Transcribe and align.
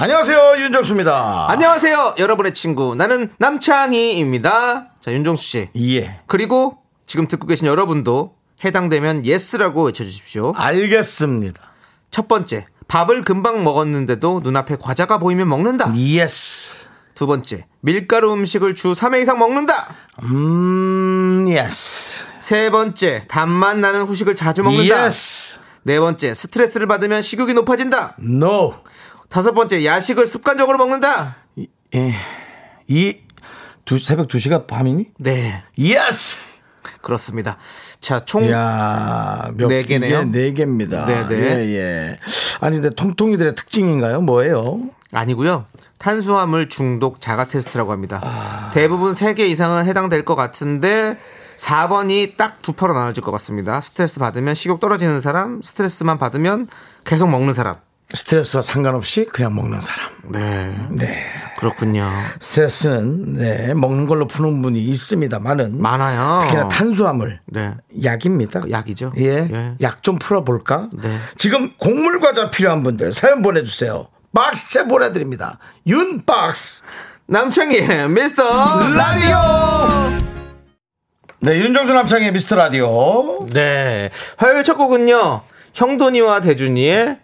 안녕하세요 0.00 0.54
윤정수입니다. 0.58 1.46
안녕하세요, 1.50 2.14
여러분의 2.20 2.54
친구. 2.54 2.94
나는 2.94 3.30
남창희입니다. 3.38 4.90
자, 5.00 5.12
윤정수 5.12 5.42
씨. 5.42 5.68
예. 5.76 6.20
그리고 6.28 6.78
지금 7.06 7.26
듣고 7.26 7.48
계신 7.48 7.66
여러분도 7.66 8.36
해당되면 8.64 9.26
yes라고 9.26 9.82
외쳐주십시오. 9.86 10.52
알겠습니다. 10.54 11.60
첫 12.12 12.28
번째, 12.28 12.66
밥을 12.86 13.24
금방 13.24 13.64
먹었는데도 13.64 14.38
눈앞에 14.44 14.76
과자가 14.80 15.18
보이면 15.18 15.48
먹는다. 15.48 15.92
yes. 15.96 16.74
두 17.16 17.26
번째, 17.26 17.66
밀가루 17.80 18.32
음식을 18.34 18.76
주 18.76 18.92
3회 18.92 19.22
이상 19.22 19.40
먹는다. 19.40 19.96
음 20.22 21.46
yes. 21.48 22.22
세 22.38 22.70
번째, 22.70 23.24
단맛 23.26 23.76
나는 23.76 24.04
후식을 24.04 24.36
자주 24.36 24.62
먹는다. 24.62 25.06
yes. 25.06 25.58
네 25.82 25.98
번째, 25.98 26.34
스트레스를 26.34 26.86
받으면 26.86 27.20
식욕이 27.20 27.52
높아진다. 27.54 28.14
no. 28.18 28.74
다섯 29.28 29.52
번째, 29.52 29.84
야식을 29.84 30.26
습관적으로 30.26 30.78
먹는다. 30.78 31.36
예. 31.94 32.14
이 32.86 33.18
두, 33.84 33.98
새벽 33.98 34.28
2시가 34.28 34.66
밤이니? 34.66 35.06
네, 35.18 35.62
yes. 35.78 36.38
그렇습니다. 37.02 37.58
자, 38.00 38.24
총 38.24 38.50
야, 38.50 39.50
몇 39.56 39.68
네 39.68 39.82
개네요. 39.82 40.24
네 40.24 40.52
개입니다. 40.52 41.04
네, 41.06 41.26
네. 41.28 41.36
예, 41.36 41.76
예. 41.76 42.18
아니 42.60 42.80
근데 42.80 42.94
통통이들의 42.94 43.54
특징인가요? 43.54 44.20
뭐예요? 44.20 44.80
아니고요. 45.12 45.66
탄수화물 45.98 46.68
중독 46.68 47.20
자가 47.20 47.46
테스트라고 47.46 47.92
합니다. 47.92 48.70
대부분 48.74 49.12
3개 49.12 49.40
이상은 49.40 49.84
해당될 49.84 50.24
것 50.24 50.34
같은데 50.36 51.18
4번이 51.56 52.36
딱 52.36 52.58
두 52.62 52.72
표로 52.72 52.94
나눠질 52.94 53.22
것 53.22 53.30
같습니다. 53.32 53.80
스트레스 53.80 54.20
받으면 54.20 54.54
식욕 54.54 54.80
떨어지는 54.80 55.20
사람, 55.20 55.60
스트레스만 55.62 56.18
받으면 56.18 56.68
계속 57.04 57.28
먹는 57.30 57.52
사람. 57.54 57.76
스트레스와 58.14 58.62
상관없이 58.62 59.26
그냥 59.26 59.54
먹는 59.54 59.80
사람. 59.80 60.08
네. 60.32 60.74
네. 60.90 61.24
그렇군요. 61.58 62.08
스트레스는 62.40 63.34
네, 63.34 63.74
먹는 63.74 64.06
걸로 64.06 64.26
푸는 64.26 64.62
분이 64.62 64.80
있습니다만은 64.82 65.80
많아요. 65.82 66.40
특히나 66.42 66.68
탄수화물 66.68 67.40
네. 67.46 67.74
약입니다. 68.02 68.62
약이죠. 68.70 69.12
예. 69.18 69.48
예. 69.52 69.74
약 69.82 70.02
좀 70.02 70.18
풀어 70.18 70.42
볼까? 70.42 70.88
네. 71.02 71.18
지금 71.36 71.74
곡물 71.76 72.20
과자 72.20 72.50
필요한 72.50 72.82
분들 72.82 73.12
사연 73.12 73.42
보내 73.42 73.62
주세요. 73.62 74.08
박스채 74.34 74.84
보내 74.86 75.12
드립니다. 75.12 75.58
윤박스. 75.86 76.84
남창희 77.26 78.08
미스터 78.08 78.42
라디오. 78.94 80.18
네, 81.40 81.58
윤정수 81.58 81.92
남창의 81.92 82.32
미스터 82.32 82.56
라디오. 82.56 83.44
네. 83.52 84.10
화요일 84.38 84.64
첫 84.64 84.76
곡은요. 84.78 85.42
형돈이와 85.74 86.40
대준이의 86.40 87.18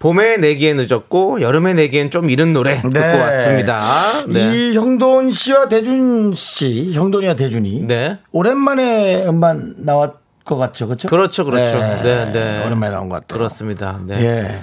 봄에 0.00 0.38
내기엔 0.38 0.78
늦었고 0.78 1.42
여름에 1.42 1.74
내기엔 1.74 2.10
좀 2.10 2.30
이른 2.30 2.54
노래 2.54 2.76
듣고 2.76 2.88
네. 2.88 3.20
왔습니다. 3.20 3.82
네. 4.28 4.50
이 4.70 4.74
형돈 4.74 5.30
씨와 5.30 5.68
대준 5.68 6.32
씨, 6.34 6.92
형돈이와 6.92 7.34
대준이 7.34 7.82
네. 7.86 8.18
오랜만에 8.32 9.26
음반 9.26 9.74
나왔 9.76 10.14
것 10.42 10.56
같죠, 10.56 10.86
그렇죠? 10.86 11.06
그렇죠, 11.08 11.44
그렇죠. 11.44 11.78
네, 12.02 12.32
네. 12.32 12.64
오랜만에 12.66 12.94
나온 12.94 13.10
것 13.10 13.16
같아요. 13.16 13.38
그렇습니다. 13.38 14.00
네. 14.06 14.24
예. 14.24 14.58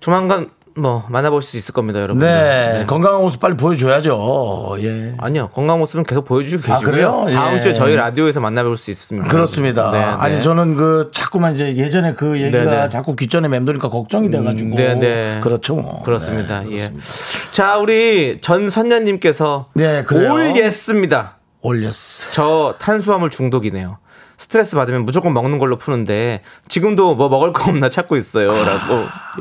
조만간 0.00 0.50
뭐 0.76 1.04
만나볼 1.08 1.40
수 1.40 1.56
있을 1.56 1.72
겁니다, 1.72 2.00
여러분. 2.00 2.18
네, 2.20 2.84
건강한 2.88 3.20
모습 3.20 3.40
빨리 3.40 3.56
보여줘야죠. 3.56 4.76
예. 4.80 5.14
아니요, 5.18 5.48
건강 5.52 5.78
모습은 5.78 6.04
계속 6.04 6.24
보여주고 6.24 6.62
아, 6.72 6.74
계시고요. 6.74 6.92
그래요? 6.92 7.26
예. 7.28 7.34
다음 7.34 7.60
주에 7.60 7.72
저희 7.72 7.94
라디오에서 7.94 8.40
만나볼 8.40 8.76
수 8.76 8.90
있습니다. 8.90 9.28
그렇습니다. 9.28 9.90
네, 9.92 9.98
네. 9.98 10.04
아니 10.04 10.42
저는 10.42 10.76
그 10.76 11.10
자꾸만 11.12 11.54
이제 11.54 11.76
예전에 11.76 12.14
그 12.14 12.40
얘기가 12.40 12.64
네, 12.64 12.70
네. 12.82 12.88
자꾸 12.88 13.14
귓전에 13.14 13.46
맴도니까 13.48 13.88
걱정이 13.88 14.30
돼가지고 14.30 14.70
음, 14.70 14.74
네, 14.74 14.94
네. 14.94 15.40
그렇죠. 15.42 15.76
뭐. 15.76 16.02
그렇습니다. 16.02 16.60
네, 16.62 16.70
예. 16.72 16.76
그렇습니다. 16.88 17.52
자, 17.52 17.78
우리 17.78 18.38
전선녀님께서 18.40 19.66
네, 19.74 20.02
그래요. 20.02 20.32
올 20.32 20.56
예스입니다. 20.56 21.36
올렸어. 21.60 22.30
저 22.32 22.74
탄수화물 22.80 23.30
중독이네요. 23.30 23.98
스트레스 24.36 24.74
받으면 24.74 25.04
무조건 25.04 25.32
먹는 25.32 25.58
걸로 25.58 25.76
푸는데 25.76 26.42
지금도 26.68 27.14
뭐 27.14 27.28
먹을 27.28 27.52
거 27.52 27.70
없나 27.70 27.88
찾고 27.88 28.16
있어요라고. 28.16 28.94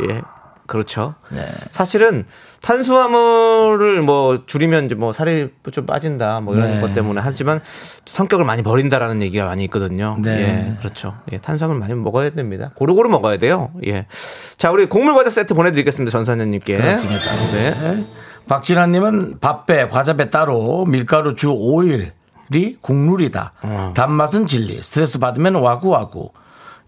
예. 0.09 0.21
그렇죠. 0.65 1.15
네. 1.29 1.45
사실은 1.71 2.25
탄수화물을 2.61 4.01
뭐 4.01 4.45
줄이면 4.45 4.85
이제 4.85 4.95
뭐 4.95 5.11
살이 5.11 5.49
좀 5.71 5.85
빠진다 5.85 6.39
뭐 6.41 6.55
이런 6.55 6.75
네. 6.75 6.81
것 6.81 6.93
때문에 6.93 7.21
하지만 7.21 7.61
성격을 8.05 8.45
많이 8.45 8.63
버린다라는 8.63 9.21
얘기가 9.21 9.45
많이 9.45 9.63
있거든요. 9.65 10.17
네. 10.21 10.31
예, 10.41 10.77
그렇죠. 10.79 11.15
예, 11.31 11.37
탄수화물 11.39 11.79
많이 11.79 11.93
먹어야 11.93 12.29
됩니다. 12.29 12.71
고루고루 12.75 13.09
먹어야 13.09 13.37
돼요. 13.37 13.71
예. 13.85 14.05
자, 14.57 14.71
우리 14.71 14.85
곡물 14.85 15.13
과자 15.13 15.29
세트 15.29 15.53
보내드리겠습니다, 15.53 16.11
전사님께. 16.11 16.77
그렇습니다. 16.77 17.35
네. 17.51 18.05
박진아님은 18.47 19.39
밥배, 19.39 19.89
과자배 19.89 20.29
따로 20.29 20.85
밀가루 20.85 21.35
주 21.35 21.49
5일이 21.49 22.11
국룰이다. 22.81 23.53
어. 23.61 23.93
단맛은 23.95 24.47
진리. 24.47 24.81
스트레스 24.81 25.19
받으면 25.19 25.55
와구와구. 25.55 26.31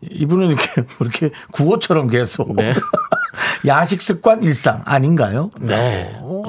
이분은 0.02 0.48
이렇게 0.48 0.82
뭐 0.82 0.88
이렇게 1.08 1.32
구호처럼 1.52 2.10
계속 2.10 2.56
네. 2.56 2.74
야식 3.66 4.02
습관 4.02 4.44
일상 4.44 4.82
아닌가요? 4.86 5.52
네. 5.60 6.18
오, 6.22 6.44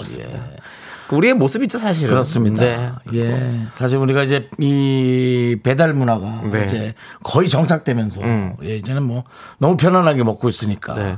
우리의 1.12 1.34
모습이죠, 1.34 1.79
사실은. 1.79 2.15
그렇습니다. 2.15 2.62
네. 2.62 2.91
예. 3.15 3.61
사실 3.75 3.97
우리가 3.99 4.25
이제 4.25 4.49
이 4.59 5.56
배달 5.62 5.95
문화가 5.95 6.43
네. 6.51 6.65
이제 6.65 6.95
거의 7.23 7.49
정착되면서 7.49 8.21
음. 8.23 8.56
예, 8.65 8.77
이제는 8.77 9.05
뭐 9.05 9.23
너무 9.59 9.77
편안하게 9.77 10.25
먹고 10.25 10.49
있으니까 10.49 10.95
네. 10.95 11.17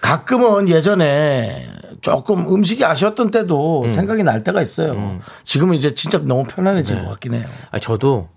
가끔은 0.00 0.68
예전에 0.68 1.68
조금 2.00 2.52
음식이 2.52 2.84
아쉬웠던 2.84 3.30
때도 3.30 3.84
음. 3.84 3.92
생각이 3.92 4.24
날 4.24 4.42
때가 4.42 4.60
있어요. 4.60 5.20
지금은 5.44 5.76
이제 5.76 5.94
진짜 5.94 6.18
너무 6.18 6.44
편안해진 6.44 7.04
것 7.04 7.10
같긴 7.10 7.34
해요. 7.34 7.46
아, 7.70 7.78
저도 7.78 8.28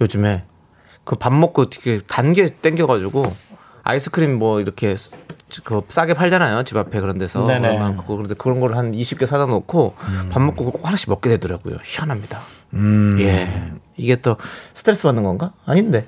요즘에 0.00 0.44
그 1.06 1.16
밥 1.16 1.32
먹고 1.32 1.70
되게 1.70 2.00
단 2.06 2.32
게 2.34 2.48
땡겨가지고 2.50 3.24
아이스크림 3.84 4.38
뭐 4.38 4.60
이렇게 4.60 4.94
쓰- 4.96 5.16
그 5.64 5.80
싸게 5.88 6.14
팔잖아요. 6.14 6.64
집 6.64 6.76
앞에 6.76 7.00
그런 7.00 7.16
데서. 7.18 7.46
네네. 7.46 7.78
그거 7.98 8.16
그런데 8.16 8.34
그런 8.34 8.58
걸 8.60 8.74
한 8.76 8.92
20개 8.92 9.26
사다 9.26 9.46
놓고 9.46 9.94
밥 10.30 10.42
먹고 10.42 10.70
꼭 10.72 10.86
하나씩 10.86 11.08
먹게 11.08 11.30
되더라고요. 11.30 11.76
희한합니다. 11.84 12.40
예. 13.20 13.48
이게 13.96 14.16
또 14.16 14.36
스트레스 14.74 15.04
받는 15.04 15.22
건가? 15.22 15.52
아닌데. 15.64 16.06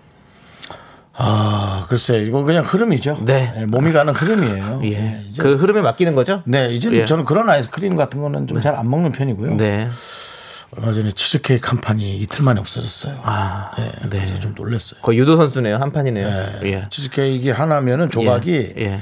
아, 1.21 1.87
글쎄, 1.89 2.19
이거 2.19 2.43
그냥 2.45 2.65
흐름이죠. 2.65 3.19
네. 3.25 3.53
예, 3.57 3.67
몸이 3.67 3.93
가는 3.93 4.13
흐름이에요. 4.15 4.81
예. 4.85 4.89
예, 4.93 5.23
이제 5.29 5.43
그 5.43 5.57
흐름에 5.57 5.81
맡기는 5.81 6.15
거죠? 6.15 6.43
네, 6.47 6.69
이제 6.73 6.91
예. 6.93 7.07
저는 7.07 7.25
그런 7.25 7.49
아이스크림 7.51 7.97
같은 7.97 8.21
거는 8.21 8.47
좀 8.47 8.61
잘안 8.61 8.89
먹는 8.89 9.11
편이고요. 9.13 9.57
네 9.57 9.89
얼마 10.77 10.93
전에 10.93 11.11
치즈케이크 11.11 11.69
한 11.71 11.81
판이 11.81 12.19
이틀 12.19 12.45
만에 12.45 12.61
없어졌어요. 12.61 13.21
아, 13.23 13.71
예, 13.79 13.85
네. 14.09 14.19
그래서 14.19 14.39
좀 14.39 14.55
놀랐어요. 14.55 15.01
거의 15.01 15.19
유도 15.19 15.37
선수네요 15.37 15.77
한 15.77 15.93
판이네요 15.93 16.29
예. 16.65 16.87
치즈케이크 16.91 17.51
하나면은 17.51 18.11
조각이 18.11 18.75
예. 18.77 18.83
예. 18.83 19.01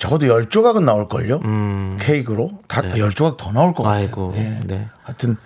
적어도 0.00 0.26
열 0.26 0.48
조각은 0.48 0.84
나올 0.84 1.08
걸요? 1.08 1.40
케이크로. 2.00 2.50
다열 2.66 3.12
조각 3.12 3.36
더 3.36 3.52
나올 3.52 3.74
것 3.74 3.84
같아요. 3.84 4.02
아이고, 4.02 4.34
예. 4.36 4.58
네. 4.64 4.88
하여튼, 5.04 5.36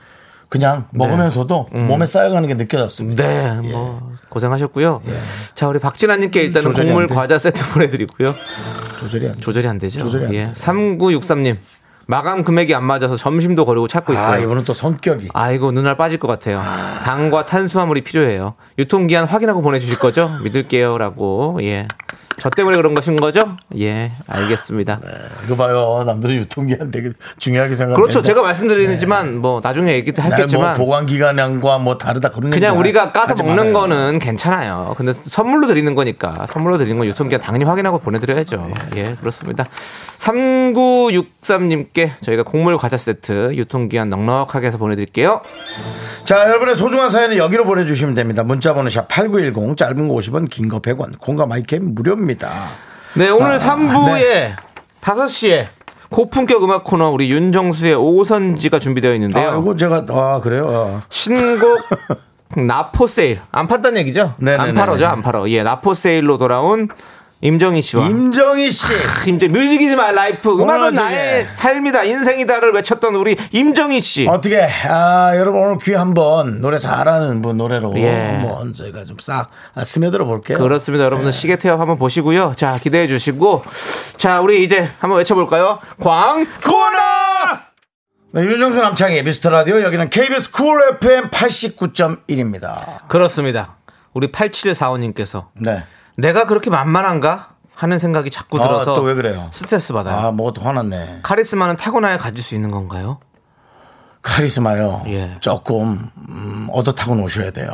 그냥 0.49 0.87
먹으면서도 0.95 1.69
몸에 1.73 2.07
쌓여가는 2.07 2.49
게 2.49 2.55
느껴졌습니다. 2.55 3.27
네, 3.61 3.69
뭐 3.71 4.17
고생하셨고요. 4.31 5.03
자, 5.55 5.69
우리 5.69 5.79
박진아님께 5.79 6.41
일단은 6.45 6.73
곡물. 6.73 7.07
과자 7.09 7.37
세트 7.37 7.69
보내드리고요. 7.75 8.35
조절이 8.99 9.27
안 9.29 9.35
돼. 9.35 9.41
조절이 9.43 9.69
안 9.69 9.77
되죠. 9.77 9.99
조절이 10.01 10.25
안 10.25 10.35
예. 10.35 10.45
돼. 10.45 10.53
3963님 10.55 11.59
마감 12.11 12.43
금액이 12.43 12.75
안 12.75 12.85
맞아서 12.85 13.17
점심도 13.17 13.67
거르고 13.67 13.87
찾고 13.87 14.15
있어요. 14.15 14.37
아, 14.37 14.39
이분은 14.39 14.65
또 14.65 14.73
성격이. 14.73 15.29
아이고 15.35 15.73
눈알 15.73 15.99
빠질 15.99 16.19
것 16.19 16.27
같아요. 16.27 16.63
당과 17.05 17.45
탄수화물이 17.45 18.01
필요해요. 18.01 18.55
유통기한 18.79 19.27
확인하고 19.27 19.61
보내주실 19.61 19.99
거죠? 19.99 20.31
믿을게요 20.43 20.97
라고 20.97 21.59
예 21.63 21.87
저 22.41 22.49
때문에 22.51 22.77
그런 22.77 22.95
것인 22.95 23.17
거죠? 23.17 23.57
예, 23.77 24.13
알겠습니다. 24.29 25.01
이거 25.45 25.57
봐요. 25.57 26.05
남들은 26.07 26.37
유통기한 26.37 26.91
되게 26.93 27.11
중요하게 27.39 27.75
생각하는 27.75 27.97
그렇죠. 28.01 28.23
제가 28.23 28.43
말씀드리지만 28.43 29.39
뭐 29.39 29.61
나중에 29.61 29.93
얘기도 29.95 30.23
뭐 30.23 30.31
하겠지만 30.31 30.77
보관 30.77 31.07
기간과 31.07 31.79
뭐 31.79 31.99
다르다 31.99 32.29
그런 32.31 32.51
그냥 32.51 32.79
우리가 32.79 33.11
까서 33.11 33.35
먹는 33.35 33.57
말아요. 33.57 33.73
거는 33.73 34.19
괜찮아요. 34.21 34.95
근데 34.97 35.13
선물로 35.13 35.67
드리는 35.67 35.93
거니까 35.97 36.47
선물로 36.47 36.79
드리는 36.79 36.97
건 36.97 37.09
유통기한 37.09 37.43
당연히 37.43 37.65
확인하고 37.65 37.99
보내드려야죠. 37.99 38.71
예, 38.95 39.17
그렇습니다. 39.19 39.67
3963님께 40.19 42.11
저희가 42.21 42.43
곡물 42.43 42.77
과자 42.77 42.97
세트 42.97 43.55
유통기한 43.55 44.11
넉넉하게 44.11 44.67
해서 44.67 44.79
보내드릴게요. 44.79 45.41
자, 46.25 46.47
여러분의 46.49 46.77
소중한 46.77 47.11
사연은 47.11 47.37
여기로 47.37 47.65
보내주시면 47.65 48.15
됩니다. 48.15 48.43
문자번호 48.43 48.91
샵 48.91 49.09
8910, 49.09 49.77
짧은 49.77 50.09
거 50.09 50.15
50원, 50.15 50.49
긴 50.51 50.69
거 50.69 50.81
100원, 50.81 51.19
콩과 51.19 51.49
마이K 51.49 51.95
무료입니다. 51.95 52.49
네, 53.15 53.31
오늘 53.31 53.53
아, 53.53 53.57
3부에 53.57 54.53
5시에 55.01 55.67
고품격 56.11 56.63
음악 56.65 56.85
코너 56.85 57.11
우리 57.11 57.31
윤정수의 57.31 57.95
오선지가 57.95 58.79
준비되어 58.79 59.15
있는데요. 59.15 59.51
아, 59.51 59.57
이거 59.59 59.77
제가, 59.77 60.05
아, 60.11 60.41
그래요? 60.41 60.65
어. 60.67 61.01
신곡 61.09 61.79
Not 62.57 62.82
for 62.82 63.07
sale 63.07 63.41
안 63.53 63.67
판다는 63.69 64.01
얘기죠? 64.01 64.35
네네네. 64.39 64.71
안 64.71 64.75
팔아죠, 64.75 65.07
안 65.07 65.23
팔아. 65.23 65.49
예, 65.51 65.63
Not 65.63 65.79
for 65.79 65.95
sale로 65.95 66.39
돌아온 66.39 66.89
임정희 67.41 67.83
씨와 67.83 68.07
임정희 68.09 68.71
씨. 68.73 68.89
임제 69.29 69.47
Music 69.47 69.81
is 69.81 69.95
my 69.95 70.11
life 70.11 70.51
음악은 70.61 70.95
나의 70.95 71.45
저기- 71.45 71.57
삶이다 71.57 72.03
인생이다를 72.03 72.73
외쳤던 72.73 73.15
우리 73.15 73.37
임정희 73.53 74.01
씨. 74.01 74.27
어떻게, 74.27 74.61
아, 74.89 75.33
여러분 75.37 75.61
오늘 75.63 75.79
귀에 75.79 75.95
한번 75.95 76.61
노래 76.61 76.79
잘하는 76.79 77.41
분 77.43 77.57
노래로 77.59 77.95
예. 77.99 78.11
한번 78.41 78.73
저희가 78.73 79.05
좀 79.05 79.19
싹 79.21 79.51
스며들어 79.85 80.25
볼게요. 80.25 80.59
그렇습니다. 80.59 81.05
여러분들 81.05 81.31
시계 81.33 81.55
태엽 81.57 81.79
한번 81.79 81.97
보시고요. 81.97 82.55
자, 82.57 82.77
기대해 82.77 83.07
주시고. 83.07 83.63
자, 84.17 84.41
우리 84.41 84.65
이제 84.65 84.89
한번 84.99 85.19
외쳐볼까요? 85.19 85.79
광고나! 86.01 87.69
네, 88.33 88.43
윤정수 88.43 88.81
남창희 88.81 89.23
미스터 89.23 89.51
라디오 89.51 89.81
여기는 89.81 90.11
KBS 90.11 90.51
Cool 90.51 90.83
FM 91.01 91.31
89.1입니다. 91.31 93.07
그렇습니다. 93.09 93.77
우리 94.13 94.31
8745님께서 94.33 95.47
네. 95.55 95.85
내가 96.19 96.47
그렇게 96.47 96.69
만만한가? 96.69 97.51
하는 97.75 98.01
생각이 98.01 98.29
자꾸 98.33 98.59
아, 98.59 98.63
들어서 98.63 98.93
또왜 98.95 99.15
그래요? 99.15 99.47
스트레스 99.53 99.93
받아요. 99.93 100.17
아, 100.17 100.31
뭐또 100.33 100.61
화났네. 100.61 101.21
카리스마는 101.23 101.77
타고나야 101.77 102.19
가질 102.19 102.43
수 102.43 102.57
있는 102.57 102.73
건가요? 102.73 103.21
카리스마요. 104.21 105.05
예. 105.07 105.37
조금 105.39 106.11
음, 106.29 106.69
얻어 106.73 106.91
타고 106.93 107.15
노셔야 107.15 107.53
돼요. 107.53 107.69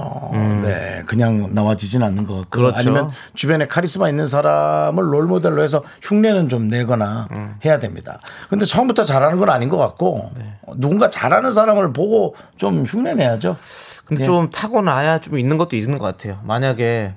네, 0.62 1.02
그냥 1.06 1.54
나와지진 1.54 2.02
않는 2.02 2.26
것. 2.26 2.34
같고 2.34 2.44
음. 2.44 2.50
그렇죠. 2.50 2.76
아니면 2.76 3.10
주변에 3.34 3.66
카리스마 3.66 4.10
있는 4.10 4.26
사람을 4.26 5.10
롤 5.10 5.24
모델로 5.24 5.62
해서 5.62 5.82
흉내는 6.02 6.50
좀 6.50 6.68
내거나 6.68 7.28
음. 7.32 7.56
해야 7.64 7.78
됩니다. 7.78 8.20
근데 8.50 8.66
처음부터 8.66 9.04
잘하는 9.04 9.38
건 9.38 9.48
아닌 9.48 9.70
것 9.70 9.78
같고 9.78 10.32
네. 10.36 10.52
어, 10.66 10.74
누군가 10.76 11.08
잘하는 11.08 11.54
사람을 11.54 11.94
보고 11.94 12.36
좀 12.58 12.84
흉내 12.84 13.14
내야죠. 13.14 13.56
근데 14.04 14.20
예. 14.22 14.26
좀 14.26 14.50
타고 14.50 14.82
나야 14.82 15.18
좀 15.18 15.38
있는 15.38 15.56
것도 15.56 15.76
있는 15.76 15.98
것 15.98 16.04
같아요. 16.04 16.40
만약에 16.44 17.14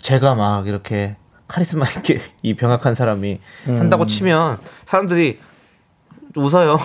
제가 0.00 0.34
막 0.34 0.66
이렇게 0.66 1.16
카리스마 1.48 1.86
있게 1.96 2.20
이 2.42 2.54
병약한 2.54 2.94
사람이 2.94 3.40
음. 3.68 3.80
한다고 3.80 4.06
치면 4.06 4.58
사람들이 4.86 5.38
웃어요. 6.36 6.78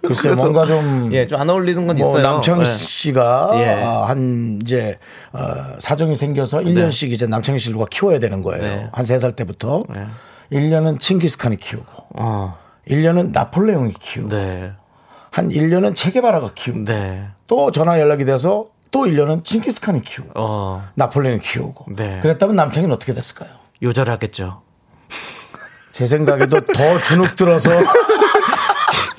글쎄 0.00 0.30
그래서 0.30 0.36
뭔가 0.42 0.64
좀 0.66 1.10
예, 1.12 1.26
좀 1.26 1.38
안 1.38 1.50
어울리는 1.50 1.86
건 1.86 1.98
뭐 1.98 2.08
있어요. 2.18 2.22
남창희 2.22 2.60
예. 2.62 2.64
씨가 2.64 3.50
예. 3.56 3.82
아, 3.84 4.06
한 4.08 4.58
이제 4.62 4.98
어, 5.32 5.38
사정이 5.78 6.16
생겨서 6.16 6.60
1년씩 6.60 7.10
이제 7.10 7.26
남창희 7.26 7.58
씨를 7.58 7.74
누가 7.74 7.84
키워야 7.90 8.18
되는 8.18 8.40
거예요. 8.42 8.62
네. 8.62 8.88
한세살 8.92 9.32
때부터. 9.36 9.82
네. 9.90 10.06
1년은 10.52 10.98
칭기스칸이 11.00 11.56
키우고 11.58 11.86
어, 12.14 12.56
1년은 12.88 13.32
나폴레옹이 13.32 13.92
키우고 14.00 14.28
네, 14.30 14.72
한 15.30 15.48
1년은 15.50 15.94
체게바라가 15.96 16.52
키우고 16.54 16.84
네, 16.84 17.26
또 17.48 17.70
전화 17.72 17.98
연락이 18.00 18.24
돼서 18.24 18.66
또 18.90 19.06
1년은 19.06 19.44
칭기스칸이 19.44 20.02
키우고 20.02 20.30
어, 20.34 20.88
나폴레옹이 20.94 21.40
키우고 21.40 21.86
네. 21.96 22.20
그랬다면 22.20 22.56
남창희는 22.56 22.94
어떻게 22.94 23.12
됐을까요? 23.14 23.50
요절하겠죠. 23.82 24.62
제 25.92 26.06
생각에도 26.06 26.60
더 26.60 27.00
주눅 27.02 27.36
들어서 27.36 27.70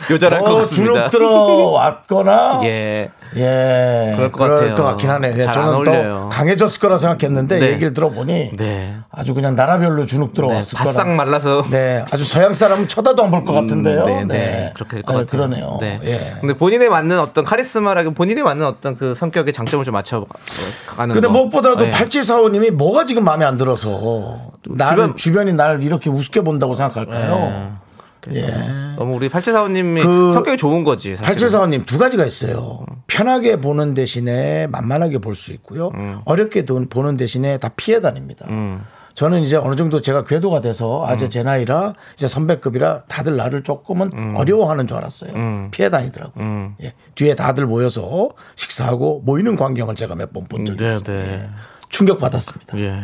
요절할 0.09 0.39
것더 0.41 0.55
같습니다. 0.59 0.93
주눅 0.93 1.09
들어 1.11 1.29
왔거나 1.71 2.61
예, 2.65 3.09
예, 3.35 4.13
그럴 4.15 4.31
것 4.31 4.47
같아요. 4.49 4.75
같긴 4.75 5.09
하네. 5.09 5.33
예, 5.37 5.41
저는. 5.51 5.83
더 5.83 6.29
강해졌을 6.29 6.79
거라 6.79 6.97
생각했는데 6.97 7.59
네. 7.59 7.67
얘기를 7.71 7.93
들어보니 7.93 8.55
네. 8.55 8.95
아주 9.11 9.33
그냥 9.33 9.55
나라별로 9.55 10.05
주눅 10.05 10.27
네, 10.27 10.33
들어왔을 10.33 10.77
바싹 10.77 11.03
거라. 11.03 11.15
말라서 11.15 11.63
네, 11.69 12.05
아주 12.11 12.23
서양 12.25 12.53
사람은 12.53 12.87
쳐다도 12.87 13.23
안 13.23 13.31
볼 13.31 13.43
것 13.45 13.53
같은데요. 13.53 14.05
네, 14.05 14.23
네, 14.25 14.71
그렇게 14.75 14.95
될 14.97 15.03
것 15.03 15.13
같아요. 15.13 15.25
그러네요. 15.27 15.77
네. 15.81 15.99
예. 16.05 16.17
근데 16.39 16.53
본인에 16.53 16.87
맞는 16.89 17.19
어떤 17.19 17.43
카리스마라기 17.43 18.13
본인에 18.13 18.41
맞는 18.43 18.65
어떤 18.65 18.95
그 18.95 19.13
성격의 19.13 19.51
장점을 19.53 19.83
좀 19.83 19.93
맞춰 19.93 20.25
가는. 20.87 21.13
근데 21.13 21.27
거. 21.27 21.33
무엇보다도 21.33 21.85
예. 21.87 21.91
8745님이 21.91 22.71
뭐가 22.71 23.05
지금 23.05 23.23
마음에 23.25 23.43
안 23.45 23.57
들어서 23.57 24.39
나를 24.69 24.89
주변- 24.91 25.15
주변이 25.17 25.53
나를 25.53 25.83
이렇게 25.83 26.09
우습게 26.09 26.41
본다고 26.41 26.75
생각할까요? 26.75 27.33
예. 27.35 27.86
너무 28.97 29.15
우리 29.15 29.29
8745님이 29.29 30.01
그 30.03 30.31
성격이 30.31 30.57
좋은 30.57 30.83
거지. 30.83 31.15
사실은. 31.15 31.49
8745님 31.49 31.85
두 31.85 31.97
가지가 31.97 32.25
있어요. 32.25 32.85
편하게 33.07 33.59
보는 33.61 33.93
대신에 33.93 34.67
만만하게 34.67 35.19
볼 35.19 35.35
수 35.35 35.51
있고요. 35.53 35.89
음. 35.95 36.19
어렵게 36.25 36.65
돈- 36.65 36.87
보는 36.89 37.17
대신에 37.17 37.57
다 37.57 37.69
피해 37.75 37.99
다닙니다. 38.01 38.45
저는 39.13 39.41
이제 39.41 39.55
어느 39.55 39.75
정도 39.75 39.99
제가 40.01 40.25
궤도가 40.25 40.61
돼서 40.61 41.03
음. 41.03 41.09
아재 41.09 41.27
제 41.29 41.41
나이라 41.41 41.93
이제 42.15 42.27
선배급이라 42.27 43.03
다들 43.07 43.35
나를 43.35 43.63
조금은 43.63 44.11
음. 44.13 44.33
어려워하는 44.37 44.85
줄 44.85 44.97
알았어요. 44.97 45.69
피해 45.71 45.89
다니더라고요. 45.89 46.73
예. 46.83 46.93
뒤에 47.15 47.33
다들 47.35 47.65
모여서 47.65 48.29
식사하고 48.55 49.23
모이는 49.25 49.55
광경을 49.55 49.95
제가 49.95 50.13
몇 50.15 50.31
번 50.33 50.43
본 50.47 50.65
적이 50.65 50.77
네, 50.83 50.85
있어요. 50.85 51.03
네. 51.03 51.13
예. 51.43 51.49
충격 51.89 52.19
받았습니다. 52.19 52.77
예. 52.79 53.03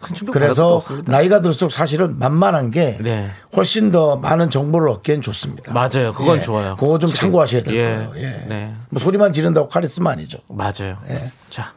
큰 0.00 0.14
충격 0.14 0.32
그래서. 0.32 0.82
나이가 1.06 1.40
들수록 1.40 1.70
사실은 1.70 2.18
만만한 2.18 2.70
게 2.70 2.98
네. 3.00 3.30
훨씬 3.56 3.92
더 3.92 4.16
많은 4.16 4.50
정보를 4.50 4.88
얻기엔 4.88 5.22
좋습니다. 5.22 5.72
맞아요. 5.72 6.12
그건 6.12 6.36
예. 6.36 6.40
좋아요. 6.40 6.74
그거 6.76 6.98
좀. 6.98 7.08
참고하셔야 7.10 7.62
될 7.62 7.74
예. 7.74 7.82
거예요. 7.82 8.12
예. 8.16 8.44
네. 8.48 8.72
뭐 8.90 9.00
소리만 9.00 9.32
지른다고 9.32 9.68
카리스마 9.68 10.10
아니죠. 10.10 10.38
맞아요. 10.48 10.98
예. 11.08 11.30
자, 11.50 11.72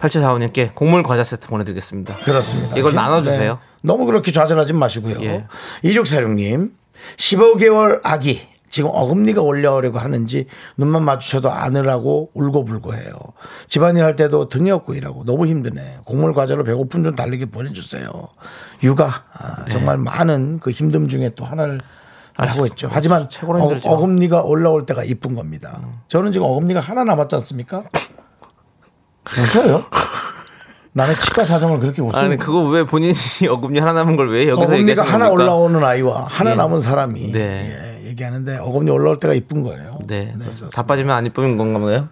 8745님께 0.00 0.74
곡물 0.74 1.02
과자 1.04 1.22
세트 1.22 1.46
보내드리겠습니다. 1.46 2.16
그렇습니다. 2.24 2.76
이걸 2.76 2.90
힘- 2.90 2.96
나눠주세요. 2.96 3.52
네. 3.54 3.58
너무 3.82 4.04
그렇게 4.06 4.32
좌절하지 4.32 4.72
마시고요. 4.72 5.22
예. 5.22 5.44
2646님, 5.84 6.70
15개월 7.18 8.00
아기. 8.02 8.40
지금 8.74 8.90
어금니가 8.92 9.40
올려오려고 9.40 10.00
하는지 10.00 10.46
눈만 10.76 11.04
마주쳐도 11.04 11.48
안으라고 11.48 12.30
울고불고 12.34 12.92
해요. 12.96 13.12
집안일 13.68 14.02
할 14.02 14.16
때도 14.16 14.48
등이 14.48 14.72
없고 14.72 14.94
일하고 14.94 15.22
너무 15.24 15.46
힘드네. 15.46 15.98
곡물 16.04 16.34
과자로 16.34 16.64
배고픈 16.64 17.04
좀 17.04 17.14
달리기 17.14 17.46
보내주세요. 17.52 18.08
육아 18.82 19.04
아, 19.32 19.64
네. 19.66 19.70
정말 19.72 19.96
많은 19.98 20.58
그 20.58 20.70
힘듦 20.72 21.08
중에 21.08 21.30
또 21.36 21.44
하나를 21.44 21.82
하고 22.34 22.66
있죠. 22.66 22.88
하지만 22.90 23.28
최고로 23.28 23.62
어. 23.62 23.78
어금니가 23.84 24.42
올라올 24.42 24.86
때가 24.86 25.04
이쁜 25.04 25.36
겁니다. 25.36 25.78
저는 26.08 26.32
지금 26.32 26.48
어금니가 26.48 26.80
하나 26.80 27.04
남았지 27.04 27.32
않습니까? 27.36 27.84
웃어요? 29.54 29.84
나는 30.96 31.14
치과 31.20 31.44
사정을 31.44 31.78
그렇게 31.78 32.02
웃습니다. 32.02 32.18
아니 32.26 32.36
그거 32.36 32.62
왜 32.64 32.84
본인이 32.84 33.14
어금니 33.48 33.78
하나 33.78 33.92
남은 33.92 34.16
걸 34.16 34.30
왜 34.30 34.48
여기서 34.48 34.72
어금니가 34.74 35.02
하나? 35.04 35.28
올라오는 35.30 35.82
아이와 35.84 36.26
하나 36.28 36.50
예. 36.50 36.54
남은 36.56 36.80
사람이 36.80 37.30
네. 37.32 37.72
예, 37.72 37.83
얘기하는데 38.14 38.58
어금니 38.58 38.90
올라올 38.90 39.18
때가 39.18 39.34
이쁜 39.34 39.62
거예요. 39.62 39.98
네. 40.06 40.32
그렇습니다. 40.38 40.74
다 40.74 40.86
빠지면 40.86 41.14
안 41.16 41.26
이쁘는 41.26 41.56
건가 41.56 41.78
보네요. 41.80 42.08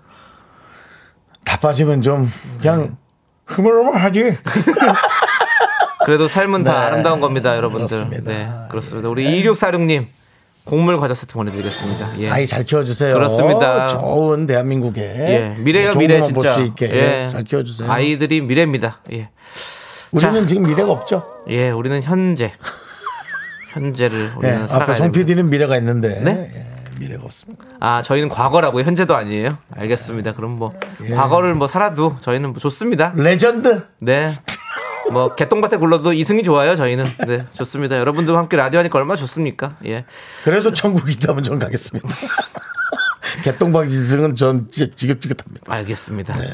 다 1.44 1.58
빠지면 1.58 2.02
좀 2.02 2.30
그냥 2.60 2.96
흐물흐물하지. 3.46 4.38
그래도 6.04 6.26
삶은 6.26 6.64
다 6.64 6.72
네. 6.72 6.78
아름다운 6.86 7.20
겁니다, 7.20 7.56
여러분들. 7.56 7.86
그렇습니다. 7.86 8.30
네, 8.32 8.50
그렇습니다. 8.68 9.08
우리 9.08 9.24
2646님 9.42 10.06
곡물 10.64 10.98
과자 10.98 11.14
세트 11.14 11.34
보내드리겠습니다. 11.34 12.18
예. 12.20 12.30
아이 12.30 12.46
잘 12.46 12.64
키워주세요. 12.64 13.14
그렇습니다. 13.14 13.86
좋은 13.88 14.46
대한민국에 14.46 15.00
예, 15.00 15.54
미래요, 15.60 15.92
좋은 15.92 15.98
미래 16.06 16.20
진짜. 16.22 16.34
볼수 16.34 16.62
있게 16.62 16.90
예. 16.90 17.28
잘 17.28 17.44
키워주세요. 17.44 17.90
아이들이 17.90 18.40
미래입니다. 18.40 19.00
예, 19.12 19.28
우리는 20.10 20.40
자. 20.40 20.46
지금 20.46 20.64
미래가 20.64 20.90
없죠. 20.90 21.24
예, 21.48 21.70
우리는 21.70 22.00
현재, 22.02 22.52
현재를 23.72 24.30
예, 24.34 24.36
우리는 24.36 24.56
앞에 24.58 24.68
살아가야 24.68 24.96
송 24.96 25.06
됩니다. 25.12 25.18
PD는 25.18 25.50
미래가 25.50 25.76
있는데 25.78 26.20
네? 26.20 26.50
예, 26.54 27.00
미래가 27.00 27.24
없습니다. 27.24 27.64
아, 27.80 28.02
저희는 28.02 28.28
과거라고요. 28.28 28.84
현재도 28.84 29.16
아니에요. 29.16 29.56
알겠습니다. 29.74 30.34
그럼 30.34 30.52
뭐 30.58 30.72
과거를 31.14 31.54
뭐 31.54 31.66
살아도 31.66 32.16
저희는 32.20 32.50
뭐 32.50 32.58
좋습니다. 32.60 33.12
레전드. 33.16 33.86
네. 34.00 34.30
뭐 35.10 35.34
개똥밭에 35.34 35.78
굴러도 35.78 36.12
이승이 36.12 36.42
좋아요. 36.44 36.76
저희는 36.76 37.04
네 37.26 37.44
좋습니다. 37.52 37.98
여러분들과 37.98 38.38
함께 38.38 38.56
라디오 38.56 38.78
하니까 38.80 38.98
얼마나 38.98 39.16
좋습니까? 39.16 39.76
예. 39.86 40.04
그래서 40.44 40.72
천국이 40.72 41.12
있다면 41.12 41.42
전 41.44 41.58
가겠습니다. 41.58 42.08
개똥밭 43.42 43.88
이승은 43.88 44.36
전 44.36 44.70
지긋지긋합니다. 44.70 45.72
알겠습니다. 45.72 46.36
네. 46.36 46.48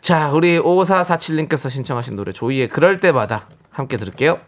자, 0.00 0.30
우리 0.32 0.58
5447님께서 0.58 1.70
신청하신 1.70 2.16
노래 2.16 2.32
조이의 2.32 2.68
그럴 2.68 2.98
때마다 3.00 3.48
함께 3.70 3.96
들을게요. 3.96 4.38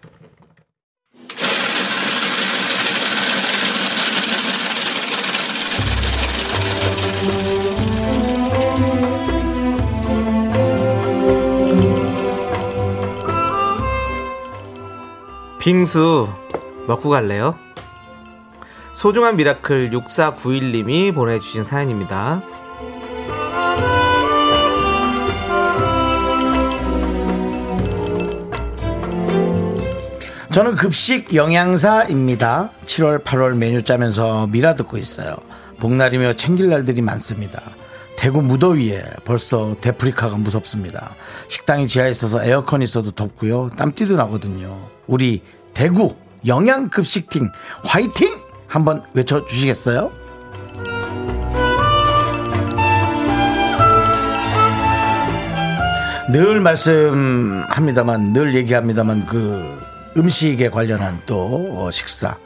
빙수 15.66 16.28
먹고 16.86 17.10
갈래요? 17.10 17.56
소중한 18.94 19.34
미라클 19.34 19.90
6491님이 19.90 21.12
보내주신 21.12 21.64
사연입니다. 21.64 22.40
저는 30.52 30.76
급식 30.76 31.34
영양사입니다. 31.34 32.70
7월, 32.84 33.24
8월 33.24 33.56
메뉴 33.56 33.82
짜면서 33.82 34.46
미라 34.46 34.76
듣고 34.76 34.98
있어요. 34.98 35.34
복날이며 35.80 36.34
챙길 36.34 36.68
날들이 36.68 37.02
많습니다. 37.02 37.60
대구 38.16 38.40
무더위에 38.40 39.02
벌써 39.24 39.74
대프리카가 39.80 40.36
무섭습니다. 40.36 41.16
식당이 41.48 41.88
지하에 41.88 42.12
있어서 42.12 42.40
에어컨 42.44 42.82
있어도 42.82 43.10
덥고요. 43.10 43.70
땀띠도 43.76 44.14
나거든요. 44.14 44.95
우리 45.06 45.42
대구 45.74 46.14
영양급식팀 46.46 47.48
화이팅! 47.84 48.28
한번 48.66 49.02
외쳐주시겠어요? 49.14 50.10
늘 56.32 56.60
말씀합니다만 56.60 58.32
늘 58.32 58.54
얘기합니다만 58.56 59.24
그 59.26 59.78
음식에 60.16 60.70
관련한 60.70 61.20
또 61.24 61.68
어, 61.70 61.90
식사 61.92 62.36
예, 62.40 62.45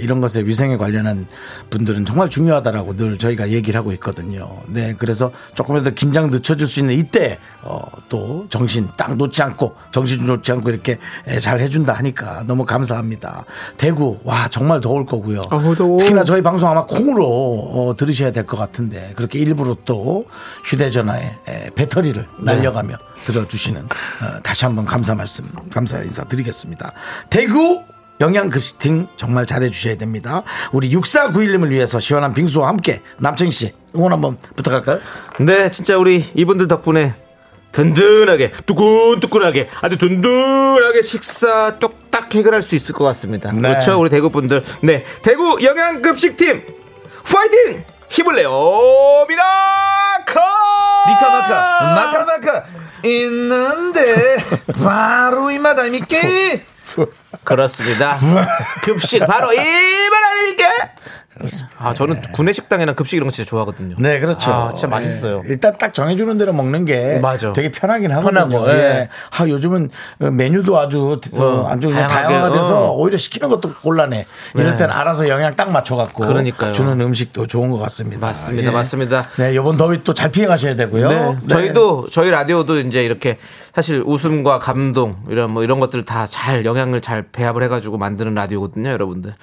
이런 0.00 0.20
것에 0.20 0.40
위생에 0.40 0.76
관련한 0.76 1.26
분들은 1.70 2.04
정말 2.06 2.30
중요하다라고 2.30 2.96
늘 2.96 3.18
저희가 3.18 3.50
얘기를 3.50 3.78
하고 3.78 3.92
있거든요. 3.92 4.58
네, 4.68 4.94
그래서 4.98 5.30
조금이라도 5.54 5.90
긴장 5.94 6.30
늦춰줄 6.30 6.66
수 6.66 6.80
있는 6.80 6.94
이때 6.94 7.38
어, 7.62 7.80
또 8.08 8.46
정신 8.48 8.88
딱 8.96 9.16
놓지 9.16 9.42
않고 9.42 9.74
정신 9.92 10.24
놓지 10.26 10.50
않고 10.52 10.70
이렇게 10.70 10.98
예, 11.28 11.38
잘 11.40 11.60
해준다 11.60 11.92
하니까 11.92 12.44
너무 12.46 12.64
감사합니다. 12.64 13.44
대구 13.76 14.18
와 14.24 14.48
정말 14.48 14.80
더울 14.80 15.04
거고요. 15.04 15.42
특히나 15.98 16.24
저희 16.24 16.40
방송 16.42 16.70
아마 16.70 16.86
콩으로 16.86 17.26
어, 17.26 17.94
들으셔야 17.96 18.30
될 18.32 18.46
것 18.46 18.56
같은데 18.56 19.12
그렇게 19.16 19.40
일부러 19.40 19.76
또 19.84 20.24
휴대전화에 20.64 21.34
예, 21.48 21.70
배터리를 21.74 22.24
날려가며 22.38 22.96
들어주시는 23.24 23.82
어, 23.82 24.40
다시 24.42 24.64
한번 24.64 24.84
감사 24.84 25.14
말씀 25.14 25.44
감사 25.70 25.98
인사 26.00 26.22
드리겠습니다. 26.24 26.92
대구 27.28 27.82
영양급식팅 28.20 29.08
정말 29.16 29.46
잘해주셔야 29.46 29.96
됩니다. 29.96 30.42
우리 30.72 30.90
6491님을 30.90 31.70
위해서 31.70 32.00
시원한 32.00 32.34
빙수와 32.34 32.68
함께 32.68 33.02
남창희 33.18 33.50
씨 33.52 33.72
응원 33.94 34.12
한번 34.12 34.38
부탁할까요? 34.56 35.00
네, 35.40 35.70
진짜 35.70 35.98
우리 35.98 36.24
이분들 36.34 36.68
덕분에 36.68 37.14
든든하게, 37.72 38.52
뜨끈뜨끈하게, 38.64 39.68
아주 39.82 39.98
든든하게 39.98 41.02
식사 41.02 41.78
뚝딱 41.78 42.34
해결할 42.34 42.62
수 42.62 42.74
있을 42.74 42.94
것 42.94 43.04
같습니다. 43.04 43.52
네. 43.52 43.60
그렇죠, 43.60 44.00
우리 44.00 44.08
대구 44.08 44.30
분들. 44.30 44.64
네, 44.82 45.04
대구 45.22 45.58
영양급식팀 45.62 46.62
파이팅! 47.24 47.84
힘을 48.08 48.36
내요, 48.36 48.50
미라클! 49.28 50.40
미카마카 51.06 51.94
마카마카 51.94 52.64
있는데 53.04 54.36
바로 54.82 55.50
이 55.50 55.58
마다미께 55.58 56.62
그렇습니다. 57.44 58.16
급식 58.82 59.20
바로 59.26 59.52
이말 59.52 60.24
아닙니까? 60.24 60.68
아, 61.78 61.92
저는 61.92 62.22
구내 62.32 62.52
식당이나 62.52 62.94
급식 62.94 63.16
이런 63.16 63.26
거 63.28 63.30
진짜 63.30 63.48
좋아하거든요. 63.48 63.96
네, 63.98 64.18
그렇죠. 64.20 64.50
아, 64.52 64.72
진짜 64.72 64.88
맛있어요. 64.88 65.42
예, 65.44 65.48
일단 65.50 65.76
딱 65.78 65.92
정해주는 65.92 66.38
대로 66.38 66.52
먹는 66.52 66.84
게 66.84 67.18
맞아. 67.20 67.52
되게 67.52 67.70
편하긴 67.70 68.10
하거든요. 68.12 68.48
편하고, 68.48 68.70
예. 68.70 68.74
예. 68.74 69.08
아, 69.38 69.46
요즘은 69.46 69.90
메뉴도 70.18 70.78
아주 70.78 71.20
어, 71.34 71.66
아주 71.68 71.88
그냥 71.88 72.08
다양하게, 72.08 72.34
다양화돼서 72.34 72.86
어. 72.86 72.96
오히려 72.96 73.18
시키는 73.18 73.48
것도 73.50 73.72
곤란해. 73.82 74.24
이럴 74.54 74.76
땐 74.76 74.90
알아서 74.90 75.28
영양 75.28 75.54
딱 75.54 75.70
맞춰갖고 75.70 76.26
그러니까요. 76.26 76.72
주는 76.72 77.00
음식도 77.00 77.46
좋은 77.46 77.70
것 77.70 77.78
같습니다. 77.78 78.18
맞습니다, 78.26 78.68
예. 78.68 78.72
맞습니다. 78.74 79.28
네, 79.36 79.52
이번 79.54 79.76
더위 79.76 80.02
또 80.02 80.14
잘 80.14 80.30
피해 80.30 80.46
가셔야 80.46 80.74
되고요. 80.76 81.08
네. 81.08 81.18
네. 81.42 81.46
저희도 81.48 82.06
저희 82.10 82.30
라디오도 82.30 82.80
이제 82.80 83.04
이렇게 83.04 83.38
사실 83.74 84.02
웃음과 84.06 84.58
감동 84.58 85.18
이런 85.28 85.50
뭐 85.50 85.62
이런 85.62 85.78
것들 85.80 86.02
다 86.04 86.24
잘 86.26 86.64
영향을 86.64 87.00
잘 87.02 87.22
배합을 87.30 87.62
해가지고 87.64 87.98
만드는 87.98 88.34
라디오거든요, 88.34 88.88
여러분들. 88.90 89.34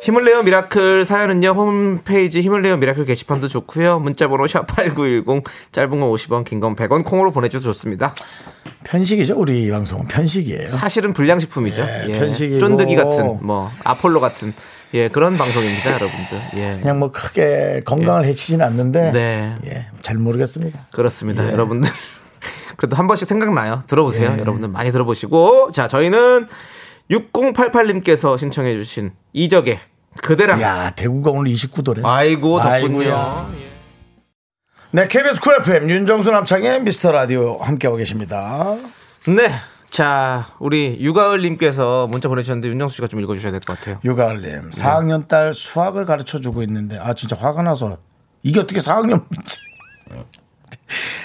힘을 0.00 0.24
내요 0.24 0.42
미라클 0.42 1.04
사연은요 1.04 1.50
홈페이지 1.50 2.40
힘을 2.40 2.62
내요 2.62 2.76
미라클 2.76 3.04
게시판도 3.04 3.48
좋고요 3.48 3.98
문자번호 3.98 4.44
샵8910 4.44 5.44
짧은 5.72 5.90
건 5.90 6.00
50원 6.10 6.44
긴 6.44 6.60
건 6.60 6.76
100원 6.76 7.04
콩으로 7.04 7.32
보내줘도 7.32 7.64
좋습니다 7.64 8.14
편식이죠, 8.84 9.34
우리 9.36 9.70
방송은 9.70 10.06
편식이에요. 10.06 10.68
사실은 10.68 11.12
불량식품이죠 11.12 11.82
예, 11.82 12.04
예. 12.08 12.12
편식이고. 12.12 12.58
쫀득이 12.60 12.96
같은 12.96 13.38
뭐 13.42 13.70
아폴로 13.84 14.20
같은 14.20 14.54
예 14.94 15.08
그런 15.08 15.36
방송입니다 15.36 15.90
여러분들 15.94 16.40
예 16.54 16.78
그냥 16.80 16.98
뭐 16.98 17.10
크게 17.10 17.82
건강을 17.84 18.24
해치지는 18.24 18.64
않는데 18.64 19.10
네. 19.12 19.54
예, 19.66 19.86
잘 20.00 20.16
모르겠습니다. 20.16 20.78
그렇습니다. 20.92 21.46
예. 21.46 21.52
여러분들. 21.52 21.90
그래도 22.78 22.96
한 22.96 23.06
번씩 23.08 23.26
생각나요. 23.26 23.82
들어보세요. 23.88 24.32
예. 24.36 24.40
여러분들 24.40 24.68
많이 24.68 24.90
들어보시고. 24.92 25.72
자, 25.72 25.88
저희는 25.88 26.46
6088님께서 27.10 28.38
신청해 28.38 28.74
주신 28.74 29.12
이적의 29.32 29.78
그대랑. 30.22 30.60
야, 30.60 30.90
대구가 30.90 31.30
오늘 31.30 31.52
29도래. 31.52 32.04
아이고, 32.04 32.60
덥군요. 32.60 32.72
아이고야. 33.00 33.48
네, 34.90 35.06
KBS 35.06 35.40
쿨 35.40 35.56
FM 35.60 35.90
윤정수 35.90 36.30
남창의 36.30 36.82
미스터 36.82 37.12
라디오 37.12 37.58
함께하고 37.58 37.98
계십니다. 37.98 38.74
네. 39.26 39.50
자, 39.90 40.46
우리 40.58 40.98
유가을님께서 41.00 42.08
문자 42.10 42.28
보내주셨는데 42.28 42.68
윤정수 42.68 42.96
씨가 42.96 43.06
좀 43.06 43.20
읽어주셔야 43.20 43.52
될 43.52 43.60
것 43.60 43.78
같아요. 43.78 44.00
유가을님, 44.04 44.70
4학년 44.70 45.26
딸 45.28 45.54
수학을 45.54 46.04
가르쳐 46.04 46.40
주고 46.40 46.62
있는데, 46.62 46.98
아, 46.98 47.14
진짜 47.14 47.36
화가 47.36 47.62
나서, 47.62 47.98
이게 48.42 48.60
어떻게 48.60 48.80
4학년 48.80 49.24
문제. 49.28 49.56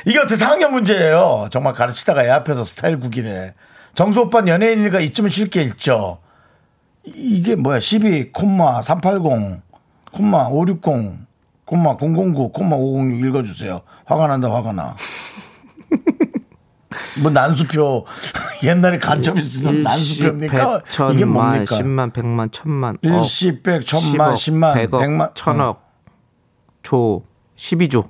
이게 0.06 0.20
어떻게 0.20 0.36
4학년 0.36 0.70
문제예요. 0.72 1.48
정말 1.52 1.74
가르치다가 1.74 2.24
애 2.26 2.30
앞에서 2.30 2.64
스타일 2.64 3.00
구기네. 3.00 3.54
정수 3.96 4.22
오빠 4.22 4.42
연예인이니까 4.46 5.00
이쯤은 5.00 5.30
쉽게 5.30 5.62
읽죠. 5.64 6.20
이게 7.06 7.56
뭐야, 7.56 7.80
12, 7.80 8.32
콤마 8.32 8.82
380, 8.82 9.62
콤마 10.12 10.48
560, 10.48 11.28
콤마 11.66 11.98
009, 11.98 12.52
콤마 12.52 12.76
506 12.76 13.28
읽어주세요. 13.28 13.82
화가 14.06 14.28
난다, 14.28 14.52
화가 14.52 14.72
나. 14.72 14.96
뭐 17.22 17.32
난수표 17.32 18.06
옛날에 18.64 18.98
간첩이 18.98 19.42
쓰던 19.42 19.84
난수표입니까? 19.84 20.82
천, 20.90 21.14
이게 21.14 21.26
만, 21.26 21.34
뭡니까? 21.34 21.76
십만, 21.76 22.12
백만, 22.12 22.50
천만, 22.52 22.96
억, 22.96 23.00
일십, 23.04 23.64
백, 23.64 23.86
천만, 23.86 24.36
십만, 24.36 24.74
백억, 24.76 25.02
백만, 25.02 25.30
천억, 25.34 25.92
조, 26.82 27.24
12조, 27.58 28.10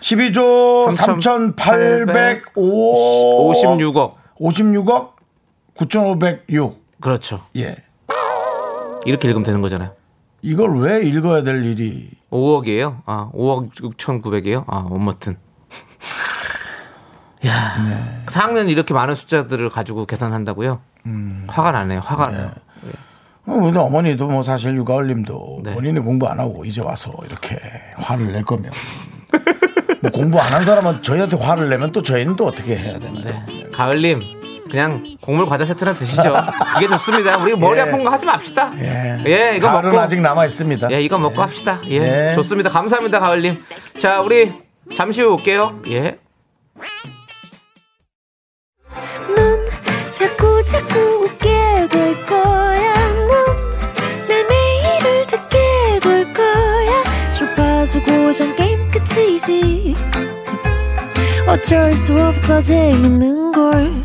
12조 0.00 0.92
삼천 0.92 1.54
3,805 1.56 3.52
56억. 3.52 4.14
56억 4.40 5.19
9,506. 5.80 6.78
그렇죠. 7.00 7.40
예. 7.56 7.74
이렇게 9.06 9.28
읽으면 9.28 9.44
되는 9.44 9.60
거잖아요. 9.62 9.92
이걸 10.42 10.78
왜 10.80 11.00
읽어야 11.02 11.42
될 11.42 11.64
일이 11.64 12.10
5억이에요? 12.30 13.02
아, 13.06 13.30
5억 13.34 13.72
6,900이에요? 13.74 14.64
아, 14.66 14.86
엄무튼. 14.90 15.36
야, 17.46 18.22
4학년 18.26 18.68
이렇게 18.68 18.92
많은 18.92 19.14
숫자들을 19.14 19.70
가지고 19.70 20.04
계산한다고요? 20.06 20.80
화가 21.48 21.70
나네요. 21.72 22.00
화가 22.04 22.30
나요. 22.30 22.50
어, 23.46 23.52
근데 23.54 23.78
어머니도 23.78 24.26
뭐 24.28 24.42
사실 24.42 24.76
육아올림도 24.76 25.60
네. 25.64 25.72
본인이 25.74 25.98
공부 26.00 26.26
안 26.28 26.38
하고 26.38 26.64
이제 26.66 26.82
와서 26.82 27.10
이렇게 27.24 27.58
화를 27.96 28.32
낼 28.32 28.44
거면 28.44 28.70
뭐 30.02 30.10
공부 30.10 30.38
안 30.38 30.52
한 30.52 30.62
사람은 30.64 31.02
저희한테 31.02 31.38
화를 31.38 31.70
내면 31.70 31.90
또 31.90 32.02
저희는 32.02 32.36
또 32.36 32.46
어떻게 32.46 32.76
해야 32.76 32.98
되나 32.98 33.20
네. 33.22 33.64
가을님, 33.72 34.20
그냥 34.70 35.04
곡물 35.20 35.46
과자 35.46 35.64
세트나 35.64 35.92
드시죠. 35.94 36.34
그게 36.74 36.86
좋습니다. 36.88 37.38
우리 37.38 37.54
머리 37.56 37.78
예. 37.78 37.82
아픈 37.82 38.04
거 38.04 38.10
하지 38.10 38.24
맙시다. 38.24 38.72
예, 38.78 39.22
예, 39.26 39.56
이거 39.56 39.70
먹고. 39.70 39.98
아직 40.00 40.20
남아 40.20 40.46
있습니다. 40.46 40.90
예, 40.92 41.00
이거 41.00 41.18
먹고 41.18 41.42
합시다. 41.42 41.80
예, 41.86 42.30
예. 42.30 42.34
좋습니다. 42.34 42.70
감사합니다, 42.70 43.18
가을님. 43.18 43.62
자, 43.98 44.20
우리 44.20 44.52
잠시 44.96 45.22
후 45.22 45.34
올게요. 45.34 45.80
예. 45.88 46.18
넌 49.34 49.66
자꾸 50.12 50.62
자꾸 50.64 50.98
웃게 51.24 51.88
될 51.88 52.26
거야. 52.26 52.94
넌내 54.28 54.44
매일을 54.48 55.26
듣게 55.26 55.58
될 56.02 56.32
거야. 56.32 57.02
주파수 57.32 58.00
고정 58.02 58.54
게임 58.56 58.88
끝이지. 58.90 59.96
어쩔 61.46 61.92
수 61.92 62.16
없어 62.22 62.60
재밌는 62.60 63.52
걸. 63.52 64.04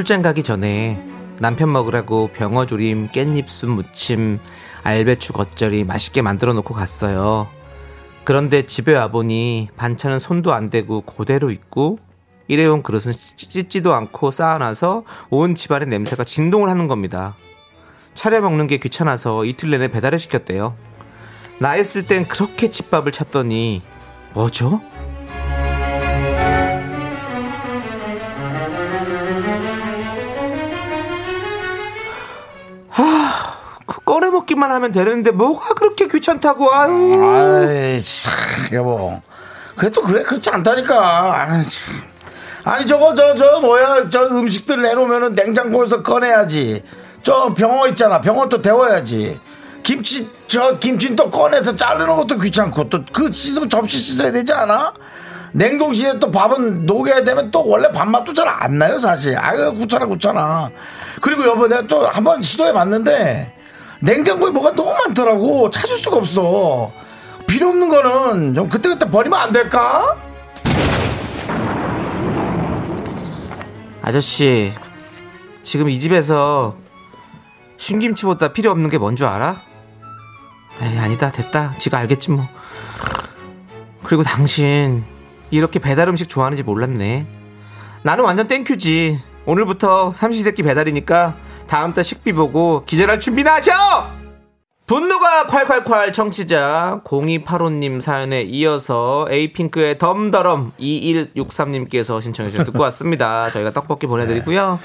출장 0.00 0.22
가기 0.22 0.42
전에 0.42 0.98
남편 1.40 1.70
먹으라고 1.70 2.28
병어조림, 2.28 3.08
깻잎순 3.08 3.66
무침, 3.66 4.38
알배추 4.82 5.34
겉절이 5.34 5.84
맛있게 5.84 6.22
만들어 6.22 6.54
놓고 6.54 6.72
갔어요. 6.72 7.48
그런데 8.24 8.64
집에 8.64 8.96
와보니 8.96 9.68
반찬은 9.76 10.18
손도 10.18 10.54
안 10.54 10.70
대고 10.70 11.02
그대로 11.02 11.50
있고 11.50 11.98
일회용 12.48 12.82
그릇은 12.82 13.12
찢지도 13.36 13.92
않고 13.92 14.30
쌓아놔서 14.30 15.04
온 15.28 15.54
집안의 15.54 15.88
냄새가 15.88 16.24
진동을 16.24 16.70
하는 16.70 16.88
겁니다. 16.88 17.36
차려 18.14 18.40
먹는 18.40 18.68
게 18.68 18.78
귀찮아서 18.78 19.44
이틀 19.44 19.68
내내 19.68 19.88
배달을 19.88 20.18
시켰대요. 20.18 20.76
나 21.58 21.76
있을 21.76 22.06
땐 22.06 22.26
그렇게 22.26 22.70
집밥을 22.70 23.12
찾더니 23.12 23.82
뭐죠? 24.32 24.80
먹기만 34.50 34.70
하면 34.72 34.92
되는데 34.92 35.30
뭐가 35.30 35.74
그렇게 35.74 36.06
귀찮다고? 36.06 36.72
아유. 36.72 37.24
아이 37.24 38.02
참 38.02 38.32
여보. 38.72 39.20
또 39.94 40.02
그래 40.02 40.22
그렇지 40.22 40.50
않다니까. 40.50 41.46
아이, 41.48 41.62
참. 41.64 42.02
아니 42.64 42.86
저거 42.86 43.14
저저 43.14 43.60
뭐야. 43.60 44.10
저 44.10 44.24
음식들 44.26 44.82
내놓으면은 44.82 45.34
냉장고에서 45.34 46.02
꺼내야지. 46.02 46.82
저 47.22 47.54
병어 47.54 47.88
있잖아. 47.88 48.20
병어 48.20 48.48
또 48.48 48.60
데워야지. 48.60 49.40
김치 49.82 50.30
저 50.46 50.76
김치는 50.78 51.16
또 51.16 51.30
꺼내서 51.30 51.74
자르는 51.74 52.16
것도 52.16 52.38
귀찮고 52.38 52.88
또 52.90 53.00
그 53.12 53.30
씻으면 53.32 53.70
접시 53.70 53.98
씻어야 53.98 54.30
되지 54.32 54.52
않아? 54.52 54.92
냉동실에 55.52 56.18
또 56.20 56.30
밥은 56.30 56.86
녹여야 56.86 57.24
되면 57.24 57.50
또 57.50 57.66
원래 57.66 57.90
밥맛도 57.90 58.34
잘 58.34 58.46
안 58.48 58.78
나요 58.78 58.98
사실. 58.98 59.36
아유 59.38 59.72
귀찮아 59.78 60.06
귀찮아 60.06 60.70
그리고 61.22 61.44
여보 61.46 61.66
내가 61.66 61.82
또 61.82 62.06
한번 62.06 62.42
시도해 62.42 62.72
봤는데 62.72 63.59
냉장고에 64.00 64.50
뭐가 64.50 64.72
너무 64.72 64.92
많더라고. 64.92 65.70
찾을 65.70 65.96
수가 65.96 66.16
없어. 66.16 66.90
필요 67.46 67.68
없는 67.68 67.88
거는 67.88 68.54
좀 68.54 68.68
그때그때 68.68 69.10
버리면 69.10 69.38
안 69.38 69.52
될까? 69.52 70.16
아저씨 74.02 74.72
지금 75.62 75.88
이 75.88 75.98
집에서 75.98 76.76
신김치보다 77.76 78.52
필요 78.52 78.70
없는 78.70 78.88
게 78.90 78.98
뭔 78.98 79.16
줄 79.16 79.26
알아? 79.26 79.56
에이 80.82 80.98
아니다. 80.98 81.30
됐다. 81.30 81.72
지가 81.78 81.98
알겠지 81.98 82.30
뭐. 82.30 82.46
그리고 84.02 84.22
당신 84.22 85.04
이렇게 85.50 85.78
배달 85.78 86.08
음식 86.08 86.28
좋아하는지 86.28 86.62
몰랐네. 86.62 87.26
나는 88.02 88.24
완전 88.24 88.48
thank 88.48 88.81
you지. 88.81 89.20
오늘부터 89.44 90.12
삼시세끼 90.12 90.62
배달이니까 90.62 91.34
다음 91.70 91.92
달 91.94 92.02
식비 92.02 92.32
보고 92.32 92.82
기절할 92.84 93.20
준비나 93.20 93.54
하셔 93.54 93.72
분노가 94.88 95.44
콸콸콸 95.44 96.12
청취자 96.12 97.02
0285님 97.04 98.00
사연에 98.00 98.42
이어서 98.42 99.28
에이핑크의 99.30 99.98
덤더럼 99.98 100.72
2163님께서 100.80 102.20
신청해 102.20 102.50
주셔서 102.50 102.72
듣고 102.72 102.82
왔습니다. 102.82 103.48
저희가 103.54 103.70
떡볶이 103.70 104.08
보내드리고요. 104.08 104.80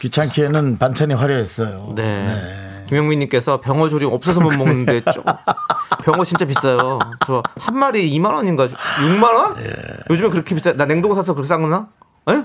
귀찮기에는 0.00 0.78
반찬이 0.78 1.12
화려했어요. 1.12 1.92
네. 1.96 2.84
김영민님께서 2.88 3.60
병어 3.60 3.90
조림 3.90 4.10
없어서 4.10 4.40
못 4.40 4.56
먹는데 4.56 5.02
좀 5.12 5.22
병어 6.02 6.24
진짜 6.24 6.46
비싸요. 6.46 6.98
저 7.26 7.42
한 7.60 7.76
마리 7.76 8.10
2만 8.18 8.32
원인가 8.32 8.66
6만 8.66 9.22
원? 9.22 9.56
요즘에 10.08 10.30
그렇게 10.30 10.54
비싸? 10.54 10.72
나 10.72 10.86
냉동 10.86 11.14
사서 11.14 11.34
그렇게 11.34 11.46
싼 11.46 11.60
거나? 11.60 11.88
에? 12.30 12.42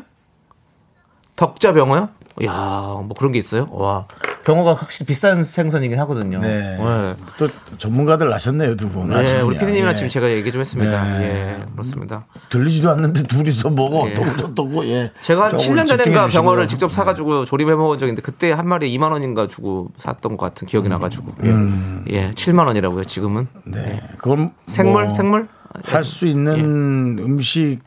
덕자 1.37 1.71
병어요? 1.71 2.09
이야 2.41 2.51
뭐 2.53 3.09
그런 3.17 3.31
게 3.31 3.39
있어요? 3.39 3.67
와 3.71 4.05
병어가 4.43 4.73
확실히 4.73 5.05
비싼 5.05 5.43
생선이긴 5.43 5.99
하거든요. 5.99 6.39
네. 6.39 6.77
네. 6.77 7.15
또 7.37 7.47
전문가들 7.77 8.27
나셨네요 8.29 8.75
두 8.75 8.89
분. 8.89 9.09
네, 9.09 9.39
우리. 9.41 9.57
피디님이랑 9.59 9.91
예. 9.91 9.95
지금 9.95 10.09
제가 10.09 10.31
얘기 10.31 10.51
좀 10.51 10.61
했습니다. 10.61 11.03
네. 11.19 11.59
예, 11.59 11.65
그렇습니다. 11.73 12.25
들리지도 12.49 12.89
않는데 12.89 13.23
둘이서 13.23 13.69
뭐가 13.69 14.09
예. 14.09 14.13
저떠고 14.15 14.85
예. 14.87 15.11
제가 15.21 15.43
한 15.45 15.57
조금 15.57 15.75
7년 15.75 15.87
전인가. 15.87 16.27
병어를 16.27 16.67
직접 16.67 16.91
사가지고 16.91 17.45
조림해 17.45 17.75
먹은 17.75 17.99
적이 17.99 18.09
있는데 18.09 18.21
그때 18.23 18.51
한 18.51 18.67
마리에 18.67 18.89
2만 18.97 19.11
원인가 19.11 19.45
주고 19.47 19.89
샀던 19.97 20.37
것 20.37 20.45
같은 20.47 20.67
기억이 20.67 20.89
나가지고 20.89 21.25
예, 21.43 21.49
예 22.15 22.31
7만 22.31 22.65
원이라고요 22.65 23.03
지금은 23.03 23.47
음. 23.53 23.71
네. 23.71 24.01
그건 24.17 24.51
생물 24.67 25.05
뭐 25.05 25.13
생물 25.13 25.47
할 25.85 26.03
수 26.03 26.25
있는 26.27 27.17
음식 27.19 27.79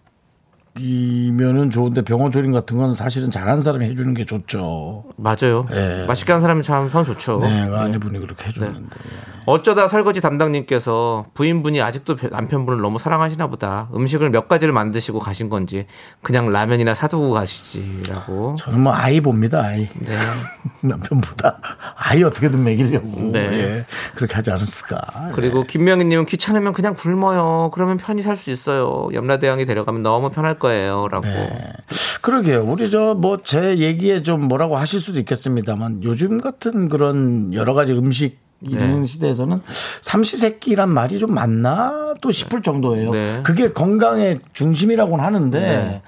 이면은 0.77 1.71
좋은데 1.71 2.03
병어 2.03 2.31
조림 2.31 2.51
같은 2.53 2.77
건 2.79 2.95
사실은 2.97 3.31
잘하는 3.31 3.63
사람이 3.63 3.85
해주는 3.87 4.13
게 4.15 4.25
좋죠. 4.25 5.05
맞아요. 5.17 5.67
예. 5.73 6.05
맛있게 6.09 6.33
하는 6.33 6.41
사람이 6.41 6.63
참참 6.65 7.05
좋죠. 7.05 7.39
네, 7.41 7.67
그 7.69 7.77
아내분이 7.77 8.19
그렇게 8.19 8.49
해줬는데. 8.49 8.97
어쩌다 9.47 9.87
설거지 9.89 10.21
담당님께서 10.23 11.27
부인분이 11.35 11.81
아직도 11.81 12.17
남편분을 12.31 12.81
너무 12.81 12.99
사랑하시나 12.99 13.47
보다. 13.49 13.89
음식을 13.95 14.31
몇 14.31 14.49
가지를 14.49 14.73
만드시고 14.73 15.19
가신 15.19 15.49
건지 15.51 15.87
그냥 16.23 16.51
라면이나 16.51 16.95
사두고 16.95 17.31
가시지라고. 17.33 18.57
저는 18.59 18.81
뭐 18.81 18.93
아이 18.93 19.21
봅니다, 19.21 19.61
아이. 19.63 19.87
네. 19.99 20.17
남편보다 20.81 21.61
아이 21.97 22.23
어떻게든 22.23 22.65
먹이려고. 22.65 23.31
네. 23.33 23.39
예. 23.53 23.87
그렇게 24.15 24.35
하지 24.35 24.51
않았을까. 24.51 25.31
그리고 25.35 25.63
김명희님은 25.63 26.27
귀찮으면 26.27 26.73
그냥 26.73 26.95
굶어요. 26.95 27.71
그러면 27.75 27.97
편히 27.97 28.23
살 28.23 28.35
수 28.35 28.51
있어요. 28.51 29.09
염라대왕이 29.13 29.65
데려가면 29.65 30.03
너무 30.03 30.29
편할 30.29 30.59
거 30.59 30.63
예요.라고. 30.72 31.27
네. 31.27 31.50
그러게요. 32.22 32.64
우리 32.64 32.90
저 32.90 33.14
뭐 33.14 33.38
제 33.44 33.79
얘기에 33.79 34.22
좀 34.22 34.42
뭐라고 34.48 34.77
하실 34.77 35.00
수도 35.00 35.18
있겠습니다만 35.18 36.03
요즘 36.05 36.40
같은 36.40 36.88
그런 36.88 37.53
여러 37.53 37.74
가지 37.74 37.92
음식 37.92 38.42
있는 38.66 39.03
네. 39.03 39.07
시대에서는 39.07 39.61
삼시세끼란 40.00 40.88
말이 40.88 41.18
좀 41.18 41.35
맞나 41.35 42.14
또 42.22 42.31
싶을 42.31 42.62
정도예요. 42.62 43.11
네. 43.11 43.40
그게 43.42 43.72
건강의 43.72 44.38
중심이라고는 44.55 45.22
하는데 45.22 45.61
네. 45.61 46.03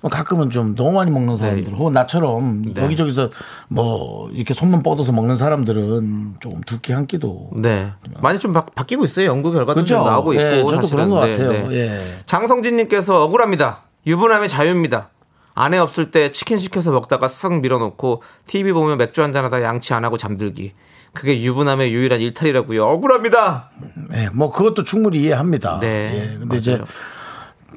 뭐 0.00 0.10
가끔은 0.10 0.50
좀 0.50 0.74
너무 0.74 0.92
많이 0.92 1.10
먹는 1.12 1.36
사람들 1.36 1.72
혹은 1.74 1.92
나처럼 1.92 2.72
네. 2.74 2.82
여기저기서 2.82 3.30
뭐 3.68 4.28
이렇게 4.32 4.54
손만 4.54 4.82
뻗어서 4.82 5.12
먹는 5.12 5.36
사람들은 5.36 6.36
조금 6.40 6.60
두 6.62 6.80
끼 6.80 6.92
한 6.94 7.06
끼도 7.06 7.50
네. 7.56 7.92
많이 8.20 8.40
좀 8.40 8.52
바, 8.54 8.62
바뀌고 8.64 9.04
있어요. 9.04 9.26
연구 9.26 9.52
결과도 9.52 9.82
그죠? 9.82 9.96
좀 9.96 10.04
나오고 10.04 10.32
있고. 10.32 10.42
예, 10.42 10.62
저도 10.62 10.76
사실은. 10.82 10.96
그런 10.96 11.10
것 11.10 11.24
네, 11.26 11.32
같아요. 11.32 11.68
네. 11.68 11.74
예. 11.76 12.00
장성진님께서 12.26 13.22
억울합니다. 13.24 13.82
유부남의 14.06 14.48
자유입니다. 14.48 15.10
아내 15.54 15.78
없을 15.78 16.10
때 16.10 16.32
치킨 16.32 16.58
시켜서 16.58 16.90
먹다가 16.90 17.26
쓱 17.26 17.60
밀어놓고 17.60 18.22
TV 18.46 18.72
보면 18.72 18.98
맥주 18.98 19.22
한잔 19.22 19.44
하다 19.44 19.62
양치 19.62 19.92
안 19.94 20.04
하고 20.04 20.16
잠들기. 20.16 20.72
그게 21.12 21.42
유부남의 21.42 21.92
유일한 21.92 22.20
일탈이라고요. 22.20 22.84
억울합니다. 22.84 23.70
예, 24.14 24.28
뭐 24.32 24.50
그것도 24.50 24.84
충분히 24.84 25.18
이해합니다. 25.18 25.80
네, 25.80 26.12
예, 26.14 26.38
근데 26.38 26.46
맞아요. 26.46 26.58
이제 26.58 26.80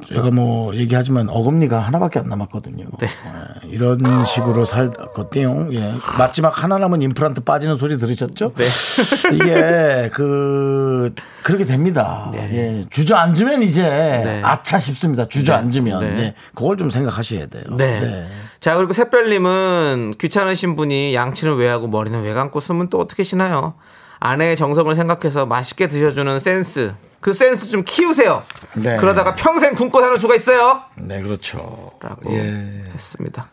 제가 0.07 0.31
뭐 0.31 0.75
얘기하지만 0.75 1.29
어금니가 1.29 1.79
하나밖에 1.79 2.19
안 2.19 2.27
남았거든요. 2.27 2.85
네. 2.99 3.07
예, 3.07 3.69
이런 3.69 4.25
식으로 4.25 4.65
살거든요. 4.65 5.73
예. 5.73 5.93
마지막 6.17 6.63
하나 6.63 6.77
남은 6.77 7.01
임플란트 7.01 7.41
빠지는 7.41 7.75
소리 7.75 7.97
들으셨죠? 7.97 8.53
네. 8.55 8.65
이게 9.33 10.09
그 10.13 11.13
그렇게 11.43 11.65
됩니다. 11.65 12.31
예. 12.35 12.85
주저앉으면 12.89 13.63
이제 13.63 14.41
아차 14.43 14.79
싶습니다. 14.79 15.25
주저앉으면 15.25 15.99
네. 15.99 16.09
네. 16.09 16.21
예. 16.21 16.33
그걸 16.53 16.77
좀 16.77 16.89
생각하셔야 16.89 17.47
돼요. 17.47 17.63
네. 17.77 18.27
자, 18.59 18.75
그리고 18.75 18.93
샛별님은 18.93 20.13
귀찮으신 20.19 20.77
분이 20.77 21.13
양치는 21.13 21.55
왜 21.55 21.67
하고 21.67 21.87
머리는 21.87 22.23
왜 22.23 22.33
감고 22.33 22.61
숨은 22.61 22.89
또 22.89 22.97
어떻게 22.97 23.23
쉬나요? 23.23 23.73
아내의 24.19 24.55
정성을 24.55 24.95
생각해서 24.95 25.45
맛있게 25.45 25.87
드셔주는 25.87 26.39
센스. 26.39 26.93
그 27.23 27.31
센스 27.31 27.69
좀 27.69 27.83
키우세요. 27.85 28.43
네. 28.73 28.97
그러다가 28.97 29.33
평생 29.33 29.75
굶고 29.75 30.01
사는 30.01 30.17
수가 30.17 30.35
있어요. 30.35 30.81
네, 30.97 31.21
그렇죠. 31.21 31.91
라고 32.01 32.35
예. 32.35 32.83
했습니다. 32.93 33.47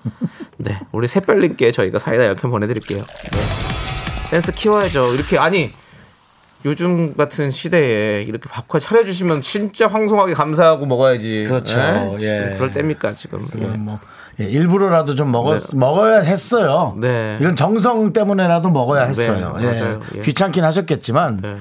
네, 0.56 0.80
우리 0.90 1.06
샛별님께 1.06 1.70
저희가 1.70 2.00
사이다 2.00 2.24
이렇게 2.24 2.48
보내드릴게요. 2.48 2.98
네. 2.98 3.40
센스 4.28 4.50
키워야죠. 4.50 5.14
이렇게 5.14 5.38
아니 5.38 5.72
요즘 6.64 7.14
같은 7.14 7.50
시대에 7.50 8.22
이렇게 8.22 8.48
밥까지 8.50 8.86
차려주시면 8.86 9.40
진짜 9.40 9.86
황송하게 9.86 10.34
감사하고 10.34 10.86
먹어야지. 10.86 11.46
그렇죠. 11.46 11.78
예. 12.20 12.54
그럴 12.56 12.72
때입니까 12.72 13.14
지금? 13.14 13.46
예. 13.54 13.60
이건 13.60 13.84
뭐 13.84 14.00
예, 14.40 14.46
일부러라도 14.46 15.14
좀 15.14 15.30
먹었 15.30 15.76
먹어야 15.76 16.22
했어요. 16.22 16.96
네. 16.98 17.38
이건 17.40 17.54
정성 17.54 18.12
때문에라도 18.12 18.68
먹어야 18.70 19.04
했어요. 19.04 19.56
네, 19.60 19.62
예. 19.62 19.72
맞아요. 19.72 20.00
예. 20.16 20.22
귀찮긴 20.22 20.64
하셨겠지만 20.64 21.36
네. 21.40 21.56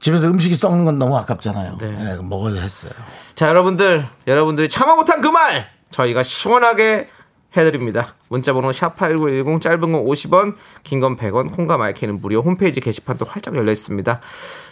집에서 0.00 0.26
음식이 0.28 0.54
썩는 0.54 0.84
건 0.84 0.98
너무 0.98 1.16
아깝잖아요. 1.16 1.78
네. 1.78 2.12
예, 2.12 2.16
먹어야 2.22 2.60
했어요. 2.60 2.92
자, 3.34 3.48
여러분들, 3.48 4.06
여러분들이 4.26 4.68
참아 4.68 4.94
못한 4.96 5.20
그 5.20 5.28
말 5.30 5.68
저희가 5.90 6.22
시원하게 6.22 7.08
해드립니다. 7.56 8.14
문자번호 8.28 8.70
샵8910 8.70 9.60
짧은 9.62 9.80
건 9.80 10.04
50원, 10.04 10.54
긴 10.82 11.00
건 11.00 11.16
100원, 11.16 11.50
콩과 11.54 11.78
마이크는 11.78 12.20
무료 12.20 12.42
홈페이지 12.42 12.80
게시판도 12.80 13.24
활짝 13.24 13.56
열려 13.56 13.72
있습니다. 13.72 14.20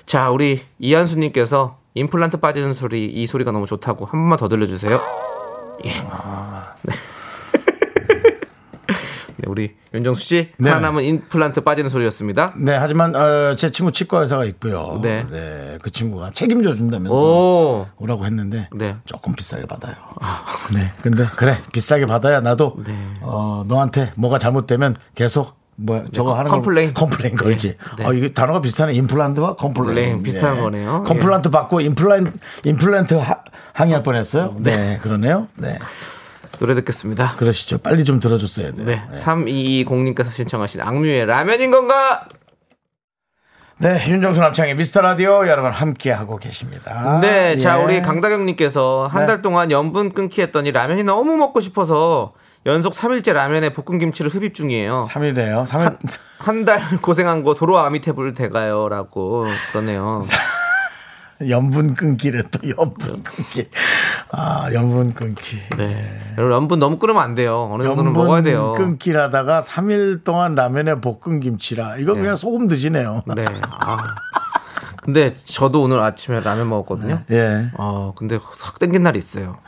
자, 0.05 0.31
우리 0.31 0.61
이한수님께서 0.79 1.79
임플란트 1.95 2.39
빠지는 2.39 2.75
소리, 2.75 3.07
이 3.07 3.27
소리가 3.27 3.53
너무 3.53 3.67
좋다고 3.67 4.05
한 4.05 4.13
번만 4.13 4.37
더 4.39 4.49
들려주세요. 4.49 5.01
예. 5.87 5.91
네. 5.91 6.93
네, 9.45 9.51
우리 9.51 9.75
윤정수 9.93 10.23
씨 10.25 10.49
네. 10.59 10.71
하나 10.71 10.81
남은 10.89 11.05
임플란트 11.05 11.61
빠지는 11.63 11.91
소리였습니다. 11.91 12.55
네, 12.57 12.75
하지만 12.77 13.15
어, 13.15 13.55
제 13.57 13.71
친구 13.71 13.93
치과 13.93 14.21
의사가 14.21 14.45
있고요. 14.47 15.01
네. 15.03 15.27
네. 15.31 15.79
그 15.83 15.91
친구가 15.91 16.31
책임져 16.31 16.75
준다면서 16.75 17.15
오, 17.15 17.87
오라고 17.99 18.25
했는데 18.25 18.69
네. 18.75 18.97
조금 19.05 19.35
비싸게 19.35 19.67
받아요. 19.67 19.95
네, 20.73 20.91
근데 21.03 21.27
그래 21.37 21.59
비싸게 21.73 22.07
받아야 22.07 22.41
나도 22.41 22.77
네. 22.85 22.97
어, 23.21 23.65
너한테 23.69 24.13
뭐가 24.17 24.39
잘못되면 24.39 24.97
계속 25.15 25.57
뭐 25.77 26.05
저거 26.13 26.35
하는 26.35 26.49
거 26.51 26.57
complain. 26.57 26.95
complain 26.95 27.35
걸지. 27.37 27.77
네. 27.99 28.07
어 28.07 28.13
이게 28.13 28.33
단어가 28.33 28.61
비슷하네. 28.61 28.93
임플란트와 28.95 29.57
complain. 29.57 30.19
네, 30.19 30.23
비슷한 30.23 30.61
거네요. 30.61 31.03
컴플란트 31.05 31.51
받고 31.51 31.81
임플란트 31.81 32.33
임플란트 32.65 33.15
하- 33.15 33.41
항의할 33.73 34.05
뻔했어요. 34.05 34.55
네. 34.61 34.99
그러네요. 35.03 35.49
네, 35.57 35.77
노래 36.59 36.75
듣겠습니다. 36.77 37.35
그러시죠. 37.37 37.79
빨리 37.79 38.05
좀 38.05 38.21
들어줬어야 38.21 38.73
돼요. 38.73 38.85
네, 38.85 39.03
3220님께서 39.13 40.31
신청하신 40.31 40.81
악뮤의 40.81 41.27
라면인 41.27 41.71
건가? 41.71 42.27
네, 43.79 44.01
윤정수 44.09 44.41
남창의 44.41 44.77
미스터 44.77 45.01
라디오 45.01 45.47
여러분 45.49 45.73
함께 45.73 46.13
하고 46.13 46.37
계십니다. 46.39 47.19
네, 47.21 47.59
자 47.59 47.79
예. 47.81 47.83
우리 47.85 48.03
강다경님께서 48.03 49.09
한 49.11 49.23
네. 49.23 49.27
달 49.27 49.43
동안 49.43 49.71
염분 49.73 50.13
끊기 50.13 50.43
했더니 50.43 50.71
라면이 50.71 51.03
너무 51.03 51.37
먹고 51.37 51.61
싶어서 51.61 52.35
연속 52.67 52.95
3일째 52.95 53.33
라면에 53.33 53.71
볶은 53.73 53.99
김치를 53.99 54.31
흡입 54.31 54.55
중이에요. 54.55 55.01
3일이에요. 55.09 55.67
3일 55.67 55.99
한 56.39 56.65
달 56.65 56.81
고생한 57.03 57.43
거 57.43 57.55
도로 57.55 57.79
아미테불 57.79 58.33
대가요라고 58.33 59.47
그러네요. 59.73 60.21
염분 61.51 61.95
끊기래 61.95 62.43
또 62.51 62.69
염분 62.69 63.23
끊기. 63.23 63.69
아, 64.31 64.69
염분 64.73 65.15
끊기. 65.15 65.59
네, 65.77 66.21
여러분 66.39 66.53
염분 66.53 66.79
너무 66.79 66.99
끊으면 66.99 67.23
안 67.23 67.35
돼요. 67.35 67.69
어느 67.73 67.83
정도는 67.83 68.13
먹어야 68.13 68.43
돼요. 68.43 68.75
끊기라다가 68.77 69.61
3일 69.61 70.25
동안 70.25 70.55
라면에 70.55 71.01
볶은 71.01 71.41
김치라. 71.41 71.97
이거 71.99 72.13
그냥 72.13 72.35
소금 72.37 72.67
드시네요. 72.67 73.23
네. 73.35 73.45
아. 73.71 73.97
근데 75.03 75.35
저도 75.45 75.83
오늘 75.83 76.01
아침에 76.01 76.41
라면 76.41 76.71
먹었거든요. 76.71 77.25
예. 77.31 77.69
어, 77.75 78.15
근데 78.17 78.39
확 78.41 78.79
땡긴 78.79 79.03
날이 79.03 79.19
있어요. 79.19 79.59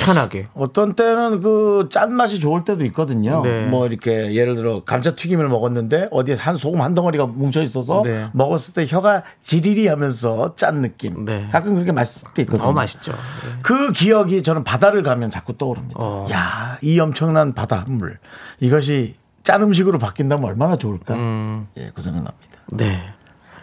희한하게. 0.00 0.48
어떤 0.54 0.94
때는 0.94 1.42
그 1.42 1.88
짠맛이 1.90 2.40
좋을 2.40 2.64
때도 2.64 2.84
있거든요. 2.86 3.42
네. 3.42 3.66
뭐 3.66 3.86
이렇게 3.86 4.34
예를 4.34 4.56
들어 4.56 4.82
감자튀김을 4.84 5.48
먹었는데 5.48 6.08
어디에 6.10 6.34
한 6.36 6.56
소금 6.56 6.80
한 6.80 6.94
덩어리가 6.94 7.26
뭉쳐 7.26 7.62
있어서 7.62 8.02
네. 8.04 8.28
먹었을 8.32 8.74
때 8.74 8.86
혀가 8.88 9.22
지리리 9.42 9.88
하면서 9.88 10.54
짠 10.54 10.80
느낌. 10.80 11.24
네. 11.24 11.48
가끔 11.52 11.74
그렇게 11.74 11.92
맛있을 11.92 12.32
때 12.34 12.42
있거든요. 12.42 12.64
너무 12.64 12.74
맛있죠. 12.74 13.12
네. 13.12 13.18
그 13.62 13.92
기억이 13.92 14.42
저는 14.42 14.64
바다를 14.64 15.02
가면 15.02 15.30
자꾸 15.30 15.56
떠오릅니다. 15.56 15.96
어. 16.00 16.26
야, 16.30 16.78
이 16.82 16.98
엄청난 16.98 17.52
바닷물. 17.52 18.18
이것이 18.60 19.14
짠 19.42 19.62
음식으로 19.62 19.98
바뀐다면 19.98 20.44
얼마나 20.44 20.76
좋을까? 20.76 21.14
음. 21.14 21.68
예, 21.76 21.90
그 21.94 22.02
생각납니다. 22.02 22.48
네. 22.72 23.00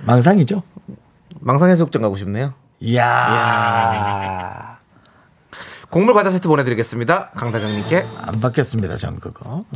망상이죠? 0.06 0.62
망상 1.39 1.69
해수욕장 1.69 2.02
가고 2.02 2.15
싶네요. 2.15 2.54
이야. 2.80 4.77
곡물 5.89 6.13
과자 6.13 6.32
세트 6.32 6.47
보내드리겠습니다. 6.47 7.32
강다경님께 7.36 8.08
안 8.17 8.39
받겠습니다, 8.39 8.97
전 8.97 9.19
그거. 9.19 9.65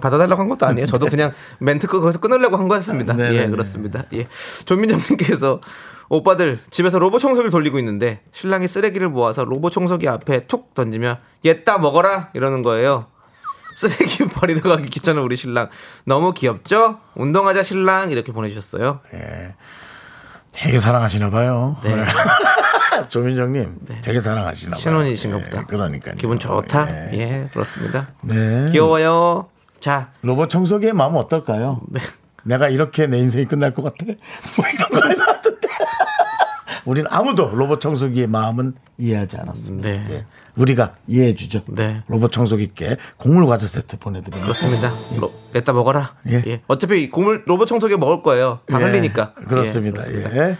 받아달라고 0.00 0.40
한 0.40 0.48
것도 0.48 0.66
아니에요. 0.66 0.86
저도 0.86 1.06
그냥 1.06 1.32
멘트 1.58 1.86
끄 1.86 2.00
거기서 2.00 2.20
끊으려고 2.20 2.56
한 2.56 2.68
거였습니다. 2.68 3.12
네네네. 3.14 3.38
예, 3.38 3.48
그렇습니다. 3.48 4.04
예. 4.14 4.26
조민정님께서 4.64 5.60
오빠들 6.08 6.58
집에서 6.70 6.98
로봇 6.98 7.20
청소기를 7.20 7.50
돌리고 7.50 7.78
있는데 7.78 8.20
신랑이 8.32 8.66
쓰레기를 8.66 9.08
모아서 9.10 9.44
로봇 9.44 9.72
청소기 9.72 10.08
앞에 10.08 10.46
툭 10.46 10.74
던지며 10.74 11.18
얘따 11.44 11.78
먹어라 11.78 12.30
이러는 12.34 12.62
거예요. 12.62 13.06
쓰레기 13.76 14.26
버리러 14.28 14.68
가기 14.68 14.88
귀찮은 14.88 15.22
우리 15.22 15.36
신랑 15.36 15.68
너무 16.04 16.32
귀엽죠? 16.32 16.98
운동하자 17.14 17.62
신랑 17.62 18.10
이렇게 18.10 18.32
보내주셨어요. 18.32 19.00
예. 19.14 19.54
되게 20.52 20.78
사랑하시나 20.78 21.30
봐요. 21.30 21.76
네. 21.82 22.04
조민정님, 23.08 23.78
되게 24.02 24.20
사랑하시나 24.20 24.72
봐요. 24.72 24.80
신혼이신가 24.80 25.38
예, 25.38 25.42
보다. 25.42 25.66
그러니까요. 25.66 26.16
기분 26.16 26.38
좋다. 26.38 26.88
예. 27.12 27.18
예, 27.18 27.48
그렇습니다. 27.52 28.08
네. 28.22 28.66
귀여워요. 28.70 29.48
자, 29.80 30.10
로봇 30.22 30.50
청소기의 30.50 30.92
마음 30.92 31.16
어떨까요? 31.16 31.80
네. 31.88 32.00
내가 32.44 32.68
이렇게 32.68 33.06
내 33.06 33.18
인생이 33.18 33.46
끝날 33.46 33.72
것 33.72 33.82
같아? 33.82 34.04
뭐 34.56 34.66
이런 34.72 34.88
거 34.90 35.08
해봤는데. 35.08 35.68
우린 36.84 37.06
아무도 37.08 37.50
로봇 37.54 37.80
청소기의 37.80 38.26
마음은 38.26 38.74
이해하지 38.98 39.38
않았습니다. 39.38 39.88
네. 39.88 40.06
예. 40.10 40.26
우리가 40.56 40.94
이해해 41.06 41.34
주죠. 41.34 41.62
네. 41.66 42.02
로봇 42.08 42.32
청소기께 42.32 42.96
곡물 43.16 43.46
과자 43.46 43.66
세트 43.66 43.98
보내드립니다. 43.98 44.42
그렇습니다. 44.42 44.94
로, 45.16 45.32
얘따 45.54 45.72
먹어라. 45.72 46.14
예. 46.28 46.42
예. 46.46 46.62
어차피 46.66 47.02
이 47.02 47.10
곡물 47.10 47.44
로봇 47.46 47.68
청소기 47.68 47.96
먹을 47.96 48.22
거예요. 48.22 48.60
다 48.66 48.80
예, 48.80 48.84
흘리니까. 48.84 49.34
그렇습니다. 49.34 50.02
예, 50.08 50.12
그렇습니다. 50.12 50.48
예. 50.50 50.56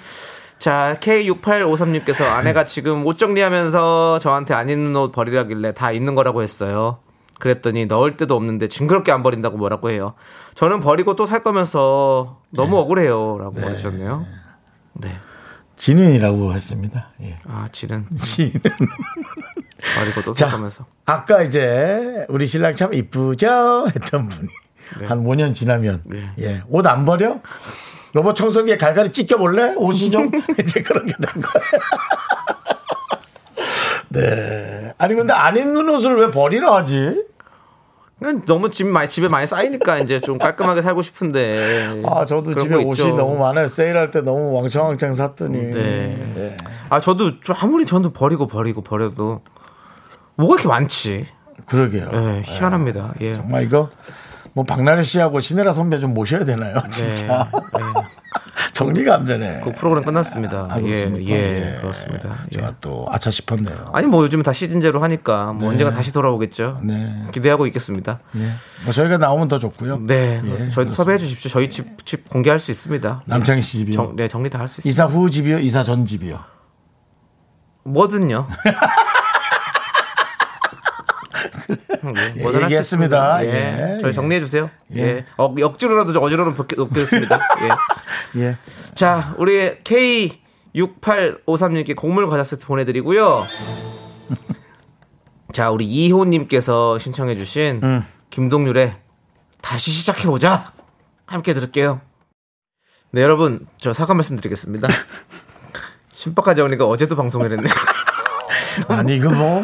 자, 0.59 0.97
K6853님께서 1.01 2.23
아내가 2.25 2.65
지금 2.67 3.07
옷 3.07 3.17
정리하면서 3.19 4.19
저한테 4.19 4.53
안 4.55 4.69
입는 4.69 4.95
옷 4.97 5.11
버리라길래 5.13 5.73
다 5.73 5.91
입는 5.93 6.15
거라고 6.15 6.43
했어요. 6.43 6.99
그랬더니 7.39 7.87
넣을 7.87 8.19
데도 8.19 8.37
없는데 8.37 8.69
징그럽게 8.69 9.11
안 9.11 9.23
버린다고 9.23 9.57
뭐라고 9.57 9.89
해요. 9.91 10.13
저는 10.55 10.81
버리고 10.81 11.17
또 11.17 11.25
살 11.25 11.43
거면서 11.43 12.41
너무 12.53 12.77
억울해요. 12.77 13.39
라고 13.39 13.53
보내주셨네요. 13.53 14.27
네. 14.95 15.19
진은이라고 15.81 16.53
했습니다. 16.53 17.09
예. 17.23 17.37
아, 17.49 17.67
지는 17.73 18.05
진은. 18.15 18.53
버리고 19.99 20.23
또살 20.23 20.49
자, 20.51 20.55
거면서. 20.55 20.85
아까 21.07 21.43
이제 21.43 22.27
우리 22.29 22.47
신랑 22.47 22.75
참 22.77 22.93
이쁘죠? 22.93 23.87
했던 23.89 24.29
분이 24.29 24.49
한 25.09 25.25
5년 25.25 25.55
지나면 25.55 26.03
네. 26.05 26.31
예. 26.41 26.63
옷 26.69 26.87
안 26.87 27.07
버려? 27.07 27.41
로봇 28.13 28.37
청소기에 28.37 28.77
갈갈이 28.77 29.11
찢겨 29.13 29.39
볼래? 29.39 29.73
옷이 29.77 30.11
좀 30.11 30.31
이제 30.61 30.83
그렇게 30.83 31.15
된 31.15 31.41
거예요. 31.41 31.83
네. 34.11 34.93
아니 34.99 35.15
근데 35.15 35.33
안 35.33 35.57
입는 35.57 35.89
옷을 35.89 36.15
왜 36.19 36.31
버리라 36.31 36.75
하지? 36.77 37.25
그냥 38.21 38.45
너무 38.45 38.69
집 38.71 38.87
많이 38.87 39.09
집에 39.09 39.29
많이 39.29 39.47
쌓이니까 39.47 39.99
이제 39.99 40.21
좀 40.21 40.37
깔끔하게 40.37 40.83
살고 40.83 41.01
싶은데. 41.01 42.03
아 42.05 42.27
저도 42.27 42.55
집에 42.55 42.77
거 42.77 42.83
옷이 42.83 42.91
있죠. 42.91 43.17
너무 43.17 43.39
많아요. 43.39 43.67
세일할 43.67 44.11
때 44.11 44.21
너무 44.21 44.53
왕창왕창 44.57 45.15
샀더니. 45.15 45.59
네. 45.71 46.33
네. 46.35 46.57
아 46.91 47.01
저도 47.01 47.41
좀 47.41 47.57
아무리 47.59 47.87
저도 47.87 48.13
버리고 48.13 48.47
버리고 48.47 48.83
버려도 48.83 49.41
뭐가 50.37 50.55
이렇게 50.55 50.69
많지? 50.69 51.27
그러게요. 51.65 52.11
예, 52.13 52.43
희한합니다. 52.45 53.15
예. 53.23 53.35
정말 53.35 53.65
이거 53.65 53.89
뭐 54.53 54.65
박나래 54.65 55.03
씨하고 55.03 55.41
신혜라 55.41 55.73
선배 55.73 56.01
좀 56.01 56.13
모셔야 56.15 56.45
되나요? 56.45 56.75
네. 56.85 56.91
진짜 56.91 57.51
예. 57.79 58.21
정리가 58.73 59.15
안 59.15 59.25
되네. 59.25 59.61
그 59.63 59.73
프로그램 59.73 60.05
끝났습니다. 60.05 60.67
아, 60.71 60.79
예, 60.79 60.83
그렇습니까? 60.83 61.31
예, 61.33 61.79
그렇습니다. 61.81 62.37
예. 62.47 62.55
제가 62.57 62.75
또 62.81 63.07
아차 63.11 63.31
싶었네요. 63.31 63.91
아니 63.93 64.07
뭐 64.07 64.23
요즘 64.25 64.43
다 64.43 64.53
시즌제로 64.53 65.03
하니까 65.03 65.53
뭐 65.53 65.71
언젠가 65.71 65.91
다시 65.91 66.13
돌아오겠죠. 66.13 66.81
네. 66.83 67.27
기대하고 67.33 67.67
있겠습니다. 67.67 68.21
예. 68.37 68.49
뭐 68.85 68.93
저희가 68.93 69.19
나오면 69.19 69.49
더 69.49 69.59
좋고요. 69.59 69.99
네, 70.07 70.41
예, 70.45 70.69
저희도 70.71 70.93
섭외해 70.93 71.19
주십시오. 71.19 71.51
저희 71.51 71.69
집, 71.69 72.05
집 72.07 72.29
공개할 72.29 72.59
수 72.59 72.71
있습니다. 72.71 73.23
남창희 73.27 73.61
씨 73.63 73.79
집이요. 73.79 73.95
정, 73.95 74.17
네, 74.17 74.29
정리 74.29 74.49
다 74.51 74.59
할 74.59 74.69
수 74.69 74.81
있습니다. 74.81 74.89
이사 74.89 75.05
후 75.07 75.29
집이요, 75.31 75.59
이사 75.59 75.83
전 75.83 76.07
집이요. 76.07 76.39
뭐든요. 77.85 78.47
네, 81.77 82.43
뭐든 82.43 82.63
할수 82.63 82.65
얘기했습니다. 82.65 83.43
있습니다. 83.43 83.45
예. 83.45 83.99
저희 84.01 84.13
정리해 84.13 84.41
주세요. 84.41 84.71
예. 84.95 85.25
어, 85.37 85.47
억지로라도 85.47 86.17
어지러는 86.21 86.55
놓겠습니다. 86.55 87.41
예. 87.63 87.71
예. 88.41 88.57
자, 88.95 89.35
우리 89.39 89.83
K6853님께 89.83 91.97
곡물 91.97 92.29
과자 92.29 92.45
세트 92.45 92.67
보내드리고요. 92.67 93.47
자, 95.53 95.71
우리 95.71 95.85
이호님께서 95.85 96.99
신청해주신 96.99 97.81
음. 97.83 98.05
김동률의 98.31 98.97
다시 99.61 99.91
시작해보자. 99.91 100.73
함께 101.27 101.53
들을게요. 101.55 102.01
네, 103.13 103.23
여러분, 103.23 103.67
저 103.79 103.93
사과 103.93 104.15
말씀 104.15 104.37
드리겠습니다. 104.37 104.87
신박하지 106.13 106.61
않으니까 106.61 106.87
어제도 106.87 107.17
방송을 107.17 107.51
했네. 107.53 107.69
아니 108.89 109.17
이거 109.17 109.31
뭐 109.31 109.63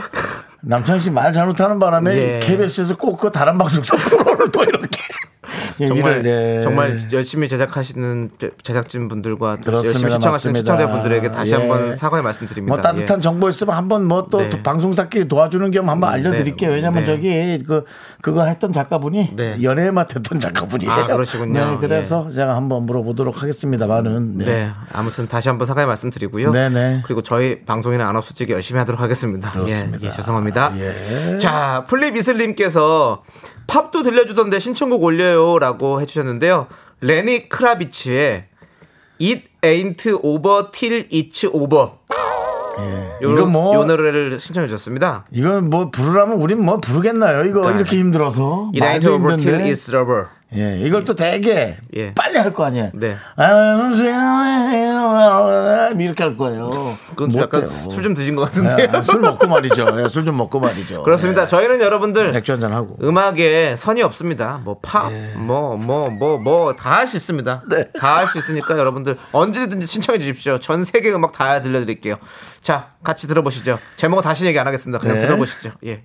남창 0.67 0.99
씨 0.99 1.11
말 1.11 1.33
잘못하는 1.33 1.79
바람에 1.79 2.17
예. 2.17 2.41
KBS에서 2.41 2.97
꼭 2.97 3.19
그 3.19 3.31
다른 3.31 3.57
방송사 3.57 3.97
프로를 4.03 4.51
또 4.51 4.63
이렇게 4.65 5.01
정말 5.79 6.15
얘기를, 6.19 6.57
예. 6.59 6.63
정말 6.63 6.99
열심히 7.13 7.49
제작하시는 7.49 8.31
제- 8.39 8.51
제작진 8.63 9.09
분들과. 9.09 9.59
열심히 9.67 10.11
시청하시는. 10.11 10.55
시청자분들에게 10.57 11.31
다시 11.33 11.53
예. 11.53 11.57
한번 11.57 11.95
사과의 11.95 12.23
말씀드립니다. 12.23 12.75
뭐 12.75 12.83
따뜻한 12.83 13.19
예. 13.19 13.21
정보 13.21 13.49
있으면 13.49 13.75
한번 13.77 14.05
뭐또 14.07 14.39
네. 14.39 14.63
방송사끼리 14.63 15.29
도와주는 15.29 15.71
겸 15.71 15.89
한번 15.89 16.11
알려드릴게요. 16.13 16.71
네. 16.71 16.77
왜냐면 16.77 17.05
네. 17.05 17.07
저기 17.07 17.59
그 17.67 17.85
그거 18.23 18.45
했던 18.45 18.73
작가분이 18.73 19.37
네. 19.37 19.59
연애의 19.63 19.91
맛 19.91 20.07
하던 20.07 20.41
작가분이에요. 20.41 20.91
아, 20.93 21.07
그러시군요. 21.07 21.73
네, 21.73 21.77
그래서 21.81 22.29
제가 22.31 22.57
한번 22.57 22.85
물어보도록 22.87 23.43
하겠습니다만은 23.43 24.39
네. 24.39 24.45
네. 24.45 24.71
아무튼 24.93 25.29
다시 25.29 25.49
한번 25.49 25.67
사과의 25.67 25.87
말씀드리고요. 25.87 26.53
네네. 26.53 27.03
그리고 27.07 27.23
저희 27.23 27.65
방송에는 27.65 28.05
안 28.05 28.17
없어지게 28.17 28.53
열심히 28.55 28.79
하도록 28.79 29.01
하겠습니다. 29.01 29.51
그렇습니다. 29.51 29.99
예, 30.03 30.07
예, 30.07 30.11
죄송합니다. 30.11 30.73
예. 30.79 31.39
자, 31.39 31.85
풀잎 31.89 32.17
이슬님께서 32.17 33.23
팝도 33.67 34.03
들려주던데 34.03 34.59
신청곡 34.59 35.03
올려요라고 35.03 36.01
해주셨는데요. 36.01 36.67
레니 37.01 37.49
크라비치의 37.49 38.47
It 39.21 39.49
Ain't 39.63 40.21
Over 40.23 40.71
Till 40.73 41.09
It's 41.09 41.45
Over. 41.53 41.91
요, 43.23 43.33
이거 43.33 43.47
뭐- 43.47 43.75
요 43.75 43.85
노래를 43.85 44.39
신청해 44.39 44.67
주셨습니다. 44.69 45.25
이건 45.33 45.71
뭐 45.71 45.91
부르라면 45.91 46.37
우린 46.41 46.63
뭐 46.63 46.79
부르겠나요? 46.79 47.45
이거 47.45 47.61
그러니까 47.61 47.81
이렇게 47.81 47.97
힘들어서 47.97 48.71
It 48.75 48.81
Ain't 48.81 49.07
Over 49.11 49.37
Till 49.37 49.55
힘든데. 49.61 49.73
It's 49.73 49.95
Over. 49.99 50.27
예, 50.57 50.79
이걸 50.81 51.05
또 51.05 51.15
되게 51.15 51.77
예. 51.97 52.15
빨리 52.15 52.37
할 52.39 52.53
거 52.53 52.65
아니에요. 52.65 52.91
네. 52.95 53.17
이렇게 55.99 56.23
할 56.25 56.37
거예요. 56.37 56.97
그건 57.11 57.31
좀 57.33 57.41
약간. 57.43 57.69
술 57.91 58.03
좀 58.03 58.15
드신 58.15 58.37
것 58.37 58.45
같은데요. 58.45 58.89
예, 58.95 59.03
술 59.03 59.21
먹고 59.21 59.47
말이죠. 59.49 59.87
예, 60.05 60.09
술좀 60.09 60.37
먹고 60.37 60.61
말이죠. 60.61 61.03
그렇습니다. 61.03 61.47
저희는 61.47 61.81
여러분들 61.81 62.31
맥주 62.33 62.53
한잔 62.53 62.73
하고. 62.73 62.97
음악에 63.03 63.75
선이 63.77 64.03
없습니다. 64.03 64.61
뭐 64.65 64.79
팝, 64.81 65.11
뭐 65.37 65.77
뭐 65.77 66.09
뭐 66.11 66.39
뭐 66.39 66.77
다 66.77 66.91
할 66.97 67.07
수 67.07 67.17
있습니다. 67.17 67.63
네. 67.69 67.89
다할 68.01 68.27
수 68.29 68.39
있으니까 68.39 68.79
여러분들 68.79 69.17
언제든지 69.33 69.87
신청해 69.87 70.19
주십시오. 70.19 70.59
전 70.59 70.85
세계 70.85 71.13
음악 71.13 71.33
다 71.33 71.61
들려드릴게요. 71.61 72.17
자, 72.61 72.93
같이 73.03 73.27
들어보시죠. 73.29 73.79
제목은 73.97 74.23
다시 74.23 74.47
얘기 74.47 74.59
안 74.59 74.67
하겠습니다. 74.67 74.99
그냥 74.99 75.17
네. 75.17 75.23
들어보시죠. 75.23 75.73
예. 75.87 76.05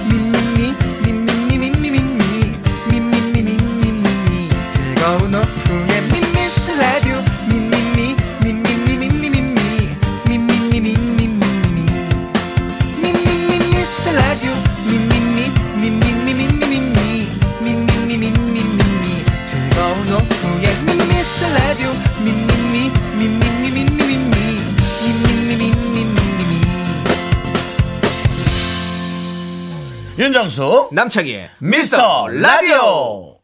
윤정수 30.21 30.89
남창희의 30.91 31.49
미스터 31.57 32.27
라디오. 32.27 33.37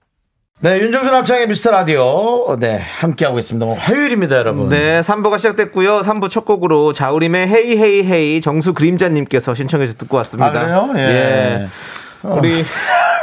네, 0.60 0.80
윤정수 0.80 1.10
남창의 1.10 1.48
미스터 1.48 1.72
라디오. 1.72 2.56
네, 2.60 2.78
함께하고 3.00 3.40
있습니다. 3.40 3.66
오늘 3.66 3.80
화요일입니다, 3.80 4.38
여러분. 4.38 4.70
네, 4.70 5.02
3부가 5.02 5.40
시작됐고요. 5.40 6.02
3부 6.02 6.30
첫 6.30 6.46
곡으로 6.46 6.94
자우림의 6.94 7.48
헤이 7.48 7.78
헤이 7.80 8.04
헤이 8.04 8.42
정수 8.42 8.76
그림자님께서 8.76 9.56
신청해서 9.56 9.96
듣고 9.96 10.18
왔습니다. 10.18 10.50
아, 10.50 10.52
그래요? 10.52 10.90
예. 10.98 11.68
우리 12.22 12.64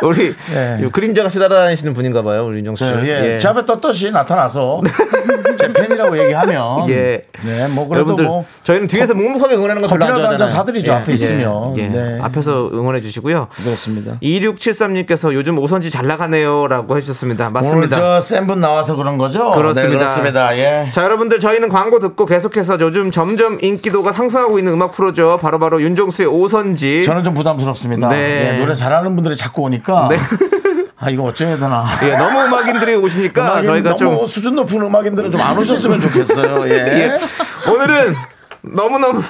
우리 0.02 0.34
예. 0.54 0.82
요 0.82 0.90
그림자 0.90 1.22
같이 1.22 1.38
따라다니시는 1.38 1.94
분인가 1.94 2.22
봐요, 2.22 2.46
우리 2.46 2.58
윤정수 2.58 2.84
씨. 2.84 2.90
저, 2.92 3.06
예. 3.06 3.38
제 3.38 3.48
앞에 3.48 3.64
떳떳이 3.64 4.10
나타나서 4.12 4.82
제 5.58 5.72
팬이라고 5.72 6.18
얘기하면. 6.18 6.88
예. 6.90 7.22
네, 7.42 7.68
뭐 7.68 7.86
그래도 7.86 7.94
여러분들 7.94 8.24
뭐. 8.24 8.44
저희는 8.64 8.88
뒤에서 8.88 9.14
묵묵하게 9.14 9.54
응원하는 9.54 9.82
거 9.82 9.88
별로 9.88 10.04
안 10.04 10.10
좋아하잖아요. 10.10 10.30
한잔 10.30 10.48
사드리죠, 10.48 10.92
앞에 10.92 11.12
있으면. 11.14 11.76
예. 11.78 11.86
네. 11.88 12.18
앞에서 12.20 12.70
응원해 12.72 13.00
주시고요. 13.00 13.48
그렇습니다. 13.54 14.16
2673님께서 14.22 15.32
요즘 15.34 15.58
오선지 15.58 15.90
잘 15.90 16.06
나가네요라고 16.06 16.96
해주셨습니다. 16.96 17.44
오늘 17.48 17.52
맞습니다. 17.52 17.96
저센 17.96 18.46
분 18.46 18.60
나와서 18.60 18.96
그런 18.96 19.18
거죠? 19.18 19.50
그렇습니다. 19.52 19.90
네, 19.90 19.96
그렇습니다. 19.96 20.56
예. 20.58 20.90
자, 20.90 21.04
여러분들 21.04 21.40
저희는 21.40 21.68
광고 21.68 22.00
듣고 22.00 22.26
계속해서 22.26 22.78
요즘 22.80 23.10
점점 23.10 23.58
인기도가 23.60 24.12
상승하고 24.12 24.58
있는 24.58 24.72
음악 24.72 24.92
프로죠. 24.92 25.38
바로바로 25.40 25.80
윤정수의 25.82 26.28
오선지. 26.28 27.04
저는 27.04 27.24
좀 27.24 27.34
부담스럽습니다. 27.34 28.08
네. 28.10 28.54
예, 28.54 28.58
노래 28.58 28.74
잘하는 28.74 29.14
분들이 29.14 29.36
자꾸 29.36 29.62
오니까. 29.62 29.83
네. 30.10 30.18
아, 30.98 31.10
이거 31.10 31.24
어쩌야 31.24 31.56
되나. 31.56 31.84
예, 32.04 32.16
너무 32.16 32.40
음악인들이 32.44 32.94
오시니까 32.96 33.44
음악인 33.44 33.64
저희가 33.66 33.90
너무 33.96 33.98
좀 33.98 34.26
수준 34.26 34.54
높은 34.54 34.80
음악인들은 34.82 35.30
좀 35.30 35.40
안 35.40 35.58
오셨으면 35.58 36.00
좋겠어요. 36.00 36.66
예. 36.68 36.72
예. 37.66 37.70
오늘은 37.70 38.14
너무 38.62 38.98
너무 38.98 39.22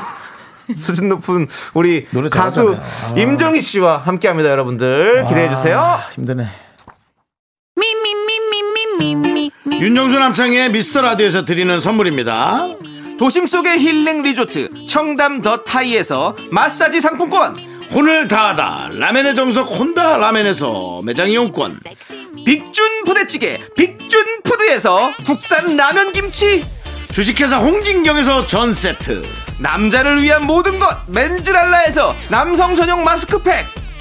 수준 0.76 1.08
높은 1.08 1.48
우리 1.74 2.06
노래 2.10 2.28
가수 2.28 2.76
잘하잖아요. 2.76 3.16
아. 3.16 3.20
임정희 3.20 3.60
씨와 3.60 3.98
함께 3.98 4.28
합니다, 4.28 4.50
여러분들. 4.50 5.24
기대해 5.28 5.48
주세요. 5.48 5.78
아, 5.80 6.00
힘드네. 6.12 6.42
Me, 7.76 7.86
me, 7.90 8.10
me, 8.12 8.36
me, 8.36 8.58
me, 8.60 9.12
me, 9.12 9.30
me, 9.30 9.50
me. 9.66 9.80
윤정수 9.82 10.18
남창의 10.18 10.70
미스터 10.70 11.02
라디오에서 11.02 11.44
드리는 11.44 11.80
선물입니다. 11.80 12.68
도심 13.18 13.46
속의 13.46 13.78
힐링 13.78 14.22
리조트 14.22 14.86
청담 14.88 15.42
더 15.42 15.58
타이에서 15.58 16.36
마사지 16.50 17.00
상품권. 17.00 17.56
혼을 17.94 18.26
다하다 18.26 18.90
라멘의 18.94 19.36
정석 19.36 19.70
혼다 19.78 20.16
라멘에서 20.16 21.02
매장 21.04 21.30
이용권 21.30 21.78
빅준 22.44 23.04
부대찌개 23.06 23.60
빅준 23.76 24.42
푸드에서 24.42 25.14
국산 25.24 25.76
라면 25.76 26.12
김치. 26.12 26.64
주식회사 27.12 27.58
홍진경에서 27.58 28.48
전 28.48 28.74
세트 28.74 29.22
남자를 29.60 30.20
위한 30.20 30.44
모든 30.44 30.80
것 30.80 30.88
맨즈랄라에서 31.06 32.16
남성 32.28 32.74
전용 32.74 33.04
마스크팩. 33.04 33.64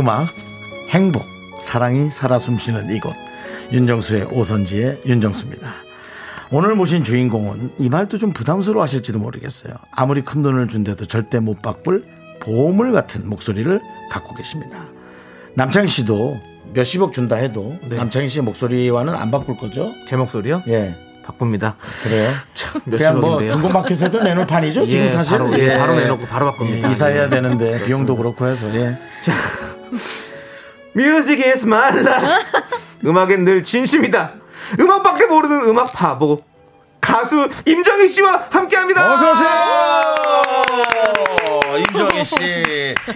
음악 0.00 0.28
행복 0.88 1.26
사랑이 1.60 2.10
살아 2.10 2.38
숨쉬는 2.38 2.90
이곳 2.94 3.14
윤정수의 3.70 4.28
오선지의 4.32 5.02
윤정수입니다. 5.04 5.72
오늘 6.50 6.74
모신 6.74 7.04
주인공은 7.04 7.72
이 7.78 7.90
말도 7.90 8.16
좀 8.16 8.32
부담스러워 8.32 8.82
하실지도 8.82 9.18
모르겠어요. 9.18 9.74
아무리 9.92 10.22
큰 10.22 10.42
돈을 10.42 10.68
준대도 10.68 11.04
절대 11.06 11.38
못 11.38 11.60
바꿀 11.60 12.06
보물 12.40 12.92
같은 12.92 13.28
목소리를 13.28 13.78
갖고 14.10 14.34
계십니다. 14.34 14.78
남창희 15.54 15.86
씨도 15.88 16.40
몇십억 16.72 17.12
준다 17.12 17.36
해도 17.36 17.76
네. 17.88 17.96
남창희 17.96 18.26
씨의 18.28 18.42
목소리와는 18.44 19.14
안 19.14 19.30
바꿀 19.30 19.58
거죠? 19.58 19.92
제 20.08 20.16
목소리요? 20.16 20.62
예. 20.68 20.96
바꿉니다. 21.26 21.76
그래요? 22.02 22.28
몇 22.86 22.96
그냥 22.96 23.20
뭐. 23.20 23.46
중고마켓에도 23.46 24.22
내놓을 24.22 24.46
판이죠? 24.46 24.88
지금 24.88 25.04
예, 25.04 25.08
사실. 25.10 25.38
바로, 25.38 25.58
예, 25.58 25.76
바로 25.76 25.94
내놓고 25.94 26.26
바로 26.26 26.50
바꿉니다. 26.50 26.88
예, 26.88 26.92
이사해야 26.92 27.28
되는데 27.28 27.84
비용도 27.84 28.16
그렇고 28.16 28.46
해서 28.46 28.74
예. 28.74 28.98
뮤직 30.94 31.40
is 31.40 31.64
my 31.64 31.98
life. 31.98 32.44
음악엔 33.04 33.44
늘 33.44 33.62
진심이다. 33.62 34.32
음악밖에 34.78 35.26
모르는 35.26 35.66
음악 35.66 35.92
바보. 35.92 36.42
가수 37.00 37.48
임정희 37.64 38.08
씨와 38.08 38.46
함께 38.50 38.76
합니다. 38.76 39.14
어서 39.14 39.32
오세요. 39.32 39.50
윤정희 41.78 42.24
씨. 42.24 42.36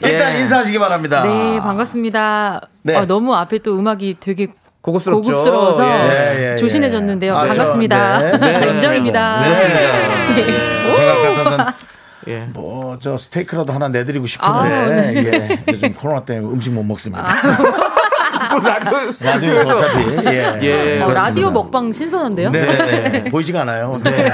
일단 0.03 0.35
예. 0.35 0.41
인사하시기 0.41 0.79
바랍니다. 0.79 1.23
네, 1.25 1.59
반갑습니다. 1.61 2.61
네. 2.83 2.97
어, 2.97 3.07
너무 3.07 3.35
앞에 3.35 3.59
또 3.59 3.79
음악이 3.79 4.17
되게 4.21 4.49
고급스럽죠. 4.81 5.23
고급스러워서 5.31 5.85
예. 5.87 5.91
예, 5.93 6.53
예, 6.53 6.57
조신해졌는데요. 6.57 7.35
아, 7.35 7.43
저, 7.43 7.49
반갑습니다. 7.55 8.19
네, 8.19 8.39
네, 8.39 8.67
윤정입니다. 8.73 9.41
네. 9.41 10.45
생각 10.97 11.23
같아서는 11.23 11.67
예. 12.29 12.49
뭐저 12.53 13.17
스테이크라도 13.17 13.73
하나 13.73 13.89
내드리고 13.89 14.25
아, 14.25 14.27
싶은데 14.27 15.13
네. 15.13 15.33
예, 15.33 15.73
요즘 15.73 15.93
코로나 15.93 16.25
때문에 16.25 16.55
음식 16.55 16.71
못 16.73 16.83
먹습니다. 16.83 17.27
라디오 18.63 18.93
라디오에서 19.23 19.75
어차피 19.75 20.27
예. 20.29 20.59
예, 20.63 21.01
어. 21.03 21.13
라디오 21.13 21.51
먹방 21.51 21.93
신선한데요? 21.93 22.51
네, 22.51 23.25
보이지가 23.25 23.63
않아요. 23.63 24.01
네. 24.05 24.31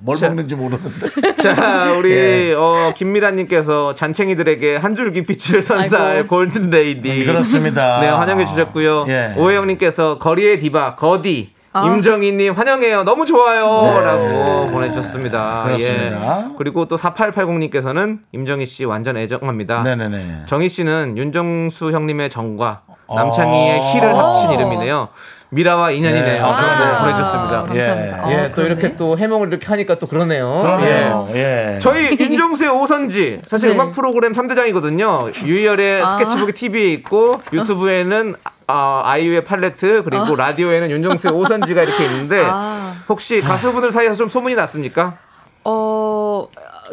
뭘 0.00 0.18
먹는지 0.20 0.54
모르는데. 0.54 1.36
자, 1.36 1.92
우리 1.96 2.10
예. 2.10 2.54
어, 2.56 2.92
김미라님께서 2.96 3.94
잔챙이들에게 3.94 4.76
한 4.76 4.94
줄기 4.94 5.22
빛을 5.22 5.62
선사할. 5.62 6.26
Golden 6.26 6.70
Lady. 6.70 7.24
그렇습니다. 7.24 8.00
네, 8.00 8.08
환영해 8.08 8.44
주셨고요. 8.44 9.06
예. 9.08 9.34
오해영님께서 9.36 10.18
거리의 10.18 10.58
디바 10.58 10.96
거디. 10.96 11.53
아. 11.74 11.84
임정희님 11.86 12.52
환영해요. 12.52 13.02
너무 13.02 13.26
좋아요. 13.26 14.00
라고 14.00 14.68
보내주셨습니다. 14.70 15.64
네. 15.66 15.72
그렇습니다. 15.72 16.40
예. 16.40 16.54
그리고 16.56 16.86
또 16.86 16.96
4880님께서는 16.96 18.20
임정희 18.32 18.64
씨 18.64 18.84
완전 18.84 19.16
애정합니다. 19.16 19.82
네네네. 19.82 20.42
정희 20.46 20.68
씨는 20.68 21.18
윤정수 21.18 21.90
형님의 21.90 22.30
정과 22.30 22.82
남창희의 23.12 23.92
희를 23.92 24.16
합친 24.16 24.52
이름이네요. 24.52 25.08
미라와 25.50 25.90
인연이네요. 25.92 26.24
네, 26.24 26.40
아, 26.40 26.56
그런 26.56 26.94
거. 26.94 27.00
보내주셨습니다. 27.02 27.62
감사합니다. 27.64 28.32
예, 28.32 28.36
어, 28.36 28.48
또 28.48 28.54
그러네. 28.56 28.70
이렇게 28.72 28.96
또 28.96 29.16
해명을 29.18 29.48
이렇게 29.48 29.66
하니까 29.66 29.98
또 30.00 30.06
그러네요. 30.08 30.60
그러네요. 30.62 31.28
예. 31.34 31.74
예. 31.74 31.78
저희 31.80 32.16
윤정수의 32.18 32.70
오선지 32.70 33.42
사실 33.46 33.68
네. 33.68 33.74
음악 33.74 33.92
프로그램 33.92 34.32
3대장이거든요. 34.32 35.44
유희열의 35.44 36.02
아. 36.02 36.06
스케치북이 36.06 36.52
TV에 36.54 36.92
있고 36.94 37.40
유튜브에는 37.52 38.34
아, 38.66 39.02
아이유의 39.04 39.44
팔레트 39.44 40.02
그리고 40.04 40.36
라디오에는 40.36 40.90
윤정수의 40.90 41.32
오선지가 41.34 41.82
이렇게 41.82 42.04
있는데 42.06 42.42
아. 42.44 42.94
혹시 43.08 43.40
가수분들 43.40 43.92
사이에서 43.92 44.14
좀 44.14 44.28
소문이 44.28 44.54
났습니까? 44.54 45.14
어, 45.64 46.46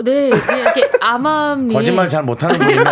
네, 0.04 0.30
그냥 0.30 0.60
이렇게 0.62 0.90
암암리. 1.02 1.74
거짓말 1.74 2.08
잘 2.08 2.24
못하는 2.24 2.58
분이네. 2.58 2.84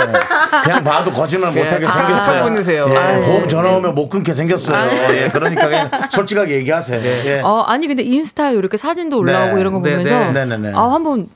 그냥 0.64 0.84
봐도 0.84 1.12
거짓말 1.12 1.52
못하게 1.54 1.86
아, 1.88 1.92
생겼어요. 1.92 2.44
분이세요. 2.44 2.86
예, 2.90 2.98
아, 2.98 3.20
보험 3.22 3.42
네. 3.44 3.48
전화 3.48 3.70
오면 3.72 3.96
못 3.96 4.10
끊게 4.10 4.34
생겼어요. 4.34 4.90
예, 5.14 5.30
그러니까 5.32 5.68
그냥 5.68 5.90
솔직하게 6.12 6.56
얘기하세요. 6.56 7.02
예. 7.02 7.42
어, 7.44 7.62
아니 7.62 7.88
근데 7.88 8.04
인스타에 8.04 8.56
이렇게 8.56 8.76
사진도 8.76 9.18
올라오고 9.20 9.56
네. 9.56 9.62
이런 9.62 9.74
거 9.74 9.80
네, 9.82 9.92
보면서 9.92 10.32
네. 10.32 10.46
네, 10.46 10.46
네, 10.46 10.58
네. 10.70 10.72
아, 10.76 10.92
한번 10.94 11.28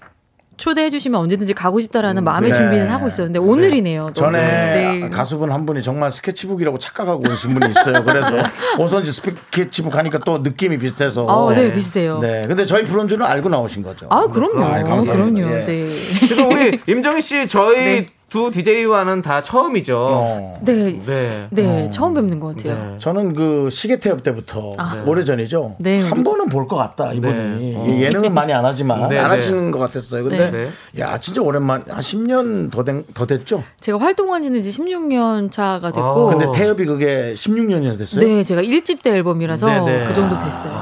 초대해 0.58 0.90
주시면 0.90 1.20
언제든지 1.20 1.54
가고 1.54 1.80
싶다라는 1.80 2.24
마음의 2.24 2.52
네. 2.52 2.58
준비는 2.58 2.90
하고 2.90 3.08
있었는데 3.08 3.40
오늘이네요. 3.40 4.12
또. 4.14 4.22
전에 4.22 4.40
네. 4.40 5.10
가수분 5.10 5.52
한 5.52 5.66
분이 5.66 5.82
정말 5.84 6.12
스케치북이라고 6.12 6.80
착각하고 6.80 7.24
오신 7.30 7.54
분이 7.56 7.72
있어요. 7.72 8.04
그래서 8.04 8.38
오선지 8.80 9.12
스케치북 9.12 9.96
하니까 9.96 10.20
또 10.20 10.40
느낌이 10.40 10.78
비슷해서. 10.78 11.26
아, 11.28 11.54
네, 11.54 11.74
비슷해요. 11.74 12.20
네. 12.20 12.44
근데 12.48 12.66
저희 12.66 12.86
줄은 12.86 13.22
알고 13.22 13.50
나오신 13.50 13.84
거죠. 13.84 14.08
아, 14.10 14.28
그럼요. 14.28 14.64
아, 14.64 14.84
감사합니다. 14.84 15.14
그럼요. 15.14 15.40
예. 15.40 15.66
네. 15.66 15.90
지금 16.28 16.52
우리 16.52 16.80
임정희 16.88 17.22
씨 17.22 17.48
저희 17.48 17.78
네. 17.78 18.08
두 18.34 18.50
DJ와는 18.50 19.22
다 19.22 19.44
처음이죠. 19.44 19.96
어. 19.96 20.58
네. 20.66 21.00
네. 21.06 21.48
네, 21.52 21.90
처음 21.92 22.16
뵙는 22.16 22.40
것 22.40 22.58
같아요. 22.58 22.94
네. 22.94 22.96
저는 22.98 23.34
그 23.34 23.70
시계 23.70 24.00
태엽 24.00 24.24
때부터 24.24 24.74
오래전이죠. 25.06 25.76
네, 25.78 26.02
한. 26.02 26.24
번은 26.24 26.50
볼 26.50 26.64
것 26.68 26.78
같다 26.78 27.12
네. 27.14 27.84
예, 27.86 28.02
예능은 28.02 28.34
많이 28.34 28.52
안 28.52 28.66
하지만 28.66 29.08
네, 29.10 29.20
안 29.20 29.30
네. 29.30 29.36
하시는 29.36 29.70
것 29.70 29.78
같았어요. 29.78 30.24
근데 30.24 30.50
네. 30.50 30.70
야 30.98 31.20
진짜 31.20 31.44
오랜만 31.44 31.84
한 31.88 32.00
10년 32.00 32.72
더, 32.72 32.84
된, 32.84 33.04
더 33.14 33.28
됐죠. 33.28 33.64
제가 33.82 34.00
활동한 34.00 34.42
지는 34.42 34.58
이제 34.58 34.72
16년 34.72 35.52
차가 35.52 35.92
됐고. 35.92 36.02
어. 36.02 36.26
근데 36.36 36.48
태엽이 36.58 36.86
그게 36.86 37.36
16년이나 37.38 38.00
됐어요. 38.00 38.26
네, 38.26 38.44
제가 38.44 38.64
1집 38.64 39.04
때 39.04 39.12
앨범이라서 39.12 39.68
네, 39.68 39.80
네. 40.00 40.08
그 40.08 40.14
정도 40.16 40.34
됐어요. 40.40 40.74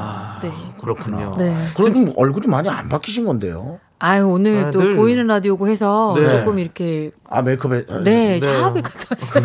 네. 0.42 0.50
그렇군요. 0.80 1.34
네. 1.36 1.54
그럼 1.76 2.14
얼굴이 2.16 2.46
많이 2.46 2.70
안 2.70 2.88
바뀌신 2.88 3.26
건데요. 3.26 3.78
아유, 3.98 4.26
오늘 4.26 4.64
아, 4.64 4.70
또 4.72 4.80
늘. 4.80 4.96
보이는 4.96 5.24
라디오고 5.28 5.68
해서 5.68 6.14
네. 6.18 6.28
조금 6.28 6.58
이렇게 6.58 7.12
아 7.32 7.40
메이크업에 7.40 7.86
네, 8.04 8.38
네. 8.38 8.40
샵에 8.40 8.82
갔다 8.82 9.06
왔어요. 9.10 9.44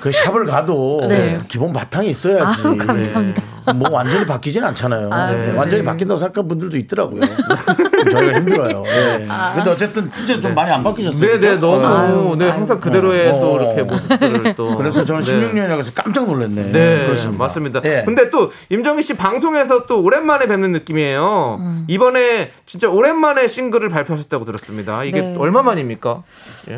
그 0.00 0.10
샵을 0.10 0.46
가도 0.46 1.06
네. 1.08 1.38
기본 1.46 1.72
바탕이 1.72 2.10
있어야지. 2.10 2.66
아유, 2.66 2.76
감사합니다. 2.76 3.42
뭐 3.74 3.90
완전히 3.90 4.24
바뀌진 4.26 4.62
않잖아요. 4.64 5.08
아, 5.12 5.30
네, 5.30 5.46
네. 5.46 5.56
완전히 5.56 5.82
바뀐다고 5.82 6.18
생각하는 6.18 6.48
분들도 6.48 6.76
있더라고요. 6.78 7.20
저희가 8.10 8.38
힘들어요. 8.38 8.82
네. 8.82 9.26
근데 9.54 9.70
어쨌든 9.70 10.10
진짜 10.12 10.40
좀 10.40 10.54
많이 10.54 10.70
안 10.70 10.82
바뀌셨어요. 10.84 11.20
네, 11.20 11.40
네, 11.40 11.54
그죠? 11.54 11.60
너무, 11.60 11.86
아유, 11.86 12.36
네, 12.38 12.44
아유. 12.44 12.52
항상 12.52 12.80
그대로의 12.80 13.30
어. 13.30 13.40
또 13.40 13.56
이렇게 13.56 13.82
모습들을 13.82 14.54
또. 14.54 14.76
그래서 14.78 15.04
저는 15.04 15.22
네. 15.22 15.32
16년이라고 15.32 15.78
해서 15.78 15.92
깜짝 15.94 16.26
놀랐네. 16.26 16.72
네, 16.72 17.04
그렇습니다. 17.04 17.42
맞습니다. 17.44 17.80
예. 17.84 18.02
근데 18.04 18.30
또 18.30 18.50
임정희 18.70 19.02
씨 19.02 19.14
방송에서 19.14 19.86
또 19.86 20.02
오랜만에 20.02 20.46
뵙는 20.46 20.72
느낌이에요. 20.72 21.56
음. 21.58 21.84
이번에 21.88 22.52
진짜 22.66 22.88
오랜만에 22.88 23.48
싱글을 23.48 23.88
발표하셨다고 23.88 24.44
들었습니다. 24.44 25.02
이게 25.04 25.20
네. 25.20 25.36
얼마 25.38 25.62
만입니까? 25.62 26.22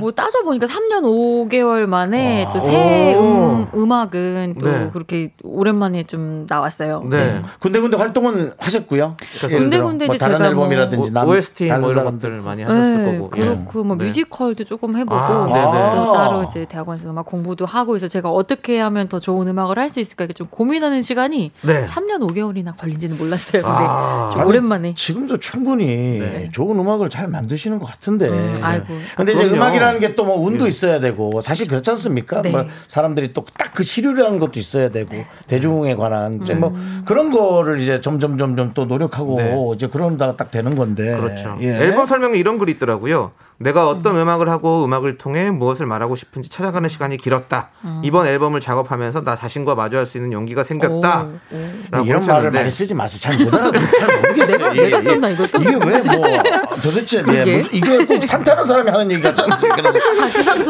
뭐 0.00 0.12
따져보니까 0.22 0.66
3년 0.66 1.02
5개월 1.04 1.86
만에 1.86 2.44
또새 2.52 3.14
오. 3.14 3.20
음, 3.22 3.66
음악은 3.72 4.56
또 4.60 4.66
네. 4.68 4.90
그렇게 4.92 5.30
오랜만에 5.44 6.02
좀 6.02 6.44
나왔어요. 6.48 7.04
네. 7.08 7.40
군데군데 7.60 7.96
활동은 7.96 8.52
하셨고요. 8.58 9.16
들어 9.38 9.48
군데군데 9.58 10.06
뭐 10.06 10.14
이제 10.16 10.24
다른 10.24 10.38
제가 10.40 10.50
뭐 10.54 10.64
앨범이라든지 10.64 11.12
남- 11.12 11.28
OST 11.28 11.68
다른 11.68 11.82
뭐 11.82 11.90
이런 11.92 12.00
사람들. 12.04 12.30
것들 12.30 12.42
많이 12.42 12.62
하셨을 12.64 13.04
네, 13.04 13.12
거고. 13.18 13.30
그렇고 13.30 13.84
뭐 13.84 13.96
네. 13.96 14.06
뮤지컬도 14.06 14.64
조금 14.64 14.96
해보고 14.96 15.14
아, 15.16 15.28
또 15.28 15.46
네네. 15.46 16.12
따로 16.18 16.42
이제 16.42 16.64
대학원에서 16.68 17.10
음악 17.10 17.26
공부도 17.26 17.64
하고 17.64 17.94
해서 17.94 18.08
제가 18.08 18.28
어떻게 18.30 18.80
하면 18.80 19.08
더 19.08 19.20
좋은 19.20 19.46
음악을 19.46 19.78
할 19.78 19.88
수 19.88 20.00
있을까 20.00 20.24
이렇게 20.24 20.34
좀 20.34 20.48
고민하는 20.50 21.00
시간이 21.00 21.50
네. 21.62 21.86
3년 21.86 22.18
5개월이나 22.28 22.76
걸린지는 22.76 23.16
몰랐어요. 23.16 23.62
근데 23.62 23.76
아. 23.80 24.28
좀 24.30 24.44
오랜만에 24.46 24.94
지금도 24.96 25.38
충분히 25.38 26.20
좋은 26.52 26.78
음악을 26.78 27.08
잘 27.08 27.26
만드시는 27.28 27.78
것 27.78 27.86
같은데. 27.86 28.28
음, 28.28 28.54
아이고. 28.60 28.86
근데 29.16 29.32
이제 29.32 29.44
그럼요. 29.44 29.62
음악이라는 29.62 30.00
게 30.08 30.14
또 30.16 30.24
뭐 30.24 30.36
운도 30.40 30.66
있어야 30.68 31.00
되고 31.00 31.40
사실 31.40 31.66
그렇지 31.68 31.88
않습니까? 31.90 32.42
네. 32.42 32.50
뭐 32.50 32.66
사람들이 32.86 33.32
또 33.32 33.44
딱 33.44 33.68
그 33.78 33.82
시류라는 33.84 34.40
것도 34.40 34.58
있어야 34.58 34.88
되고 34.88 35.14
대중에 35.46 35.94
관한 35.94 36.42
이제 36.42 36.52
뭐 36.54 36.70
음. 36.70 37.02
그런 37.04 37.30
거를 37.30 37.78
이제 37.80 38.00
점점 38.00 38.36
점점 38.36 38.72
또 38.74 38.86
노력하고 38.86 39.36
네. 39.36 39.54
이제 39.76 39.86
그런다가 39.86 40.36
딱 40.36 40.50
되는 40.50 40.74
건데. 40.74 41.16
그렇죠. 41.16 41.56
예. 41.60 41.68
앨범 41.76 42.06
설명에 42.06 42.36
이런 42.38 42.58
글이 42.58 42.72
있더라고요. 42.72 43.30
내가 43.60 43.88
어떤 43.88 44.16
음. 44.16 44.28
악을 44.28 44.48
하고 44.48 44.84
음악을 44.84 45.18
통해 45.18 45.50
무엇을 45.50 45.84
말하고 45.86 46.14
싶은지 46.14 46.48
찾아가는 46.48 46.88
시간이 46.88 47.16
길었다. 47.16 47.70
이번 48.04 48.26
앨범을 48.28 48.60
작업하면서 48.60 49.24
나 49.24 49.34
자신과 49.34 49.74
마주할 49.74 50.06
수 50.06 50.16
있는 50.18 50.32
용기가 50.32 50.62
생겼다. 50.62 51.26
오, 51.50 51.98
오. 51.98 52.04
이런 52.04 52.24
말을 52.24 52.52
많이 52.52 52.70
쓰지 52.70 52.94
마세요. 52.94 53.18
잘 53.20 53.36
못 53.44 53.52
알아듣, 53.52 53.80
잘 53.98 54.16
모르겠어요. 54.22 54.58
내가- 54.58 54.72
이게- 54.72 54.82
내가 54.84 54.98
이게- 54.98 55.02
썼나, 55.10 55.28
이것도? 55.30 55.58
이게 55.60 55.70
왜 55.74 55.98
뭐 56.02 56.42
도대체 56.82 57.18
예? 57.26 57.56
무슨 57.56 57.74
이게 57.74 58.04
꼭 58.06 58.22
산타는 58.22 58.64
사람이 58.64 58.90
하는 58.90 59.10
얘기 59.10 59.22
같지 59.22 59.42
않습니까? 59.42 59.82
그래서. 59.82 59.98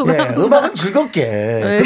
예, 0.09 0.35
음악은 0.37 0.74
즐겁게. 0.74 1.27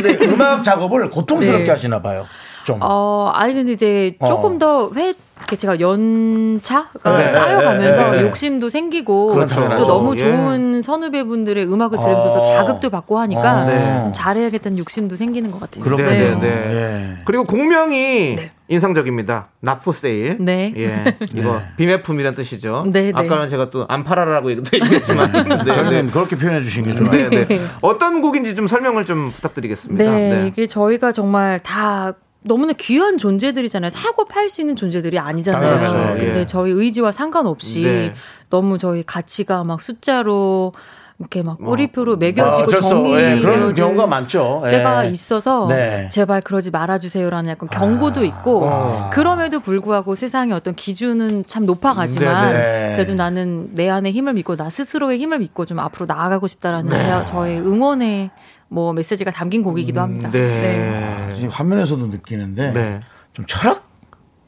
근데 0.01 0.25
음악 0.27 0.63
작업을 0.63 1.11
고통스럽게 1.11 1.65
네. 1.65 1.71
하시나 1.71 2.01
봐요. 2.01 2.27
좀. 2.65 2.79
어, 2.81 3.31
아니 3.35 3.55
근데 3.55 3.73
이제 3.73 4.17
어. 4.21 4.27
조금 4.27 4.59
더 4.59 4.91
회, 4.95 5.15
이렇게 5.39 5.57
제가 5.57 5.81
연차가 5.81 7.19
네, 7.19 7.29
쌓여가면서 7.29 8.11
네, 8.13 8.17
네. 8.19 8.23
욕심도 8.29 8.69
생기고 8.69 9.33
그렇죠, 9.35 9.61
또 9.63 9.67
그렇죠. 9.67 9.87
너무 9.87 10.15
예. 10.15 10.19
좋은 10.21 10.83
선후배분들의 10.83 11.65
음악을 11.65 11.99
들으면서 11.99 12.33
또 12.33 12.39
어. 12.39 12.43
자극도 12.43 12.91
받고 12.91 13.19
하니까 13.19 13.51
아, 13.51 13.65
네. 13.65 14.03
좀 14.05 14.13
잘해야겠다는 14.13 14.79
욕심도 14.79 15.17
생기는 15.17 15.51
것 15.51 15.59
같아요. 15.61 15.83
그렇군요. 15.83 16.09
네, 16.09 16.35
네. 16.41 16.47
예. 16.47 17.23
그리고 17.25 17.45
공명이 17.45 18.39
인상적입니다. 18.69 19.49
나포세일. 19.61 20.37
네. 20.41 20.73
예. 20.77 21.17
이거 21.35 21.61
비매품이란 21.77 22.35
뜻이죠. 22.37 22.85
네, 22.87 23.11
네. 23.11 23.13
아까는 23.13 23.51
제가 23.51 23.71
또 23.71 23.85
안 23.89 24.05
팔아라라고 24.05 24.51
얘기도 24.53 24.71
얘기했지만. 24.77 25.33
네, 25.67 25.73
저희는 25.73 26.07
네. 26.07 26.13
그렇게 26.13 26.37
표현해 26.37 26.63
주시는 26.63 26.95
게 26.95 27.05
좋아요. 27.05 27.29
네, 27.31 27.47
네. 27.49 27.61
어떤 27.81 28.23
곡인지 28.23 28.55
좀 28.55 28.69
설명을 28.69 29.05
좀 29.05 29.33
부탁드리겠습니다. 29.33 30.05
네, 30.05 30.45
이게 30.47 30.67
저희가 30.69 31.11
정말 31.13 31.61
다 31.63 32.15
너무나 32.45 32.73
귀한 32.73 33.19
존재들이잖아요. 33.19 33.91
사고 33.91 34.25
팔 34.25 34.51
수 34.51 34.61
있는 34.61 34.75
존재들이 34.77 35.19
아니잖아요. 35.19 36.17
예. 36.19 36.25
근데 36.25 36.47
저희 36.47 36.73
의지와 36.73 37.13
상관없이 37.13 37.83
네. 37.83 38.15
너무 38.51 38.79
저희 38.79 39.03
가치가 39.03 39.63
막 39.65 39.81
숫자로 39.81 40.73
이렇게 41.19 41.43
막 41.45 41.59
꼬리표로 41.59 42.17
매겨지고 42.17 42.63
아, 42.63 42.65
어쩔 42.65 42.83
수 42.83 42.87
없- 42.89 42.91
정의 42.91 43.37
예, 43.37 43.41
그런 43.41 43.73
경우가 43.73 44.09
많죠. 44.09 44.63
예. 44.67 44.71
때가 44.73 45.05
있어서 45.05 45.67
네. 45.69 46.09
제발 46.11 46.41
그러지 46.41 46.73
말아주세요라는 46.73 47.49
약간 47.51 47.69
경고도 47.69 48.25
있고 48.25 48.69
그럼에도 49.13 49.61
불구하고 49.61 50.17
세상의 50.17 50.53
어떤 50.53 50.75
기준은 50.75 51.45
참 51.47 51.65
높아가지만 51.65 52.53
네, 52.53 52.59
네. 52.59 52.93
그래도 52.97 53.15
나는 53.15 53.69
내 53.75 53.89
안에 53.89 54.11
힘을 54.11 54.33
믿고 54.33 54.57
나 54.57 54.69
스스로의 54.69 55.19
힘을 55.19 55.39
믿고 55.39 55.65
좀 55.65 55.79
앞으로 55.79 56.07
나아가고 56.07 56.49
싶다라는 56.49 56.99
제, 56.99 57.25
저의 57.27 57.61
응원의 57.61 58.31
뭐 58.73 58.93
메시지가 58.95 59.31
담긴 59.31 59.63
곡이기도 59.63 60.01
합니다. 60.01 60.31
네. 60.31 61.29
지금 61.35 61.51
화면에서도 61.51 62.07
느끼는데 62.07 62.73
네. 62.73 63.01
좀 63.35 63.45
철학 63.47 63.93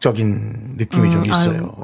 자극적인 0.05 0.75
느낌이 0.77 1.11
좀 1.11 1.20
음, 1.22 1.27
있어요. 1.27 1.75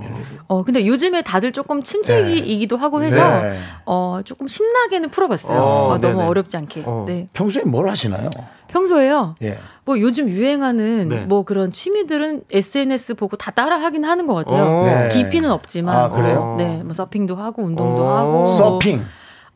어, 0.47 0.63
근데 0.63 0.87
요즘에 0.87 1.23
다들 1.23 1.53
조금 1.53 1.83
침체기이기도 1.83 2.77
하고 2.77 3.03
해서 3.03 3.41
네. 3.41 3.59
어, 3.87 4.21
조금 4.25 4.47
신나게는 4.47 5.09
풀어봤어요. 5.09 5.59
어, 5.59 5.89
어, 5.95 5.99
너무. 5.99 6.23
어렵지 6.23 6.57
않게. 6.59 6.83
어. 6.85 7.05
네. 7.09 7.29
평소에 7.33 7.63
뭘 7.63 7.89
하시나요? 7.89 8.29
평소에요. 8.69 9.37
예. 9.43 9.59
뭐 9.87 9.99
요즘 9.99 10.29
유행하는 10.29 11.09
네. 11.09 11.25
뭐 11.25 11.45
그런 11.45 11.71
취미들은 11.71 12.43
SNS 12.51 13.15
보고 13.15 13.37
다 13.37 13.51
따라 13.51 13.81
하긴 13.81 14.05
하는 14.05 14.27
것 14.27 14.35
같아요. 14.35 14.65
어. 14.65 14.85
네. 14.85 15.09
깊이는 15.09 15.51
없지만. 15.51 15.97
아, 15.97 16.11
그래요? 16.11 16.57
네, 16.59 16.83
뭐 16.85 16.93
서핑도 16.93 17.37
하고 17.37 17.63
운동도 17.63 18.05
어. 18.05 18.17
하고. 18.19 18.31
뭐 18.31 18.49
서핑. 18.49 19.01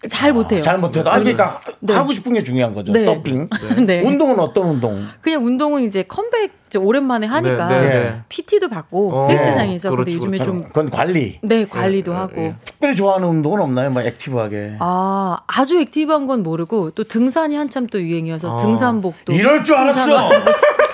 잘 0.09 0.33
못해요. 0.33 0.61
잘 0.61 0.79
못해도 0.79 1.11
아 1.11 1.19
그러니까 1.19 1.61
네. 1.81 1.95
하고 1.95 2.13
싶은 2.13 2.33
게 2.35 2.43
중요한 2.43 2.75
거죠. 2.75 2.93
네. 2.93 3.05
서핑. 3.05 3.49
네. 3.87 4.03
운동은 4.03 4.39
어떤 4.39 4.69
운동? 4.71 5.07
그냥 5.21 5.45
운동은 5.45 5.83
이제 5.83 6.03
컴백 6.03 6.65
오랜만에 6.77 7.27
하니까 7.29 7.69
네, 7.69 7.81
네, 7.81 7.89
네. 7.89 8.21
PT도 8.29 8.69
받고 8.69 9.13
어. 9.15 9.29
헬스장에서 9.29 9.91
근데 9.91 10.03
그렇죠, 10.05 10.17
요즘에 10.17 10.39
그렇죠. 10.39 10.45
좀 10.45 10.65
그건 10.65 10.91
관리. 10.91 11.39
네, 11.43 11.67
관리도 11.67 12.13
하고. 12.13 12.53
특별히 12.65 12.97
좋아하는 12.97 13.29
운동은 13.29 13.61
없나요? 13.61 13.91
뭐 13.91 14.03
active하게. 14.03 14.79
아, 14.81 15.39
아주 15.47 15.79
active한 15.79 16.27
건 16.27 16.43
모르고 16.43 16.91
또 16.91 17.05
등산이 17.05 17.55
한참 17.55 17.87
또 17.87 18.01
유행이어서 18.01 18.57
등산복도 18.57 19.33
이럴 19.33 19.63
줄 19.63 19.77
알았어. 19.77 20.31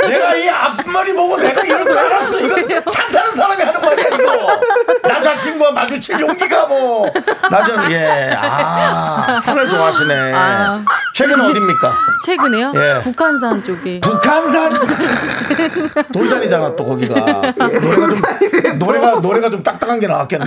내가 0.09 0.35
이 0.37 0.49
앞머리 0.49 1.13
보고 1.13 1.37
내가 1.37 1.63
이럴 1.63 1.89
줄 1.89 1.99
알았어. 1.99 2.39
이거 2.41 2.55
그래요? 2.55 2.81
산 2.89 3.11
타는 3.11 3.33
사람이 3.33 3.63
하는 3.63 3.81
말이야 3.81 4.07
이거. 4.09 4.61
나 5.09 5.21
자신과 5.21 5.73
마주칠 5.73 6.21
용기가 6.21 6.67
뭐. 6.67 7.11
나전 7.51 7.91
예. 7.93 8.31
아 8.41 9.39
산을 9.41 9.69
좋아하시네. 9.69 10.33
아. 10.35 10.85
최근 11.15 11.41
어딥니까? 11.41 11.93
최근에요? 12.25 12.73
예. 12.77 13.01
북한산 13.03 13.63
쪽에 13.63 14.01
북한산 14.01 14.73
돌산이잖아 16.13 16.75
또 16.77 16.85
거기가 16.87 17.15
노래가 17.59 18.09
좀 18.09 18.79
노래가 18.79 19.15
노래가 19.17 19.51
좀 19.51 19.63
딱딱한 19.63 20.01
게 20.01 20.07
나왔겠네 20.07 20.45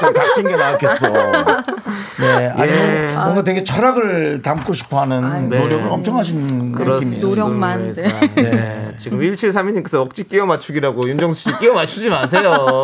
좀 0.00 0.12
닥친 0.12 0.48
게 0.48 0.56
나왔겠어 0.56 1.08
네 2.18 2.52
아니 2.56 2.72
예. 2.72 3.12
뭔가 3.14 3.42
되게 3.42 3.64
철학을 3.64 4.42
담고 4.42 4.74
싶어 4.74 5.00
하는 5.00 5.48
네. 5.48 5.58
노력을 5.58 5.86
엄청 5.88 6.18
하신 6.18 6.72
느낌이에요 6.76 7.26
노력만. 7.26 7.94
네. 7.94 8.30
네. 8.34 8.65
지금 8.96 9.20
1732님께서 9.20 10.00
억지 10.00 10.24
끼워 10.24 10.46
맞추기라고 10.46 11.08
윤정수 11.08 11.50
씨 11.50 11.58
끼워 11.58 11.74
맞추지 11.74 12.08
마세요. 12.10 12.82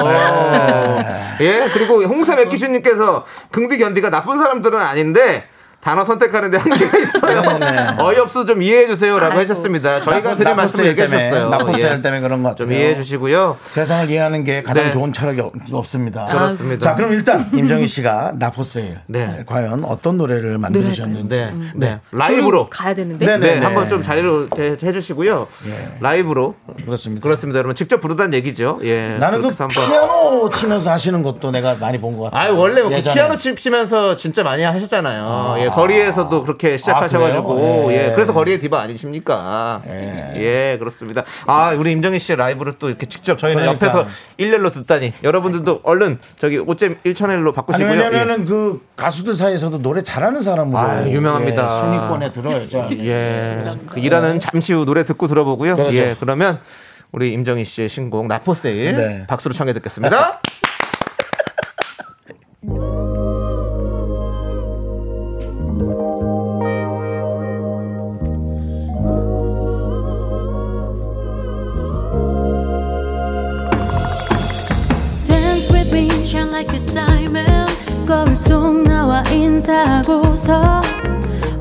예, 1.40 1.68
그리고 1.72 2.02
홍삼 2.02 2.38
액기슈님께서 2.40 3.24
긍디 3.50 3.78
견디가 3.78 4.10
나쁜 4.10 4.38
사람들은 4.38 4.78
아닌데 4.78 5.44
단어 5.82 6.04
선택하는데 6.04 6.58
한계가 6.58 6.96
있어요. 6.98 7.40
네네네. 7.40 7.94
어이없어 7.98 8.44
좀 8.44 8.62
이해해 8.62 8.86
주세요라고. 8.86 9.36
하셨습니다. 9.40 10.00
저희가 10.00 10.36
나쁜 10.36 10.56
말씀 10.56 10.84
주셨어요. 10.84 11.48
나쁜 11.48 11.74
예. 11.74 11.78
셀 11.78 12.02
때문에 12.02 12.20
그런 12.20 12.42
것 12.44 12.50
같아요 12.50 12.68
좀 12.68 12.72
이해해 12.72 12.94
주시고요. 12.94 13.56
세상을 13.64 14.08
이해하는 14.08 14.44
게 14.44 14.62
가장 14.62 14.84
네. 14.84 14.90
좋은 14.90 15.12
철학이 15.12 15.40
없- 15.40 15.52
없습니다 15.72 16.26
그렇습니다. 16.26 16.80
자 16.82 16.94
그럼 16.94 17.12
일단 17.12 17.48
임정희 17.52 17.88
씨가 17.88 18.32
나포세일 18.36 18.98
네. 19.08 19.42
과연 19.46 19.82
어떤 19.84 20.18
노래를 20.18 20.56
만드셨는지 20.58 21.28
네, 21.28 21.52
네. 21.74 21.98
라이브로. 22.12 22.68
가야 22.70 22.94
되는데. 22.94 23.26
네, 23.26 23.36
네, 23.38 23.54
네. 23.58 23.64
한번 23.64 23.88
좀 23.88 24.02
자리로 24.02 24.48
해, 24.56 24.76
해주시고요. 24.80 25.48
예. 25.66 25.88
라이브로. 26.00 26.54
그렇습니다 26.84 27.22
그렇습니다, 27.24 27.58
여러분. 27.58 27.74
직접 27.74 28.00
부르다는 28.00 28.34
얘기죠. 28.34 28.78
예. 28.84 29.16
나는 29.18 29.42
그 29.42 29.50
피아노 29.50 30.48
치면서 30.50 30.92
하시는 30.92 31.22
것도 31.24 31.50
내가 31.50 31.74
많이 31.80 31.98
본 32.00 32.16
것 32.16 32.30
같아요. 32.30 32.52
아 32.52 32.54
원래 32.54 32.82
그 32.82 32.92
예전에. 32.92 33.14
피아노 33.14 33.34
치면서 33.36 34.14
진짜 34.14 34.42
많이 34.44 34.62
하셨잖아요. 34.62 35.56
예, 35.58 35.71
거리에서도 35.72 36.42
그렇게 36.42 36.76
시작하셔가지고 36.76 37.58
아? 37.88 37.92
예. 37.92 38.08
예, 38.08 38.12
그래서 38.14 38.32
거리의 38.32 38.60
디바 38.60 38.80
아니십니까? 38.80 39.82
예. 40.36 40.76
그렇습니다. 40.78 41.24
아 41.46 41.72
우리 41.72 41.92
임정희 41.92 42.18
씨의 42.18 42.36
라이브를 42.36 42.74
또 42.78 42.88
이렇게 42.88 43.06
직접 43.06 43.38
저희는 43.38 43.62
그러니까. 43.62 43.86
옆에서 43.86 44.08
일렬로 44.36 44.70
듣다니 44.70 45.12
여러분들도 45.22 45.80
얼른 45.82 46.18
저기 46.38 46.58
5점 46.58 46.96
1천엘로 47.04 47.46
아니 47.46 47.52
바꾸시고요. 47.52 47.90
왜냐면은 47.90 48.44
그 48.44 48.80
가수들 48.96 49.34
사이에서도 49.34 49.78
노래 49.78 50.02
잘하는 50.02 50.42
사람으로 50.42 50.78
아, 50.78 51.08
유명합니다. 51.08 51.64
예, 51.64 51.68
순위권에 51.68 52.32
들어야죠. 52.32 52.88
예, 52.98 52.98
예. 53.06 53.62
그 53.90 54.00
일하는 54.00 54.40
잠시 54.40 54.72
후 54.72 54.84
노래 54.84 55.04
듣고 55.04 55.26
들어보고요. 55.26 55.76
그렇죠. 55.76 55.96
예, 55.96 56.16
그러면 56.18 56.60
우리 57.12 57.32
임정희 57.32 57.64
씨의 57.64 57.88
신곡 57.88 58.26
나포세일 58.26 58.96
네. 58.96 59.24
박수로 59.26 59.52
청해 59.54 59.74
듣겠습니다. 59.74 60.40
와 79.24 79.30
인사하고서 79.30 80.80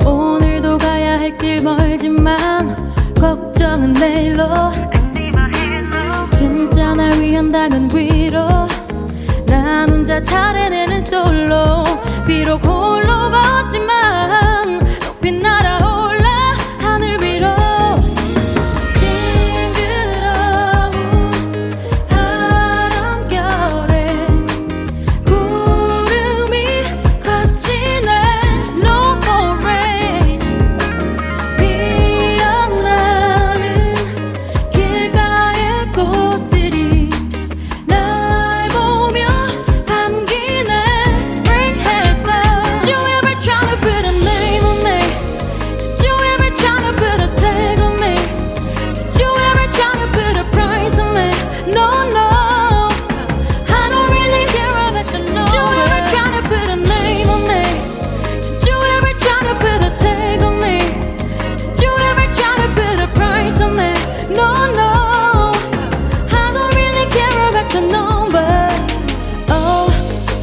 오늘도 0.06 0.78
가야 0.80 1.20
할 1.20 1.38
길 1.38 1.62
멀지만 1.64 2.76
걱정은 3.20 3.94
내일로. 3.94 4.72
진짜 6.34 6.94
날 6.96 7.12
위한다면 7.20 7.90
위로. 7.94 8.68
난 9.46 9.90
혼자 9.90 10.22
차례내는 10.22 11.02
솔로. 11.02 11.84
비록 12.26 12.66
홀로 12.66 13.30
걷지만 13.32 14.80
높이 15.06 15.32
날아 15.32 15.78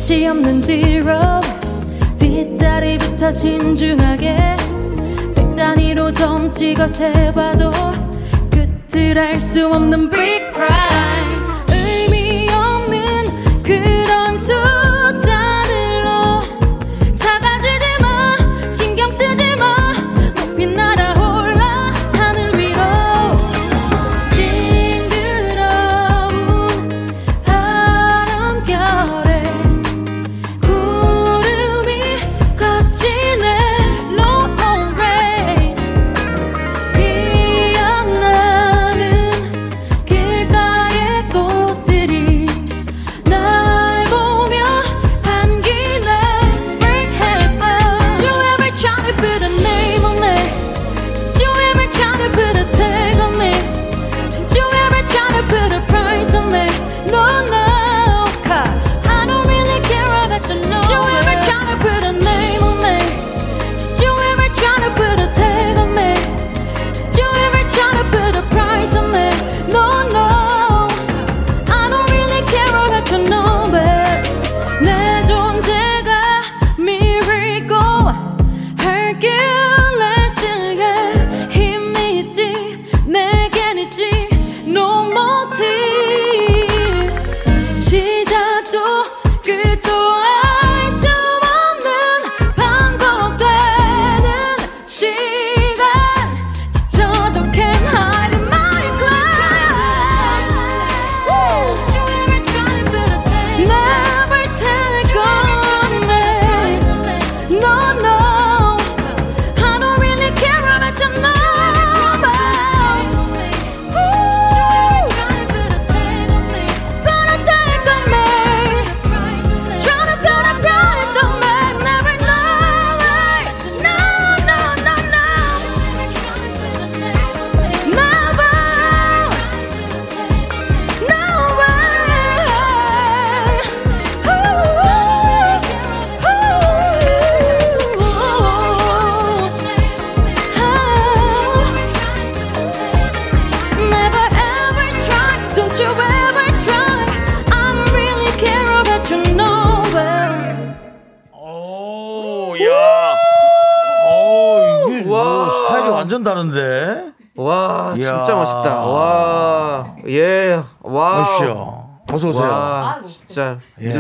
끝이 0.09 0.27
없는 0.27 0.63
zero. 0.63 1.39
뒷자리부터 2.17 3.31
신중하게 3.31 4.57
백 5.35 5.55
단위로 5.55 6.11
점 6.13 6.51
찍어 6.51 6.87
세봐도 6.87 7.71
끝을 8.51 9.19
알 9.19 9.39
수 9.39 9.69
없는 9.69 10.09
big 10.09 10.47
prize 10.55 10.98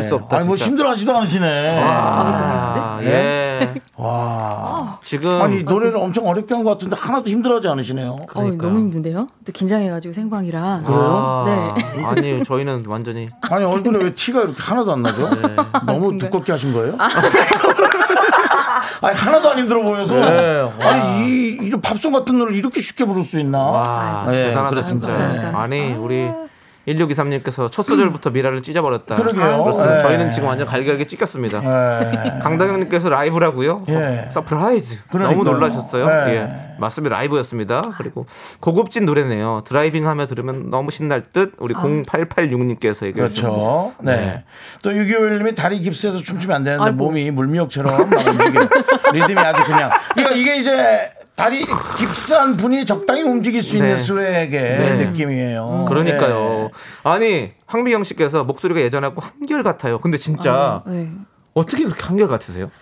수 0.09 0.15
없다. 0.17 0.37
아니 0.39 0.47
뭐 0.47 0.57
진짜. 0.57 0.71
힘들어하지도 0.71 1.17
않으시네. 1.17 1.81
아, 1.85 2.99
예. 3.03 3.75
와. 3.97 4.99
지금 5.05 5.41
아니 5.43 5.63
노래를 5.63 5.97
엄청 5.99 6.27
어렵게 6.27 6.55
한 6.55 6.65
것 6.65 6.71
같은데 6.71 6.97
하나도 6.99 7.29
힘들어하지 7.31 7.69
않으시네요. 7.69 8.11
어, 8.11 8.27
그러니까요. 8.29 8.69
너무 8.69 8.79
힘든데요? 8.81 9.27
또 9.45 9.53
긴장해가지고 9.53 10.13
생방이라. 10.13 10.83
아, 10.85 11.45
네. 11.47 12.05
아니 12.05 12.45
저희는 12.45 12.85
완전히 12.87 13.29
아니 13.43 13.65
얼굴에 13.65 14.03
왜 14.05 14.15
티가 14.15 14.41
이렇게 14.43 14.57
하나도 14.63 14.93
안 14.93 15.03
나죠? 15.03 15.29
네. 15.35 15.57
너무 15.87 16.19
두껍게 16.19 16.53
하신 16.53 16.73
거예요? 16.73 16.97
아니 19.01 19.15
하나도 19.17 19.51
안 19.51 19.59
힘들어 19.59 19.83
보여서 19.83 20.15
네, 20.17 20.61
와. 20.61 20.73
아니 20.81 21.29
이 21.29 21.59
이런 21.63 21.81
팝송 21.81 22.13
같은 22.13 22.37
노래를 22.39 22.57
이렇게 22.59 22.81
쉽게 22.81 23.05
부를 23.05 23.23
수 23.25 23.39
있나? 23.41 23.59
와 23.59 24.25
네, 24.27 24.49
대단하다 24.49 24.71
그렇습니다. 24.71 25.61
아니 25.61 25.93
우리 25.93 26.29
1623님께서 26.89 27.71
첫 27.71 27.83
소절부터 27.85 28.31
미라를 28.31 28.63
찢어버렸다. 28.63 29.17
그러게요. 29.17 29.63
그렇습니다. 29.63 29.97
네. 29.97 30.03
저희는 30.03 30.31
지금 30.33 30.49
완전 30.49 30.67
갈갈이 30.67 31.07
찢겼습니다. 31.07 31.61
네. 31.61 32.41
강다경님께서 32.43 33.09
라이브라고요? 33.09 33.85
예. 33.89 34.29
surprise. 34.31 35.05
그러니까요. 35.11 35.45
너무 35.45 35.51
놀라셨어요. 35.51 36.07
네. 36.07 36.35
예. 36.35 36.75
맞습니다. 36.79 37.17
라이브였습니다. 37.17 37.83
그리고 37.97 38.27
고급진 38.61 39.05
노래네요. 39.05 39.63
driving 39.67 40.07
하며 40.07 40.27
들으면 40.27 40.71
너무 40.71 40.91
신날 40.91 41.29
듯. 41.31 41.55
우리 41.59 41.75
0886님께서 41.75 43.07
얘기해 43.07 43.29
주셨죠. 43.29 43.49
그렇죠. 43.51 43.93
네. 44.01 44.17
네. 44.17 44.45
또 44.83 44.91
6개월님이 44.91 45.57
다리 45.57 45.81
깁스해서 45.81 46.19
춤추면 46.19 46.57
안 46.57 46.65
되는데 46.65 46.85
아이고. 46.85 46.97
몸이 46.97 47.31
물미역처럼 47.33 48.11
막 48.11 48.27
움직여. 48.27 48.69
리듬이 49.13 49.39
아주 49.39 49.65
그냥. 49.65 49.91
이거 50.17 50.31
이게 50.31 50.57
이제 50.59 51.11
다리 51.39 51.65
깁스한 51.97 52.57
분이 52.57 52.85
적당히 52.85 53.23
움직일 53.23 53.63
수 53.63 53.77
있는 53.77 53.91
네. 53.91 53.97
스웨의 53.97 54.51
네. 54.51 55.07
느낌이에요. 55.07 55.87
그러니까요. 55.89 56.71
아니 57.05 57.53
황미경 57.67 58.03
씨께서 58.03 58.43
목소리가 58.43 58.81
예전하고 58.81 59.23
한결 59.23 59.63
같아요. 59.63 60.01
근데 60.01 60.19
진짜 60.19 60.83
네. 60.85 61.09
어떻게 61.55 61.85
그렇게 61.85 62.03
한결 62.03 62.27
같으세요? 62.27 62.73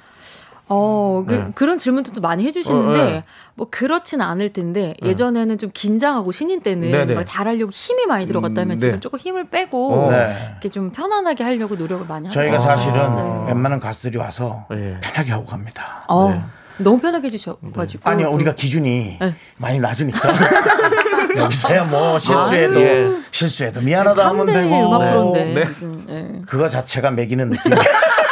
어, 0.68 1.24
그, 1.26 1.32
네. 1.32 1.52
그런 1.54 1.78
질문도 1.78 2.12
또 2.12 2.20
많이 2.20 2.44
해주시는데, 2.44 3.00
어, 3.00 3.04
네. 3.04 3.22
뭐, 3.54 3.68
그렇지는 3.70 4.26
않을 4.26 4.52
텐데, 4.52 4.96
예전에는 5.00 5.58
좀 5.58 5.70
긴장하고 5.72 6.32
신인 6.32 6.60
때는 6.60 6.90
네, 6.90 7.06
네. 7.06 7.14
막 7.14 7.22
잘하려고 7.24 7.70
힘이 7.70 8.06
많이 8.06 8.26
들어갔다면 8.26 8.72
음, 8.72 8.78
지금 8.78 8.94
네. 8.94 9.00
조금 9.00 9.20
힘을 9.20 9.48
빼고, 9.48 9.94
어. 9.94 10.10
네. 10.10 10.36
이렇게 10.50 10.68
좀 10.68 10.90
편안하게 10.90 11.44
하려고 11.44 11.76
노력을 11.76 12.04
많이 12.08 12.26
하죠. 12.26 12.40
저희가 12.40 12.58
사실은 12.58 12.96
네. 13.14 13.52
웬만한 13.52 13.78
가수들이 13.78 14.18
와서 14.18 14.66
네. 14.68 14.98
편하게 15.00 15.30
하고 15.30 15.46
갑니다. 15.46 16.04
어, 16.08 16.30
네. 16.30 16.42
너무 16.78 16.98
편하게 16.98 17.26
해주셔가지고. 17.28 18.08
아니요, 18.08 18.30
우리가 18.30 18.54
기준이 18.54 19.18
네. 19.20 19.34
많이 19.56 19.80
낮으니까. 19.80 20.32
여기서야 21.36 21.84
뭐 21.84 22.18
실수해도, 22.18 22.80
예. 22.80 23.10
실수해도 23.30 23.80
미안하다 23.80 24.28
하면 24.28 24.46
3대 24.46 24.52
되고. 24.54 25.32
네. 25.34 25.64
무슨, 25.64 26.06
예. 26.08 26.42
그거 26.46 26.68
자체가 26.68 27.10
매기는 27.10 27.50
느낌이에요. 27.50 27.82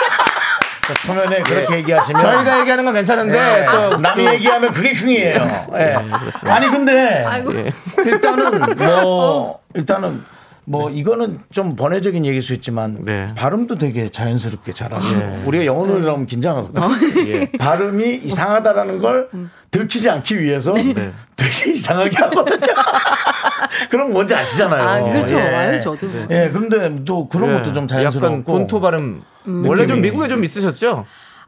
초면에 1.01 1.42
그렇게 1.42 1.76
얘기하시면. 1.76 2.20
저희가 2.20 2.61
얘기하는 2.61 2.84
건 2.84 2.92
괜찮은데 2.95 3.38
예, 3.38 3.66
또 3.66 3.97
남이 3.97 4.26
얘기하면 4.26 4.72
그게 4.72 4.92
흉이에요. 4.92 5.66
예. 5.76 5.97
아니 6.42 6.68
근데 6.68 7.24
예. 7.55 7.72
일단은 8.05 8.76
뭐 8.76 9.61
일단은 9.74 10.22
뭐 10.67 10.91
이거는 10.91 11.41
좀 11.53 11.77
번외적인 11.77 12.25
얘기일 12.25 12.43
수 12.43 12.55
있지만 12.55 13.05
네. 13.05 13.29
발음도 13.37 13.77
되게 13.77 14.09
자연스럽게 14.09 14.73
잘하시고 14.73 15.43
우리가 15.47 15.67
영어 15.67 15.87
노래를 15.87 16.11
하면 16.11 16.27
긴장하거든요. 16.27 16.89
예. 17.29 17.51
발음이 17.53 18.15
이상하다라는 18.25 18.99
걸 18.99 19.29
들키지 19.71 20.09
않기 20.09 20.41
위해서 20.41 20.73
되게 20.75 21.73
이상하게 21.73 22.17
하거든요. 22.17 22.73
그럼 23.91 24.12
뭔지 24.12 24.35
아시잖아요. 24.35 24.83
아, 24.83 25.12
그렇죠. 25.12 25.35
예. 25.35 25.41
아유, 25.41 25.81
저도. 25.81 26.07
뭐. 26.07 26.27
예, 26.31 26.51
그런데 26.53 27.05
또 27.05 27.29
그런 27.29 27.51
예. 27.51 27.55
것도 27.55 27.65
좀 27.73 27.85
약간 27.85 27.89
자연스럽고 27.89 28.45
본토 28.45 28.81
발음 28.81 29.23
원래 29.47 29.87
좀. 29.87 30.01
미국에 30.01 30.29
좀 30.29 30.45
있으셨죠? 30.45 31.05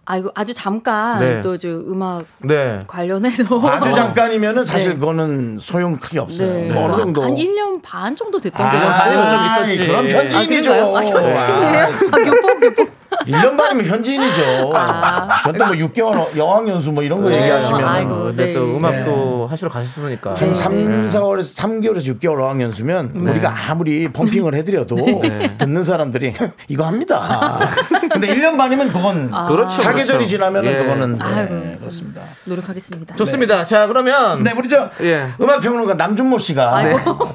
아이고, 0.08 0.30
아주 0.36 0.54
잠깐 0.54 1.18
네. 1.18 1.40
또저 1.40 1.68
음악 1.68 2.24
네. 2.38 2.84
관련해서. 2.86 3.44
아주 3.68 3.92
잠깐이면은 3.92 4.62
사실 4.64 4.90
네. 4.90 4.94
그거는 4.94 5.58
소용 5.60 5.96
크게 5.98 6.20
없어요. 6.20 6.48
네. 6.52 6.70
뭐 6.70 6.84
어느 6.84 6.96
정도 6.96 7.22
한 7.24 7.34
1년 7.34 7.82
반 7.82 8.14
정도 8.14 8.40
됐던 8.40 8.64
아, 8.64 8.70
것 8.70 8.78
같아요. 8.78 9.64
있었지. 9.66 9.86
그럼 9.88 10.08
현지인이죠. 10.08 10.72
아, 10.96 11.04
현지인이에요? 11.04 11.84
아, 12.12 12.16
교포, 12.24 12.60
교포. 12.60 12.86
1년 13.26 13.56
반이면 13.56 13.84
현지인이죠. 13.86 14.72
아. 14.74 15.40
전또 15.42 15.66
뭐 15.66 15.74
6개월 15.74 16.36
어학연수 16.36 16.92
뭐 16.92 17.02
이런 17.02 17.22
거 17.22 17.28
네. 17.28 17.42
얘기하시면 17.42 17.84
아이고. 17.84 18.12
어, 18.14 18.22
근데 18.24 18.46
네. 18.46 18.52
또 18.54 18.76
음악도 18.76 19.46
하시러 19.50 19.70
가셨으니까. 19.70 20.34
한 20.34 20.48
네. 20.48 20.54
3, 20.54 21.06
4월에서 21.08 21.56
3개월에서 21.60 22.18
6개월 22.20 22.40
어학연수면 22.40 23.10
우리가 23.14 23.54
아무리 23.68 24.08
pumping을 24.08 24.54
해드려도 24.54 24.96
듣는 25.58 25.82
사람들이 25.84 26.34
이거 26.68 26.84
합니다. 26.84 27.58
근데 28.12 28.28
1년 28.34 28.56
반이면 28.56 28.88
그건 28.92 29.30
그렇죠, 29.48 29.82
사계절이 29.82 30.18
그렇죠. 30.18 30.26
지나면은 30.28 30.72
예. 30.72 30.76
그거는 30.78 31.18
네, 31.18 31.24
아이고. 31.24 31.78
그렇습니다. 31.80 32.22
노력하겠습니다. 32.44 33.16
좋습니다. 33.16 33.64
자 33.66 33.86
그러면 33.86 34.42
네, 34.42 34.52
우리 34.56 34.68
저 34.68 34.88
예. 35.02 35.26
음악평론가 35.40 35.94
남준모 35.94 36.38
씨가 36.38 36.82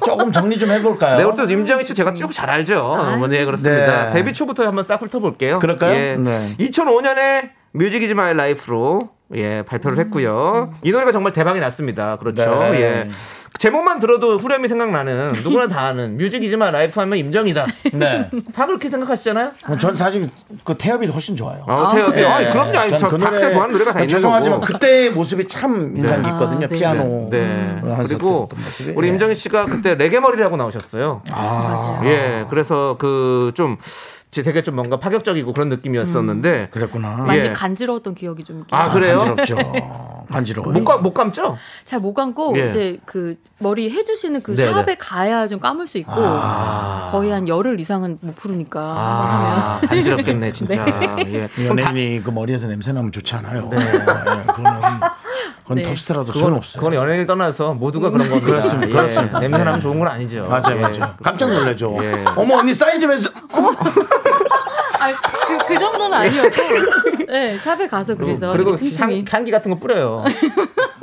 조금 0.04 0.32
정리 0.32 0.58
좀 0.58 0.70
해볼까요? 0.70 1.18
네, 1.18 1.24
우리 1.24 1.36
또 1.36 1.44
임정희 1.44 1.84
씨 1.84 1.94
제가 1.94 2.14
쭉 2.14 2.32
잘 2.32 2.48
알죠. 2.48 3.18
네, 3.28 3.44
그렇습니다. 3.44 4.06
네. 4.06 4.12
데뷔 4.14 4.32
초부터 4.32 4.64
한번 4.66 4.82
싹 4.84 5.00
훑어볼게요. 5.02 5.58
그럴 5.58 5.76
까요? 5.82 5.94
예. 5.94 6.16
네. 6.16 6.54
2005년에 6.58 7.50
Music 7.72 8.02
Is 8.02 8.12
My 8.12 8.34
Life로 8.34 8.98
예, 9.34 9.62
발표를 9.62 9.98
했고요. 9.98 10.74
이 10.82 10.92
노래가 10.92 11.10
정말 11.12 11.32
대박이 11.32 11.58
났습니다. 11.60 12.16
그렇죠. 12.16 12.44
네. 12.70 12.80
예. 12.80 13.08
제목만 13.58 14.00
들어도 14.00 14.38
후렴이 14.38 14.66
생각나는 14.66 15.34
누구나 15.44 15.68
다 15.68 15.82
아는 15.82 16.16
Music 16.16 16.42
Is 16.42 16.56
My 16.56 16.72
Life 16.72 16.98
하면 17.00 17.16
임정희다. 17.18 17.66
네. 17.92 18.30
다 18.52 18.66
그렇게 18.66 18.88
생각하시잖아요? 18.88 19.52
전 19.78 19.94
사실 19.94 20.28
그 20.64 20.76
태엽이 20.76 21.06
훨씬 21.06 21.36
좋아요. 21.36 21.64
어, 21.68 21.94
태엽이. 21.94 22.20
예. 22.20 22.24
아, 22.26 22.50
그럼요. 22.50 22.78
아니, 22.78 22.90
전저그 22.90 23.18
각자 23.18 23.50
좋아하는 23.50 23.72
노래가 23.72 23.92
다 23.92 24.00
있는 24.00 24.08
죄송하지만 24.08 24.60
거고. 24.60 24.72
그때의 24.72 25.10
모습이 25.10 25.46
참 25.46 25.94
인상 25.96 26.22
깊거든요. 26.22 26.66
아, 26.66 26.68
네. 26.68 26.76
피아노. 26.76 27.28
네. 27.30 27.80
그리고. 28.06 28.48
우리 28.96 29.08
예. 29.08 29.12
임정희 29.12 29.34
씨가 29.34 29.66
그때 29.66 29.94
레게 29.94 30.18
머리라고 30.18 30.56
나오셨어요. 30.56 31.22
맞아요. 31.30 32.00
예. 32.06 32.46
그래서 32.50 32.96
그좀 32.98 33.76
되게 34.40 34.62
좀 34.62 34.76
뭔가 34.76 34.98
파격적이고 34.98 35.52
그런 35.52 35.68
느낌이었었는데 35.68 36.68
그랬구나. 36.70 37.18
예. 37.18 37.22
많이 37.26 37.52
간지러웠던 37.52 38.14
기억이 38.14 38.44
좀 38.44 38.60
있긴 38.60 38.74
아, 38.74 38.84
해요. 38.84 38.92
그래요? 38.94 39.18
간지럽죠. 39.18 39.56
간지러워. 40.32 40.72
못, 40.72 40.84
감, 40.84 41.02
못 41.02 41.12
감죠? 41.12 41.58
잘 41.84 42.00
못 42.00 42.14
감고 42.14 42.54
예. 42.56 42.68
이제 42.68 42.98
그 43.04 43.36
머리 43.58 43.90
해주시는 43.90 44.42
그 44.42 44.54
네네. 44.54 44.72
샵에 44.72 44.94
가야 44.98 45.46
좀 45.46 45.60
감을 45.60 45.86
수 45.86 45.98
있고 45.98 46.14
거의 47.10 47.30
한 47.30 47.46
열흘 47.46 47.78
이상은 47.78 48.16
못 48.22 48.34
부르니까 48.36 48.80
아, 48.80 49.80
간지럽겠네, 49.86 50.52
진짜. 50.52 50.86
예. 51.26 51.48
그럼 51.54 51.76
다- 51.76 51.90
연예인이 51.90 52.22
그 52.24 52.30
머리에서 52.30 52.68
냄새 52.68 52.92
나면 52.94 53.12
좋지 53.12 53.34
않아요. 53.34 53.68
예, 53.74 53.78
그거는 54.52 54.80
그건 55.62 55.76
네. 55.76 55.82
톱스라도 55.84 56.26
그건, 56.26 56.42
소용없어요. 56.42 56.80
그건 56.80 56.94
연예인을 56.94 57.26
떠나서 57.26 57.74
모두가 57.74 58.10
그런 58.10 58.28
겁니다. 58.28 58.46
그렇습니다. 58.46 58.88
예. 58.88 58.92
그렇습니다. 58.92 59.40
냄새 59.40 59.64
나면 59.64 59.80
좋은 59.80 59.98
건 59.98 60.08
아니죠. 60.08 60.46
맞아요, 60.48 60.76
예. 60.76 60.80
맞아요. 60.80 61.14
깜짝 61.22 61.50
놀라죠. 61.50 61.96
예. 62.02 62.24
어머 62.36 62.56
언니 62.56 62.74
사인 62.74 63.00
좀 63.00 63.12
해줘. 63.12 63.30
아, 65.02 65.12
그, 65.46 65.58
그 65.66 65.78
정도는 65.78 66.16
아니었고 66.16 67.26
네 67.28 67.58
샵에 67.58 67.88
가서 67.88 68.14
그래서 68.14 68.52
그리고 68.52 68.76
틈틈이 68.76 69.18
향, 69.18 69.24
향기 69.30 69.50
같은 69.50 69.70
거 69.70 69.78
뿌려요. 69.78 70.24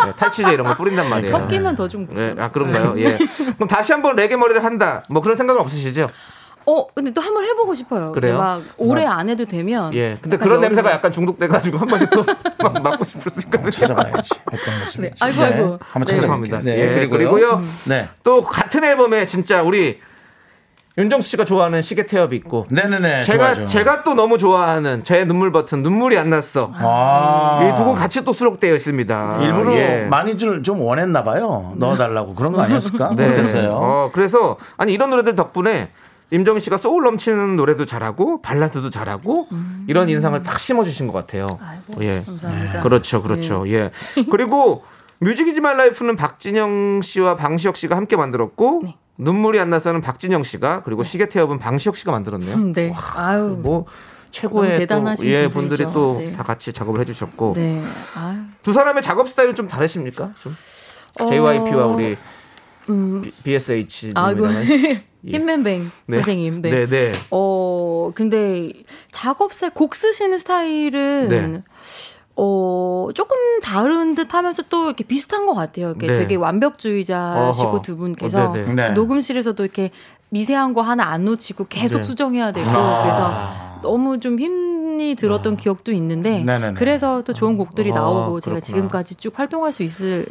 네, 0.06 0.14
탈취제 0.18 0.54
이런 0.54 0.68
거 0.68 0.76
뿌린단 0.76 1.10
말이에요. 1.10 1.38
섞이면 1.38 1.76
더좀 1.76 2.08
네, 2.12 2.36
아 2.38 2.50
그런가요? 2.50 2.94
예. 2.98 3.18
그럼 3.56 3.68
다시 3.68 3.92
한번 3.92 4.16
레게 4.16 4.36
머리를 4.38 4.64
한다. 4.64 5.04
뭐 5.10 5.22
그런 5.22 5.36
생각은 5.36 5.62
없으시죠? 5.62 6.08
어 6.66 6.88
근데 6.94 7.12
또 7.12 7.22
한번 7.22 7.44
해보고 7.46 7.74
싶어요. 7.74 8.12
그래요? 8.12 8.38
막 8.38 8.62
오래 8.78 9.06
안 9.06 9.28
해도 9.30 9.46
되면 9.46 9.94
예. 9.96 10.18
근데 10.22 10.38
그런 10.38 10.52
여름- 10.58 10.62
냄새가 10.62 10.92
약간 10.92 11.12
중독돼가지고 11.12 11.78
한 11.80 11.88
번씩 11.88 12.10
또 12.12 12.24
막 12.62 12.82
맡고 12.84 13.06
싶을 13.06 13.32
수 13.32 13.40
있거든요. 13.42 13.72
찾아봐야지. 13.72 14.30
어떤 14.46 14.80
모습인지. 14.82 15.00
네. 15.00 15.12
아이고, 15.20 15.42
아이고. 15.42 15.80
한번 15.82 16.06
네. 16.06 16.16
찾아봅니다. 16.16 16.58
죄송합니다. 16.58 16.60
네. 16.62 16.80
예, 16.80 16.94
그리고요. 16.94 17.18
그리고요. 17.32 17.64
네. 17.86 18.08
또 18.24 18.44
같은 18.44 18.84
앨범에 18.84 19.26
진짜 19.26 19.64
우리 19.64 20.00
윤정수 20.98 21.30
씨가 21.30 21.46
좋아하는 21.46 21.82
시계 21.82 22.06
태엽이 22.06 22.36
있고 22.36 22.66
네네네. 22.70 23.22
제가 23.24 23.54
좋아요. 23.56 23.66
제가 23.66 24.04
또 24.04 24.16
너무 24.16 24.38
좋아하는 24.38 25.04
제 25.06 25.24
눈물 25.24 25.52
버튼 25.54 25.82
눈물이 25.82 26.18
안 26.18 26.30
났어. 26.30 26.72
아. 26.76 27.62
이 27.64 27.78
두 27.78 27.86
곡 27.86 27.96
같이 27.96 28.24
또 28.26 28.34
수록되어 28.34 28.74
있습니다. 28.76 29.38
일부러 29.42 29.74
예. 29.76 30.08
많이들 30.10 30.62
좀 30.62 30.82
원했나 30.82 31.24
봐요. 31.24 31.74
넣어달라고 31.78 32.36
그런 32.36 32.52
거 32.52 32.62
아니었을까? 32.62 33.14
네. 33.16 33.26
모르겠어요. 33.28 33.72
어, 33.72 34.12
그래서 34.14 34.58
아니 34.78 34.92
이런 34.94 35.10
노래들 35.10 35.36
덕분에 35.36 35.90
임정희 36.32 36.60
씨가 36.60 36.78
소울 36.78 37.04
넘치는 37.04 37.56
노래도 37.56 37.86
잘하고 37.86 38.42
발라드도 38.42 38.90
잘하고 38.90 39.48
이런 39.88 40.10
인상을 40.10 40.42
딱 40.44 40.60
심어주신 40.60 41.08
것 41.08 41.14
같아요. 41.14 41.48
아이고, 41.62 42.04
예. 42.04 42.22
감사합니다. 42.26 42.82
그렇죠, 42.84 43.22
그렇죠. 43.24 43.68
예. 43.68 43.92
그리고 44.30 44.84
Music 45.22 45.49
Is 45.49 45.60
My 45.60 45.76
Life는 45.78 46.16
박진영 46.16 47.02
씨와 47.04 47.36
방시혁 47.36 47.76
씨가 47.78 47.96
함께 47.96 48.16
만들었고 48.16 48.84
눈물이 49.18 49.60
안 49.60 49.70
나서는 49.70 50.02
박진영 50.02 50.44
씨가 50.44 50.84
그리고 50.84 51.04
시계 51.04 51.28
태엽은 51.28 51.58
방시혁 51.60 51.96
씨가 51.98 52.12
만들었네요. 52.12 52.56
음, 52.56 52.74
네. 52.74 52.94
아유 53.16 53.58
뭐 53.62 53.86
최고의 54.32 54.86
또, 54.88 55.04
예. 55.24 55.50
분들이 55.50 55.84
또 55.92 56.18
네. 56.20 56.32
다 56.32 56.44
같이 56.44 56.72
작업을 56.72 57.00
해주셨고 57.02 57.54
네. 57.56 57.82
아, 58.16 58.46
두 58.62 58.72
사람의 58.72 59.02
작업 59.02 59.28
스타일은 59.28 59.56
좀 59.56 59.68
다르십니까? 59.68 60.32
좀 60.40 60.56
JYP와 61.18 61.88
우리 61.88 62.16
B- 62.86 63.32
BSH 63.44 64.12
어, 64.16 64.22
음. 64.22 64.26
아이고. 64.26 64.48
님이랑은? 64.48 65.09
예. 65.26 65.32
힘맨뱅 65.32 65.92
네. 66.06 66.18
선생님. 66.18 66.62
네. 66.62 66.70
네, 66.70 66.88
네. 66.88 67.12
어, 67.32 68.12
근데 68.16 68.72
작업 69.12 69.54
스타일, 69.54 69.74
곡 69.74 69.96
쓰시는 69.96 70.40
스타일은 70.40 71.28
네. 71.30 71.64
어, 72.42 73.10
조금 73.14 73.36
다른 73.62 74.16
듯 74.16 74.34
하면서 74.34 74.64
또 74.70 74.86
이렇게 74.86 75.04
비슷한 75.04 75.46
것 75.46 75.56
같아요. 75.56 75.90
이렇게 75.90 76.08
네. 76.08 76.14
되게 76.14 76.36
완벽주의자시고 76.36 77.68
어허. 77.68 77.82
두 77.82 77.98
분께서 77.98 78.52
어, 78.52 78.54
네, 78.54 78.64
네. 78.64 78.74
네. 78.74 78.92
녹음실에서도 78.92 79.62
이렇게 79.62 79.92
미세한 80.30 80.74
거 80.74 80.82
하나 80.82 81.06
안 81.06 81.26
놓치고 81.26 81.68
계속 81.70 82.00
네. 82.00 82.04
수정해야 82.04 82.52
되고 82.52 82.70
아. 82.70 83.02
그래서 83.04 83.70
너무 83.82 84.20
좀 84.20 84.38
힘이 84.40 85.16
들었던 85.16 85.56
기억도 85.58 85.92
있는데 85.94 86.44
네네네. 86.44 86.74
그래서 86.74 87.22
또 87.24 87.34
좋은 87.34 87.58
곡들이 87.58 87.92
아, 87.92 87.96
나오고 87.96 88.42
제가 88.42 88.56
그렇구나. 88.56 88.60
지금까지 88.60 89.16
쭉 89.16 89.38
활동할 89.38 89.72
수 89.72 89.84
있을 89.84 90.26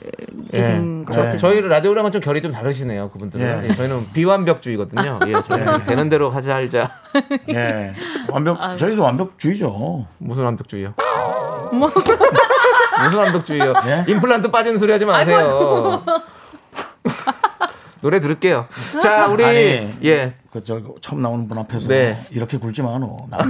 게 0.53 0.59
예. 0.59 0.65
된것 0.67 1.15
저, 1.15 1.21
같아요. 1.23 1.39
저희 1.39 1.61
라디오랑은 1.61 2.13
좀 2.13 2.21
결이 2.21 2.43
좀 2.43 2.53
다르시네요, 2.53 3.11
그분들은. 3.11 3.65
예. 3.65 3.69
예, 3.69 3.75
저희는 3.75 4.13
비완벽주의거든요. 4.13 5.21
예, 5.29 5.43
저희는 5.43 5.85
되는 5.87 6.09
대로 6.11 6.31
하자 6.31 6.55
알자. 6.57 6.91
예. 7.51 7.95
완벽, 8.31 8.63
아. 8.63 8.77
저희도 8.77 9.03
완벽주의죠. 9.03 10.07
무슨 10.19 10.45
완벽주의요? 10.45 10.95
뭐? 11.73 11.91
무슨 13.03 13.19
완벽주의요? 13.19 13.75
예? 13.87 14.05
임플란트 14.13 14.51
빠지는 14.51 14.79
소리 14.79 14.93
하지 14.93 15.07
마세요. 15.07 16.03
노래 18.01 18.21
들을게요. 18.21 18.69
자, 19.03 19.27
우리 19.27 19.45
아니. 19.45 19.59
예. 20.05 20.35
그, 20.51 20.63
저, 20.65 20.81
처음 21.01 21.23
나오는 21.23 21.49
분 21.49 21.59
앞에서 21.59 21.89
네. 21.89 22.19
이렇게 22.31 22.57
굴지 22.59 22.83
마노. 22.83 23.27
나- 23.31 23.39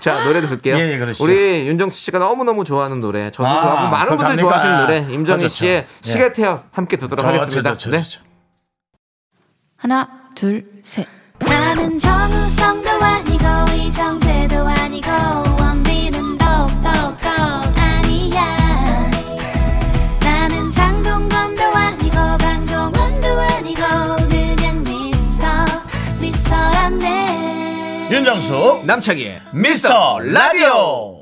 자, 0.00 0.24
노래 0.24 0.40
들을게요. 0.40 0.76
예, 0.76 0.92
예, 0.94 0.98
그러시죠. 0.98 1.24
우리 1.24 1.66
윤정수 1.66 2.00
씨가 2.00 2.18
너무 2.18 2.44
너무 2.44 2.64
좋아하는 2.64 3.00
노래, 3.00 3.30
저도 3.30 3.46
아, 3.48 3.60
좋아하고 3.60 3.90
많은 3.90 4.08
분들이 4.16 4.26
갑니까? 4.26 4.40
좋아하시는 4.40 4.78
노래, 4.78 4.96
아, 5.04 5.08
임정희 5.14 5.42
좋죠. 5.42 5.54
씨의 5.54 5.72
예. 5.76 5.86
시계 6.00 6.32
태엽 6.32 6.64
함께 6.72 6.96
듣도록 6.96 7.24
하겠습니다. 7.24 7.62
저, 7.72 7.76
저, 7.76 7.78
저, 7.78 7.90
네. 7.90 8.02
저, 8.02 8.10
저. 8.10 8.20
하나, 9.76 10.08
둘, 10.34 10.64
셋. 10.84 11.06
나는 11.40 11.98
정우성도 11.98 12.90
아니고 12.90 13.44
이정재도 13.76 14.56
아니고 14.66 15.10
윤정수 28.18 28.82
남창희의 28.84 29.40
미스터 29.52 30.18
라디오. 30.18 31.17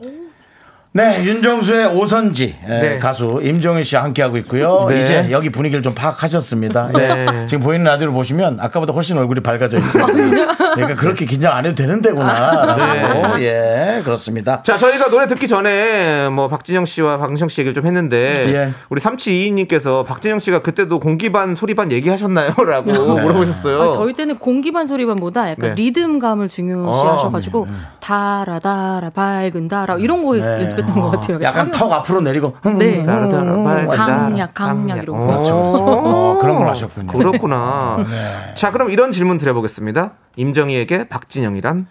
네, 0.97 1.23
윤정수의 1.25 1.89
오선지 1.89 2.57
예, 2.65 2.69
네. 2.69 2.99
가수 2.99 3.43
임종희 3.43 3.85
씨와 3.85 4.05
함께하고 4.05 4.39
있고요. 4.39 4.87
네. 4.89 5.03
이제 5.03 5.29
여기 5.31 5.51
분위기를 5.51 5.83
좀 5.83 5.95
파악하셨습니다. 5.95 6.91
네. 6.95 7.27
예, 7.43 7.47
지금 7.47 7.63
보이는 7.63 7.85
라디오를 7.85 8.15
보시면 8.15 8.57
아까보다 8.61 8.95
훨씬 8.95 9.19
얼굴이 9.19 9.41
밝아져 9.41 9.79
있어요. 9.79 10.07
그러니까 10.75 10.95
그렇게 10.97 11.27
긴장 11.27 11.53
안 11.53 11.67
해도 11.67 11.75
되는 11.75 12.01
데구나. 12.01 13.37
예, 13.41 14.01
그렇습니다. 14.05 14.63
자, 14.63 14.79
저희가 14.79 15.11
노래 15.11 15.27
듣기 15.27 15.47
전에 15.47 16.31
뭐 16.31 16.49
박진영 16.49 16.87
씨와 16.87 17.19
박은성 17.19 17.49
씨 17.49 17.61
얘기를 17.61 17.75
좀 17.75 17.85
했는데 17.85 18.35
예. 18.47 18.73
우리 18.89 18.99
3722님께서 19.03 20.03
박진영 20.07 20.39
씨가 20.39 20.63
그때도 20.63 20.99
공기반 20.99 21.55
소리반 21.55 21.93
얘기하셨나요? 21.93 22.55
라고 22.67 22.91
물어보셨어요. 22.91 23.83
아, 23.83 23.91
저희 23.91 24.15
때는 24.15 24.39
공기반 24.39 24.87
소리반보다 24.87 25.51
약간 25.51 25.75
네. 25.75 25.75
리듬감을 25.75 26.49
중요시하셔가지고 26.49 27.67
달아 28.01 28.61
달아 28.61 29.11
밝은 29.11 29.69
달아 29.69 29.99
이런 29.99 30.25
거 30.25 30.35
네. 30.35 30.41
연습했 30.41 30.86
던것 30.87 31.11
같아요. 31.13 31.39
약간 31.43 31.71
턱 31.71 31.93
앞으로 31.93 32.21
내리고 32.21 32.55
네. 32.79 33.05
따라, 33.05 33.29
따라, 33.29 33.63
빨리 33.65 33.87
따라, 33.89 34.07
강약, 34.07 34.55
강약 34.55 35.03
이런 35.03 35.19
거. 35.19 35.27
그렇죠. 35.27 35.55
어, 35.57 36.39
그런 36.41 36.59
걸 36.59 36.69
하셨군요. 36.69 37.13
그렇구나. 37.13 37.97
네. 38.09 38.55
자, 38.55 38.71
그럼 38.71 38.91
이런 38.91 39.13
질문 39.13 39.39
드려보겠습니다. 39.39 40.13
임정희에게 40.37 41.09
박진영이란 41.09 41.87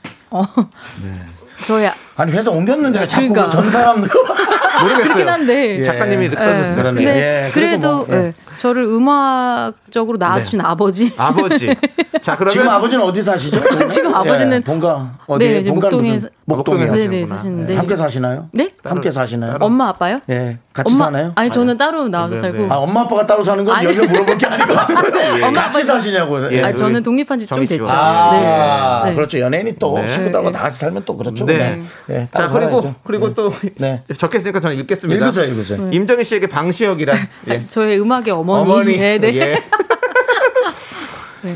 저희 1.66 1.90
아니 2.18 2.32
회사 2.32 2.52
옮겼는데 2.52 3.08
자꾸 3.08 3.30
그러니까. 3.30 3.46
그전 3.46 3.72
사람들 3.72 4.10
모르겠어요. 4.82 5.04
그렇긴 5.04 5.30
한데. 5.30 5.80
예. 5.80 5.84
작가님이 5.84 6.26
이렇게 6.26 6.42
예. 6.42 6.46
써주셨어요. 6.46 6.76
그러네요. 6.76 7.06
근데 7.06 7.46
예, 7.48 7.52
그래도 7.52 8.06
그래도 8.06 8.06
뭐, 8.06 8.16
예. 8.18 8.26
예, 8.28 8.34
저를 8.58 8.84
음악적으로 8.84 10.18
낳아주신 10.18 10.62
아버지. 10.62 11.14
아버지. 11.18 11.76
자, 12.22 12.36
그러면 12.36 12.52
지금 12.52 12.70
아버지는 12.70 13.04
어디 13.04 13.22
사시죠? 13.22 13.62
지금 13.86 14.14
아버지는 14.16 14.58
예, 14.58 14.62
본가 14.62 15.18
어디 15.28 15.48
네, 15.62 15.70
목동에 15.70 16.20
목동에 16.46 16.86
목동에 16.86 16.86
네네 16.86 17.28
사시는구나. 17.28 17.36
사시는데. 17.36 17.76
함께 17.76 17.96
사시나요? 17.96 18.50
네? 18.54 18.70
함께 18.84 19.12
사시나요? 19.12 19.58
엄마 19.60 19.90
아빠요? 19.90 20.20
예, 20.30 20.58
같이 20.74 20.94
엄마 20.94 21.06
사나요? 21.06 21.32
아니 21.36 21.50
저는 21.52 21.78
따로 21.78 22.08
나와서 22.08 22.36
네, 22.36 22.42
살고. 22.42 22.58
네. 22.64 22.68
아, 22.72 22.76
엄마 22.76 23.02
아빠가 23.02 23.26
따로 23.26 23.44
사는 23.44 23.64
건. 23.64 23.84
여기가 23.84 24.06
물어볼 24.08 24.38
게. 24.38 24.46
엄마, 25.46 25.52
같이 25.62 25.84
사시냐고요. 25.84 26.52
예, 26.52 26.64
아, 26.64 26.74
저는 26.74 27.04
독립한 27.04 27.38
지 27.40 27.46
좀 27.46 27.66
됐죠. 27.66 27.86
아, 27.90 29.04
네. 29.04 29.10
네. 29.10 29.16
그렇죠. 29.16 29.40
연예인이 29.40 29.76
또 29.78 30.00
네. 30.00 30.08
친구들하고 30.08 30.52
다 30.52 30.64
같이 30.64 30.80
살면 30.80 31.04
또 31.06 31.16
그렇죠. 31.18 31.46
네. 31.58 31.64
그냥. 31.76 31.88
예, 32.10 32.28
자, 32.34 32.48
그리고 32.48 32.82
살아야죠. 32.82 32.96
그리고 33.04 33.34
또 33.34 33.54
네. 33.78 34.04
적겠으니까 34.18 34.60
저는 34.60 34.78
읽겠습니다. 34.78 35.26
읽으세요, 35.26 35.46
읽으세요. 35.46 35.90
임정희 35.92 36.24
씨에게 36.24 36.48
방시혁이란 36.48 37.18
예. 37.50 37.68
저의 37.68 38.00
음악의 38.00 38.32
어머니. 38.32 38.72
어머니. 38.72 38.98
네, 38.98 39.18
네. 39.18 39.36
예. 39.36 39.64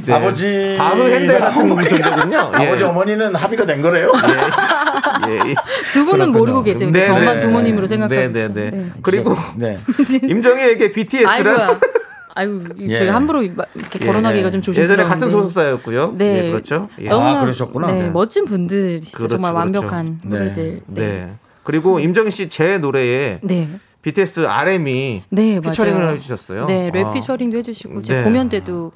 네. 0.06 0.14
아버지 0.14 0.76
바흐 0.78 1.02
헨델 1.10 1.40
같은 1.40 1.68
존재군요. 1.68 2.52
예. 2.60 2.68
아버지 2.68 2.84
어머니는 2.84 3.34
합의가 3.36 3.66
된 3.66 3.82
거래요. 3.82 4.12
예. 5.28 5.34
예. 5.50 5.56
두 5.94 6.06
분은 6.06 6.18
그렇군요. 6.32 6.38
모르고 6.38 6.64
계세요. 6.64 6.92
네, 6.92 7.04
저만 7.04 7.38
네. 7.38 7.42
부모님으로 7.42 7.88
생각하고 7.88 8.16
네, 8.16 8.28
있어요. 8.28 8.54
네, 8.54 8.70
네. 8.70 8.78
네. 8.78 8.86
그리고 9.02 9.36
네. 9.56 9.78
임정희에게 10.24 10.92
BTS란 10.92 11.80
아유, 12.36 12.64
예. 12.82 12.94
제가 12.96 13.14
함부로 13.16 13.42
이렇게 13.44 14.00
거론하기가 14.00 14.52
좀 14.52 14.62
조심스러운데. 14.62 14.94
예전에 14.94 15.04
같은 15.10 15.30
소속사였고요. 15.30 16.14
네. 16.18 16.46
예, 16.46 16.52
그렇죠. 16.52 16.88
예. 17.02 17.10
너무나 17.10 17.40
아, 17.40 17.42
그러셨구나. 17.42 17.88
네, 17.92 18.04
네. 18.04 18.10
멋진 18.10 18.46
분들이시죠. 18.46 19.18
그렇죠, 19.18 19.36
정말 19.36 19.54
그렇죠. 19.54 19.80
완벽한 19.80 20.20
네. 20.24 20.30
노래들. 20.30 20.82
네. 20.88 21.02
네. 21.02 21.28
그리고 21.64 22.00
임정희 22.00 22.32
씨 22.32 22.50
제 22.50 22.78
노래에 22.78 23.40
네. 23.44 23.68
BTS 24.02 24.46
RM이 24.48 25.24
네, 25.30 25.60
피처링을 25.60 26.00
맞아요. 26.00 26.16
해주셨어요. 26.16 26.66
네, 26.68 26.90
랩 26.94 27.06
아. 27.06 27.14
피처링도 27.14 27.58
해주시고 27.58 28.02
제 28.04 28.16
네. 28.18 28.24
공연 28.24 28.48
때도 28.48 28.92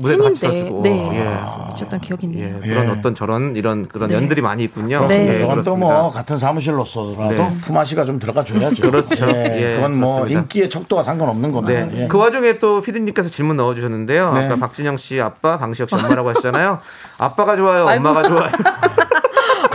무대도 0.00 0.24
같이 0.24 0.40
서시고. 0.40 0.82
네, 0.82 1.10
예. 1.14 1.24
같이 1.24 1.54
해줬던 1.74 2.00
기억이 2.00 2.26
있네요. 2.26 2.56
예, 2.62 2.68
그런 2.68 2.86
예. 2.86 2.90
어떤 2.90 3.14
저런 3.14 3.54
이런 3.56 3.86
그런 3.86 4.08
네. 4.08 4.16
연들이 4.16 4.40
많이 4.40 4.64
있군요. 4.64 5.06
네. 5.06 5.34
예, 5.34 5.38
그건 5.40 5.62
또. 5.62 5.76
뭐 5.80 6.10
같은 6.10 6.36
사무실로서라도 6.36 7.30
네. 7.30 7.56
품앗이가 7.62 8.04
좀 8.04 8.18
들어가 8.18 8.44
줘야죠. 8.44 8.82
그렇죠. 8.90 9.26
예, 9.30 9.72
예, 9.72 9.74
그건 9.76 9.98
뭐 9.98 10.16
그렇습니다. 10.16 10.40
인기의 10.40 10.68
척도와 10.68 11.02
상관없는 11.02 11.52
겁니다. 11.52 11.86
네. 11.86 12.02
예. 12.02 12.08
그 12.08 12.18
와중에 12.18 12.58
또 12.58 12.80
피디님께서 12.80 13.30
질문 13.30 13.56
넣어 13.56 13.74
주셨는데요. 13.74 14.32
네. 14.34 14.46
아까 14.46 14.56
박진영 14.56 14.96
씨 14.96 15.20
아빠, 15.20 15.58
방시혁 15.58 15.88
씨 15.88 15.94
엄마라고 15.94 16.30
하셨잖아요. 16.30 16.78
아빠가 17.18 17.56
좋아요, 17.56 17.86
엄마가 17.86 18.28
좋아요. 18.28 18.50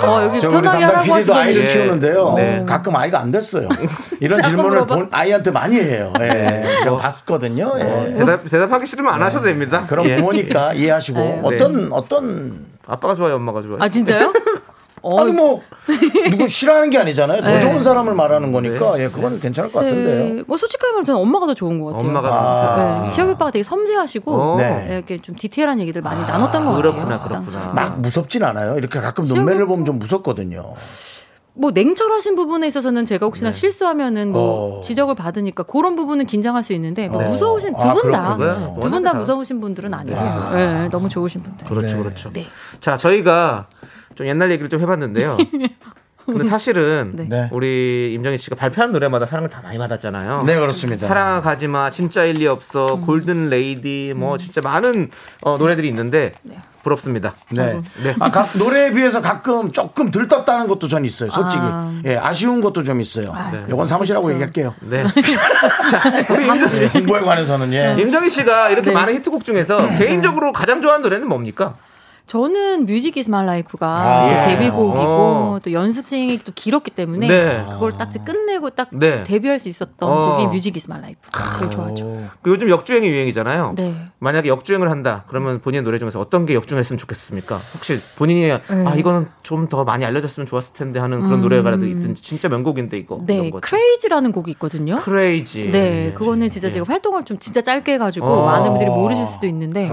어, 0.03 0.23
여기 0.23 0.39
저 0.39 0.49
우리 0.49 0.61
담당 0.61 1.03
PD도 1.03 1.35
아이를 1.35 1.63
예. 1.63 1.73
키우는데요. 1.73 2.33
네. 2.35 2.65
가끔 2.67 2.95
아이가 2.95 3.19
안 3.19 3.31
됐어요. 3.31 3.67
이런 4.19 4.41
질문을. 4.41 4.85
본 4.85 5.07
아이한테 5.11 5.51
많이 5.51 5.77
해요. 5.79 6.11
예. 6.19 6.65
제가 6.83 6.97
봤었거든요. 6.97 7.73
예. 7.79 8.13
대답, 8.17 8.49
대답하기 8.49 8.85
싫으면 8.85 9.13
안 9.13 9.21
하셔도 9.21 9.45
됩니다. 9.45 9.85
그럼 9.87 10.05
예. 10.07 10.14
부모니까 10.17 10.73
이해하시고 10.73 11.19
네. 11.19 11.41
어떤 11.43 11.91
어떤 11.93 12.65
아빠가 12.87 13.15
좋아요, 13.15 13.35
엄마가 13.35 13.61
좋아요. 13.61 13.77
아 13.81 13.89
진짜요? 13.89 14.33
어, 15.01 15.19
아니 15.21 15.31
뭐 15.31 15.61
누구 16.31 16.47
싫어하는 16.47 16.89
게 16.89 16.97
아니잖아요. 16.97 17.43
더 17.43 17.51
네. 17.51 17.59
좋은 17.59 17.81
사람을 17.83 18.13
말하는 18.15 18.51
거니까 18.51 18.99
예, 18.99 19.07
그건 19.07 19.39
괜찮을 19.39 19.71
것 19.71 19.79
같은데요. 19.81 20.43
뭐 20.47 20.57
솔직하게 20.57 20.91
말하면 20.93 21.05
저는 21.05 21.19
엄마가 21.21 21.45
더 21.47 21.53
좋은 21.53 21.79
것 21.79 21.93
같아요. 21.93 22.07
엄마가 22.09 22.29
아. 22.33 23.01
네, 23.05 23.11
시혁이 23.11 23.31
오빠가 23.33 23.51
되게 23.51 23.63
섬세하시고 23.63 24.33
어. 24.33 24.57
네. 24.57 24.87
이렇게 24.89 25.21
좀 25.21 25.35
디테일한 25.35 25.79
얘기들 25.81 26.01
많이 26.01 26.21
나눴던 26.21 26.65
것 26.65 26.75
그렇구나, 26.75 27.17
같아요. 27.19 27.27
그렇구나. 27.43 27.59
당시에. 27.61 27.73
막 27.73 28.01
무섭진 28.01 28.43
않아요. 28.43 28.77
이렇게 28.77 28.99
가끔 28.99 29.25
눈매를 29.25 29.67
보면 29.67 29.85
좀 29.85 29.99
무섭거든요. 29.99 30.73
뭐 31.57 31.71
냉철하신 31.71 32.35
부분에 32.35 32.67
있어서는 32.67 33.05
제가 33.05 33.25
혹시나 33.25 33.51
실수하면은 33.51 34.31
뭐 34.33 34.41
네. 34.41 34.77
어. 34.77 34.81
지적을 34.81 35.15
받으니까 35.15 35.63
그런 35.63 35.95
부분은 35.95 36.25
긴장할 36.25 36.63
수 36.63 36.73
있는데 36.73 37.07
뭐 37.07 37.21
네. 37.21 37.29
무서우신 37.29 37.73
아, 37.75 37.79
두분다 37.93 38.35
그렇군요. 38.35 38.73
두분다 38.75 38.85
워낙에 38.97 39.03
다. 39.03 39.13
무서우신 39.13 39.61
분들은 39.61 39.93
아니세요. 39.93 40.49
네, 40.53 40.89
너무 40.89 41.07
좋으신 41.07 41.41
분들. 41.43 41.67
그렇죠, 41.67 41.95
네. 41.97 42.03
그렇죠. 42.03 42.33
네. 42.33 42.45
자, 42.81 42.97
저희가 42.97 43.67
좀 44.15 44.27
옛날 44.27 44.51
얘기를 44.51 44.69
좀 44.69 44.81
해봤는데요. 44.81 45.37
근데 46.25 46.43
사실은 46.43 47.11
네. 47.15 47.25
네. 47.29 47.49
우리 47.51 48.13
임정희 48.13 48.37
씨가 48.37 48.55
발표한 48.55 48.91
노래마다 48.91 49.25
사랑을 49.25 49.49
다 49.49 49.61
많이 49.63 49.77
받았잖아요. 49.77 50.43
네 50.43 50.57
그렇습니다. 50.57 51.07
사랑하지 51.07 51.67
마, 51.67 51.89
진짜 51.91 52.23
일리 52.23 52.47
없어, 52.47 52.99
골든 53.05 53.49
레이디, 53.49 54.13
뭐 54.15 54.37
진짜 54.37 54.61
많은 54.61 55.09
어, 55.41 55.57
노래들이 55.57 55.87
있는데 55.89 56.33
부럽습니다. 56.85 57.33
네. 57.49 57.81
네. 58.03 58.15
아, 58.19 58.29
각 58.29 58.47
노래에 58.57 58.91
비해서 58.91 59.19
가끔 59.19 59.71
조금 59.71 60.11
들떴다는 60.11 60.67
것도 60.67 60.87
전 60.87 61.03
있어요. 61.03 61.31
솔직히. 61.31 61.63
아. 61.63 61.99
예, 62.05 62.15
아쉬운 62.15 62.61
것도 62.61 62.83
좀 62.83 63.01
있어요. 63.01 63.33
네. 63.51 63.63
요건 63.69 63.87
사무실하고 63.87 64.31
얘기할게요. 64.33 64.75
네. 64.81 65.03
자, 65.89 66.23
우리 66.29 66.45
임정, 66.45 66.69
예, 66.79 66.85
홍보에 66.87 67.21
관해서는 67.21 67.73
예. 67.73 67.95
임정희 67.99 68.29
씨가 68.29 68.69
이렇게 68.69 68.91
네. 68.91 68.93
많은 68.93 69.15
히트곡 69.15 69.43
중에서 69.43 69.97
개인적으로 69.97 70.53
가장 70.53 70.81
좋아하는 70.81 71.01
노래는 71.01 71.27
뭡니까? 71.27 71.75
저는 72.27 72.85
Music 72.85 73.17
Is 73.17 73.29
My 73.29 73.45
Life가 73.45 73.87
아. 73.87 74.27
제 74.27 74.35
예. 74.35 74.41
데뷔곡이고 74.55 74.99
어. 74.99 75.59
또 75.63 75.71
연습생이 75.71 76.39
또 76.43 76.51
길었기 76.55 76.91
때문에 76.91 77.27
네. 77.27 77.63
그걸 77.69 77.91
딱 77.91 78.07
이제 78.09 78.19
끝내고 78.25 78.71
딱 78.71 78.89
네. 78.91 79.23
데뷔할 79.23 79.59
수 79.59 79.69
있었던 79.69 80.09
어. 80.09 80.35
곡이 80.37 80.47
Music 80.47 80.75
Is 80.75 80.89
My 80.89 81.01
Life가 81.01 81.57
제일 81.59 81.69
좋아하죠. 81.71 82.29
그 82.41 82.49
요즘 82.49 82.69
역주행이 82.69 83.07
유행이잖아요. 83.07 83.73
네. 83.77 83.95
만약에 84.19 84.49
역주행을 84.49 84.89
한다. 84.89 85.23
그러면 85.27 85.61
본인 85.61 85.83
노래 85.83 85.99
중에서 85.99 86.19
어떤 86.19 86.45
게 86.45 86.55
역주행했으면 86.55 86.97
좋겠습니까? 86.97 87.57
혹시 87.75 87.99
본인이 88.15 88.51
아 88.51 88.95
이거는 88.95 89.27
좀 89.43 89.65
더 89.67 89.83
많이 89.83 90.05
알려졌으면 90.05 90.45
좋았을 90.45 90.73
텐데 90.75 90.99
하는 90.99 91.21
그런 91.21 91.41
노래가라도 91.41 91.85
있든지 91.87 92.21
진짜 92.21 92.49
명곡인데 92.49 92.97
이거 92.97 93.15
음. 93.15 93.25
네. 93.25 93.49
Crazy라는 93.49 94.31
곡이 94.31 94.51
있거든요. 94.51 94.99
Crazy. 94.99 95.71
네, 95.71 96.13
그거는 96.13 96.49
진짜 96.49 96.69
제가 96.69 96.85
활동을 96.87 97.23
좀 97.25 97.39
진짜 97.39 97.61
짧게 97.61 97.93
해가지고 97.93 98.27
어. 98.27 98.45
많은 98.45 98.69
분들이 98.69 98.89
모르실 98.89 99.25
수도 99.25 99.47
있는데, 99.47 99.89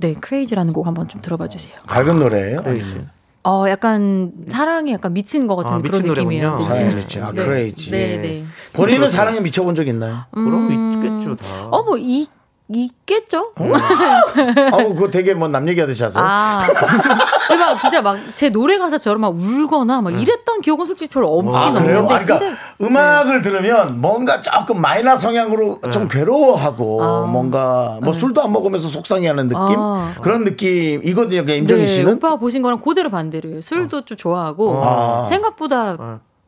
네. 0.00 0.14
네, 0.14 0.20
Crazy라는 0.20 0.72
곡 0.72 0.86
한번 0.86 1.08
좀 1.08 1.20
들어봐 1.20 1.48
주세요. 1.48 1.74
밝은 1.86 2.18
노래예요. 2.18 2.62
Crazy. 2.62 3.04
어, 3.44 3.64
약간 3.68 4.32
사랑에 4.48 4.92
약간 4.92 5.14
미친 5.14 5.46
것 5.46 5.56
같은 5.56 5.72
아, 5.76 5.78
그런 5.78 6.02
미친 6.02 6.12
느낌이에요. 6.14 6.50
노래군요. 6.50 6.72
사랑에 6.74 6.94
미친 6.94 7.22
아, 7.22 7.32
네. 7.32 7.44
Crazy. 7.44 7.90
네, 7.90 8.16
네. 8.18 8.44
본인은 8.72 9.08
사랑에 9.10 9.40
미쳐본 9.40 9.74
적 9.74 9.86
있나요? 9.88 10.24
그럼 10.32 10.92
있겠죠 10.94 11.36
다. 11.36 11.68
어, 11.70 11.82
뭐 11.82 11.96
이, 11.96 12.26
있겠죠? 12.72 13.52
아우 14.72 14.94
그거 14.94 15.08
되게 15.10 15.34
뭐 15.34 15.48
남 15.48 15.68
얘기하듯이 15.68 16.04
하세요. 16.04 16.22
아, 16.24 16.60
막 17.58 17.80
진짜 17.80 18.00
막 18.00 18.16
제 18.34 18.48
노래 18.48 18.78
가사처럼 18.78 19.20
막 19.20 19.34
울거나 19.34 20.00
막 20.00 20.10
이랬던 20.10 20.60
기억은 20.60 20.86
솔직히 20.86 21.12
별로 21.12 21.36
없긴 21.38 21.54
아, 21.54 21.72
그래요? 21.80 21.98
없는데, 22.00 22.14
아, 22.14 22.18
그러니까 22.18 22.38
근데 22.38 22.54
음악을 22.82 23.42
들으면 23.42 24.00
뭔가 24.00 24.40
조금 24.40 24.80
마이너 24.80 25.16
성향으로 25.16 25.80
좀 25.92 26.06
괴로워하고 26.08 27.26
뭔가 27.26 27.98
뭐 28.02 28.12
술도 28.12 28.42
안 28.42 28.52
먹으면서 28.52 28.88
속상해하는 28.88 29.48
느낌 29.48 29.58
아. 29.78 30.14
그런 30.22 30.44
느낌이거든요. 30.44 31.42
그러니까 31.44 31.54
임정희 31.54 31.80
네, 31.82 31.86
씨는 31.88 32.14
오빠가 32.14 32.36
보신 32.36 32.62
거랑 32.62 32.80
그대로 32.80 33.10
반대로 33.10 33.60
술도 33.60 34.04
좀 34.04 34.16
좋아하고 34.16 34.80
아. 34.84 35.24
생각보다 35.28 35.96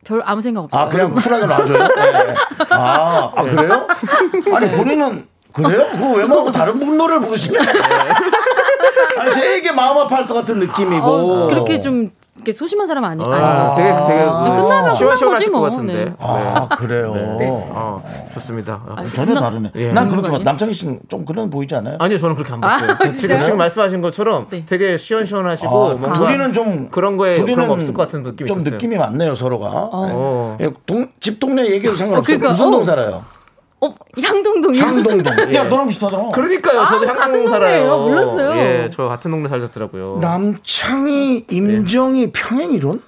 별 0.05 0.21
아무 0.25 0.41
생각 0.41 0.61
없어요. 0.65 0.81
아 0.81 0.87
그냥 0.89 1.13
쿨하게 1.13 1.45
놔줘요. 1.45 1.77
네. 1.95 2.33
아, 2.71 3.31
아 3.35 3.41
그래요? 3.41 3.87
아니 4.53 4.69
본인은 4.71 5.25
그래요? 5.53 5.87
그거 5.91 6.13
왜 6.17 6.25
말고 6.25 6.51
다른 6.51 6.79
분 6.79 6.97
노래를 6.97 7.21
부르시네. 7.21 7.59
아니 9.19 9.33
되게 9.33 9.71
마음 9.71 9.97
아파할 9.99 10.25
것 10.25 10.33
같은 10.33 10.59
느낌이고 10.59 11.05
어, 11.05 11.47
그렇게 11.47 11.79
좀 11.79 12.09
이렇게 12.35 12.51
소심한 12.51 12.87
사람 12.87 13.05
아니, 13.05 13.23
아, 13.23 13.27
아니에요. 13.27 13.73
되게 13.77 13.89
되게 14.07 14.25
끝나면 14.25 14.95
시원시원하실 14.95 15.25
끝난 15.25 15.31
거지 15.35 15.45
것 15.45 15.51
뭐. 15.59 15.69
같은데. 15.69 15.93
네. 15.93 16.05
네. 16.09 16.15
아 16.19 16.67
그래요. 16.67 17.13
어, 17.15 18.03
좋습니다. 18.33 18.81
어. 18.85 18.95
전혀 19.13 19.39
다르네. 19.39 19.71
예. 19.75 19.91
난 19.93 20.09
그렇게 20.09 20.29
봐. 20.29 20.39
남창희 20.39 20.73
씨는 20.73 20.99
좀 21.07 21.23
그런 21.25 21.49
보이지 21.49 21.73
않아요? 21.75 21.97
아니요, 21.99 22.17
저는 22.17 22.35
그렇게 22.35 22.51
안 22.53 22.59
봤어요. 22.59 22.97
아, 22.99 23.07
지금? 23.09 23.41
지금 23.43 23.57
말씀하신 23.57 24.01
것처럼 24.01 24.47
네. 24.49 24.65
되게 24.67 24.97
시원시원하시고 24.97 25.69
아, 25.69 25.93
뭔가 25.93 26.13
둘이는 26.13 26.51
좀 26.53 26.89
그런 26.89 27.15
거에 27.15 27.35
둘이는 27.35 27.53
그런 27.55 27.67
거 27.67 27.73
없을 27.75 27.93
것 27.93 28.01
같은 28.03 28.23
느낌이 28.23 28.47
좀 28.47 28.57
있었어요. 28.57 28.73
느낌이 28.73 28.97
많네요 28.97 29.35
서로가. 29.35 29.69
어. 29.71 30.57
예, 30.59 30.71
동, 30.85 31.07
집 31.21 31.39
동네 31.39 31.63
얘기해도 31.67 31.95
상관없어요. 31.95 32.19
어, 32.19 32.23
그러니까, 32.25 32.49
무슨 32.49 32.65
어. 32.67 32.71
동 32.71 32.83
살아요? 32.83 33.23
어, 33.83 33.93
향동동이요? 34.21 34.81
향동동. 34.83 35.53
야 35.55 35.63
너랑 35.65 35.87
비슷하잖아. 35.89 36.29
그러니까요. 36.31 36.85
저도 36.85 37.05
아, 37.09 37.09
향동 37.09 37.15
같은 37.17 37.47
살아요. 37.47 37.89
동네예요. 37.89 37.97
몰랐어요. 37.97 38.55
예, 38.61 38.89
저 38.91 39.03
같은 39.03 39.29
동네 39.31 39.49
살았더라고요. 39.49 40.19
남창희, 40.21 41.47
임정희 41.49 42.31
평행 42.31 42.71
이론? 42.71 43.01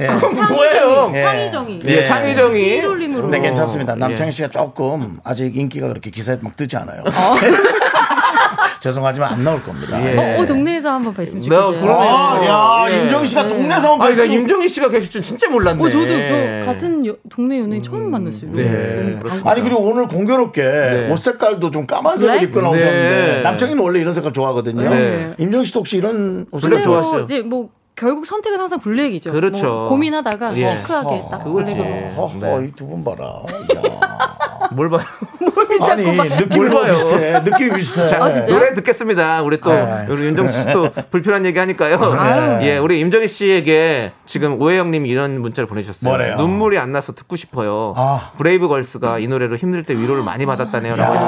예. 0.00 0.06
뭐예요? 0.06 1.12
예. 1.14 1.22
창의정이. 1.22 1.80
예, 1.84 2.04
창의정이. 2.04 2.78
이돌림으로. 2.78 3.28
네, 3.28 3.40
괜찮습니다. 3.40 3.92
어, 3.92 3.96
남창희 3.96 4.28
예. 4.28 4.30
씨가 4.30 4.48
조금 4.48 5.18
아직 5.24 5.56
인기가 5.56 5.88
그렇게 5.88 6.10
기사에 6.10 6.38
막 6.40 6.56
뜨지 6.56 6.76
않아요. 6.76 7.02
죄송하지만 8.80 9.32
안 9.32 9.44
나올 9.44 9.62
겁니다. 9.62 10.00
예. 10.02 10.16
어, 10.36 10.42
어, 10.42 10.46
동네에서 10.46 10.90
한번 10.90 11.12
뵀으면 11.14 11.34
네, 11.34 11.40
좋겠어요. 11.42 11.80
그러네. 11.80 12.08
아, 12.08 12.40
야, 12.46 12.86
예. 12.90 13.02
임정희 13.02 13.26
씨가 13.26 13.48
동네 13.48 13.74
상황 13.80 14.00
아, 14.00 14.08
그러니까 14.10 14.24
임정희 14.24 14.68
씨가 14.68 14.88
계실 14.88 15.10
줄 15.10 15.22
진짜 15.22 15.48
몰랐네. 15.48 15.82
어, 15.84 15.88
저도 15.90 16.06
저 16.06 16.66
같은 16.66 17.06
여- 17.06 17.16
동네 17.28 17.60
연예인 17.60 17.82
처음 17.82 18.10
만났어요. 18.10 18.50
네, 18.52 19.16
그렇습니다. 19.18 19.50
아니 19.50 19.62
그리고 19.62 19.80
오늘 19.82 20.08
공교롭게 20.08 20.62
네. 20.62 21.10
옷 21.12 21.18
색깔도 21.18 21.70
좀 21.70 21.86
까만색을 21.86 22.36
네? 22.36 22.42
입고 22.44 22.60
나오셨는데 22.60 23.32
네. 23.36 23.40
남창희는 23.42 23.82
원래 23.82 23.98
이런 24.00 24.14
색깔 24.14 24.32
좋아하거든요. 24.32 24.88
네. 24.88 25.34
임정희 25.38 25.64
씨도 25.66 25.80
혹시 25.80 25.98
이런 25.98 26.46
옷 26.50 26.60
색깔 26.60 26.82
좋아하시죠? 26.82 27.12
뭐 27.12 27.20
이제 27.22 27.40
뭐 27.42 27.68
결국 27.96 28.24
선택은 28.24 28.58
항상 28.58 28.78
블랙이죠. 28.78 29.30
그렇죠. 29.32 29.66
뭐 29.66 29.88
고민하다가 29.90 30.56
예. 30.56 30.64
시크하게 30.78 31.22
딱 31.30 31.44
그거지. 31.44 31.74
블랙으로. 31.74 31.94
허허 32.16 32.60
네. 32.60 32.68
이두 32.68 32.86
분 32.86 33.04
봐라. 33.04 33.42
야. 34.62 34.68
뭘 34.72 34.88
봐요? 34.90 35.00
아니 35.90 36.04
느낌이 36.04 36.68
너무 36.68 36.82
봐요? 36.82 36.92
비슷해. 36.92 37.40
느낌이 37.40 37.70
비슷해. 37.76 38.08
자, 38.08 38.22
아, 38.22 38.30
진짜요? 38.32 38.54
노래 38.54 38.74
듣겠습니다. 38.74 39.42
우리 39.42 39.60
또 39.60 39.70
아, 39.72 40.04
우리 40.08 40.24
윤정수 40.24 40.62
씨도 40.62 40.90
불필요한 41.10 41.46
얘기 41.46 41.58
하니까요. 41.58 42.58
예, 42.62 42.76
우리 42.78 43.00
임정희 43.00 43.28
씨에게 43.28 44.12
지금 44.26 44.60
오해영 44.60 44.90
님이 44.90 45.08
이런 45.08 45.40
문자를 45.40 45.66
보내주셨어요. 45.66 46.08
뭐래요? 46.10 46.36
눈물이 46.36 46.78
안 46.78 46.92
나서 46.92 47.12
듣고 47.14 47.36
싶어요. 47.36 47.94
아. 47.96 48.32
브레이브 48.36 48.68
걸스가 48.68 49.18
이 49.18 49.28
노래로 49.28 49.56
힘들 49.56 49.84
때 49.84 49.94
위로를 49.96 50.22
많이 50.22 50.44
받았다네요 50.46 50.96
라고 50.96 51.14
야, 51.14 51.18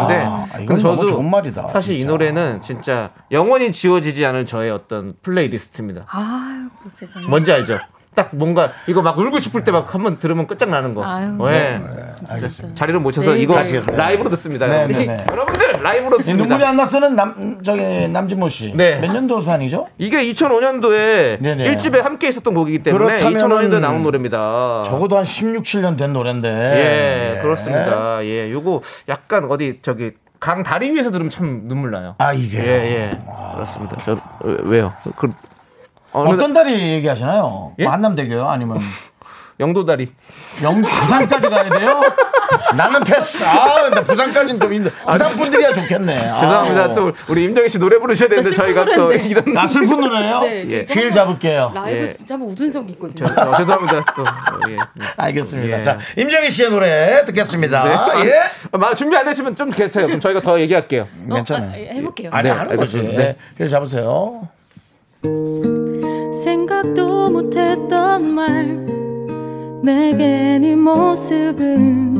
했는데 0.48 0.62
이건 0.64 0.82
너무 0.82 1.06
좋은 1.06 1.30
말이다, 1.30 1.68
사실 1.68 1.94
이 1.96 2.00
진짜. 2.00 2.10
노래는 2.12 2.60
진짜 2.62 3.10
영원히 3.30 3.72
지워지지 3.72 4.24
않을 4.26 4.44
저의 4.46 4.70
어떤 4.70 5.14
플레이리스트입니다. 5.22 6.04
아유, 6.08 6.68
세상에. 6.92 7.26
뭔지 7.26 7.52
알죠? 7.52 7.78
딱 8.14 8.28
뭔가 8.32 8.70
이거 8.86 9.00
막 9.02 9.18
울고 9.18 9.38
싶을 9.38 9.64
때 9.64 9.72
막 9.72 9.94
한번 9.94 10.18
들으면 10.18 10.46
끝장나는 10.46 10.94
거. 10.94 11.02
아유. 11.02 11.38
예. 11.50 11.80
알겠습니다. 12.28 12.74
자리를 12.74 13.00
모셔서 13.00 13.32
네, 13.32 13.40
이거 13.40 13.54
다시. 13.54 13.80
라이브로 13.86 14.28
듣습니다. 14.30 14.66
네, 14.66 14.74
여러분들. 14.82 15.06
네, 15.06 15.16
네. 15.16 15.24
여러분들 15.30 15.72
라이브로 15.82 16.16
이 16.16 16.18
듣습니다. 16.18 16.44
눈물이 16.46 16.64
안 16.68 16.76
났어는 16.76 17.16
남 17.16 17.62
저기 17.62 18.08
남진모 18.08 18.50
씨. 18.50 18.74
네. 18.76 18.98
몇 19.00 19.10
년도 19.12 19.40
산이죠? 19.40 19.88
이게 19.96 20.22
2005년도에 20.30 21.40
네네. 21.40 21.64
일 21.64 21.76
1집에 21.78 22.02
함께 22.02 22.28
있었던 22.28 22.52
곡이기 22.52 22.82
때문에 22.82 23.16
그렇다면은 23.16 23.48
2005년도에 23.70 23.80
나온 23.80 24.02
노래입니다. 24.02 24.82
적어도 24.84 25.16
한 25.16 25.24
16, 25.24 25.62
17년 25.64 25.96
된 25.96 26.12
노래인데. 26.12 26.48
예, 26.48 27.36
예. 27.38 27.42
그렇습니다. 27.42 28.22
예, 28.24 28.50
요거 28.52 28.82
약간 29.08 29.46
어디 29.50 29.78
저기 29.82 30.12
강 30.38 30.62
다리 30.62 30.90
위에서 30.90 31.10
들으면 31.10 31.30
참 31.30 31.62
눈물 31.64 31.90
나요. 31.92 32.14
아 32.18 32.32
이게 32.34 32.58
예, 32.58 32.64
예. 33.06 33.10
그렇습니다. 33.54 33.96
저 34.04 34.12
어, 34.12 34.18
왜요? 34.64 34.92
그 35.16 35.30
어느 36.12 36.34
어떤 36.34 36.52
다리 36.52 36.78
얘기하시나요? 36.94 37.74
예? 37.78 37.84
만남대교요? 37.86 38.48
아니면 38.48 38.78
영도 39.60 39.84
다리. 39.84 40.10
영 40.62 40.82
부산까지 40.82 41.48
가야 41.48 41.70
돼요? 41.70 42.02
나는 42.76 43.02
패스. 43.04 43.44
아, 43.44 43.82
근데 43.84 44.02
부산까지는 44.04 44.60
좀 44.60 44.72
힘들. 44.72 44.90
부산 44.90 45.32
분들이야 45.32 45.72
좋겠네. 45.72 46.28
아. 46.30 46.40
죄송합니다. 46.40 46.94
또 46.94 47.12
우리 47.28 47.44
임정희 47.44 47.68
씨 47.68 47.78
노래 47.78 47.98
부르셔야 47.98 48.28
되는데 48.28 48.50
나 48.50 48.56
저희가 48.56 48.84
슬픈 48.84 48.96
또. 48.96 49.12
이런 49.12 49.54
나 49.54 49.66
슬픈 49.66 50.00
노래예요? 50.00 50.40
네, 50.40 50.66
저 50.66 50.76
예. 50.78 50.84
휠 50.88 51.12
잡을게요. 51.12 51.72
라이브 51.74 52.00
예. 52.06 52.10
진짜 52.10 52.34
한번 52.34 52.50
웃은 52.50 52.72
적이 52.72 52.92
있거든요. 52.94 53.24
저, 53.26 53.34
저, 53.34 53.56
죄송합니다. 53.58 54.04
또 54.16 54.22
어, 54.22 54.70
예. 54.70 54.76
알겠습니다. 55.16 55.78
예. 55.78 55.82
자, 55.82 55.98
임정희 56.16 56.50
씨의 56.50 56.70
노래 56.70 57.24
듣겠습니다. 57.26 57.84
네. 57.84 58.26
예. 58.28 58.32
아, 58.72 58.78
마- 58.78 58.94
준비 58.94 59.16
안 59.16 59.24
되시면 59.24 59.54
좀 59.54 59.70
계세요. 59.70 60.06
그럼 60.06 60.18
저희가 60.20 60.40
더 60.40 60.58
얘기할게요. 60.60 61.06
어, 61.30 61.34
괜찮아요. 61.34 61.70
아, 61.70 61.74
해볼게요. 61.94 62.30
아니, 62.32 62.48
네, 62.50 62.50
하는 62.56 62.76
거지. 62.76 62.98
알겠습니다. 62.98 63.22
네. 63.22 63.36
휠 63.58 63.68
잡으세요. 63.68 64.48
생각도 66.42 67.30
못했던 67.30 68.34
말. 68.34 68.66
내게 69.80 70.58
네 70.58 70.74
모습은 70.74 72.16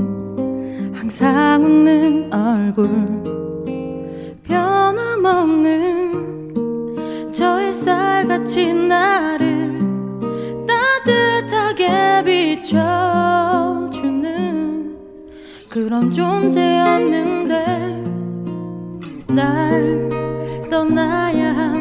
항상 0.95 1.65
웃는 1.65 2.33
얼굴. 2.33 2.89
변함없는 4.45 5.73
저 7.33 7.59
햇살같이 7.59 8.73
나를 8.73 9.81
따뜻하게 10.69 12.23
비춰주는 12.25 12.93
그런 15.69 16.09
존재였는데 16.13 17.55
날 19.27 20.09
떠나야 20.71 21.72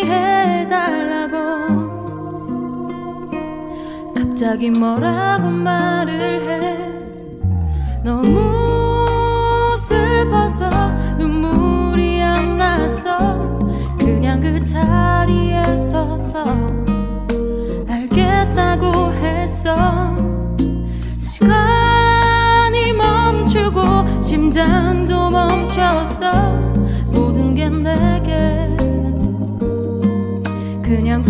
이해해달라고. 0.00 1.34
갑자기 4.14 4.70
뭐라고 4.70 5.48
말을 5.50 6.42
해. 6.42 6.78
너무 8.02 9.76
슬퍼서 9.78 10.68
눈물이 11.18 12.20
안 12.22 12.58
났어 12.58 13.58
그냥 13.98 14.40
그 14.40 14.62
자리에 14.62 15.76
서서 15.76 16.44
알겠다고 17.88 19.12
했어. 19.12 20.16
시간이 21.18 22.92
멈추고 22.92 24.20
심장도 24.20 25.30
멈췄어. 25.30 26.52
모든 27.10 27.54
게 27.54 27.68
내게 27.68 28.73
그냥 31.04 31.22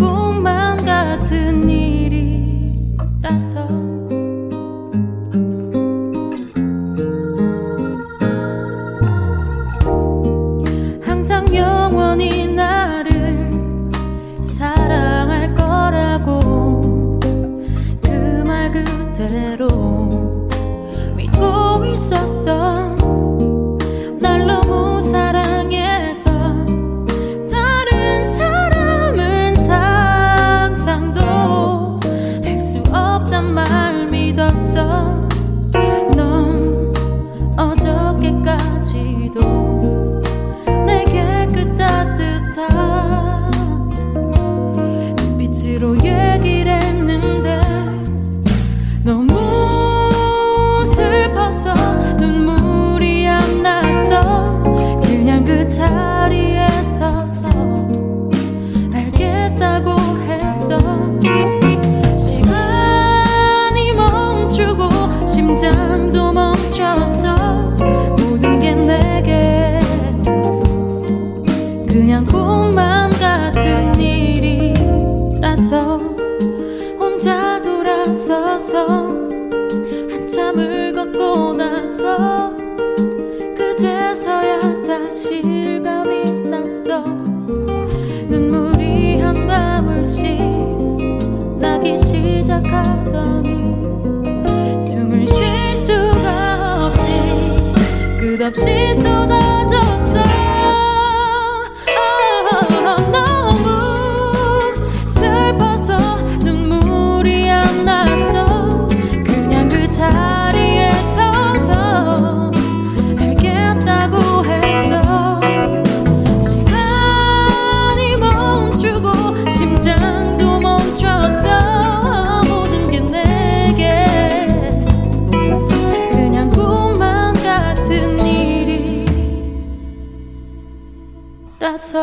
일이라서 131.94 132.00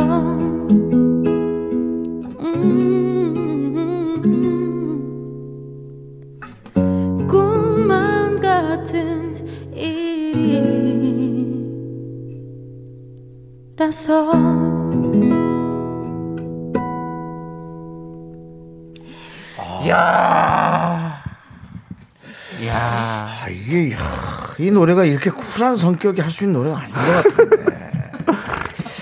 음, 6.74 7.28
꿈만 7.28 8.40
같은 8.40 9.46
일이라서 13.76 14.32
야. 19.90 21.22
야. 22.68 22.74
아, 22.74 23.50
이게 23.50 23.92
야, 23.94 23.98
이 24.60 24.70
노래가 24.72 25.06
이렇게 25.06 25.30
쿨한 25.32 25.76
성격이 25.76 26.22
할 26.22 26.30
수 26.32 26.44
있는 26.44 26.60
노래가 26.60 26.78
아닌 26.80 26.92
것 26.94 27.24
같은데. 27.24 27.81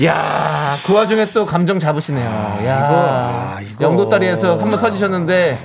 야, 0.05 0.75
그 0.85 0.93
와중에 0.93 1.25
또 1.33 1.45
감정 1.45 1.77
잡으시네요. 1.77 2.29
야, 2.65 2.87
아, 2.89 3.57
이거. 3.61 3.83
영도다리에서 3.85 4.57
한 4.57 4.69
번 4.71 4.79
터지셨는데, 4.79 5.57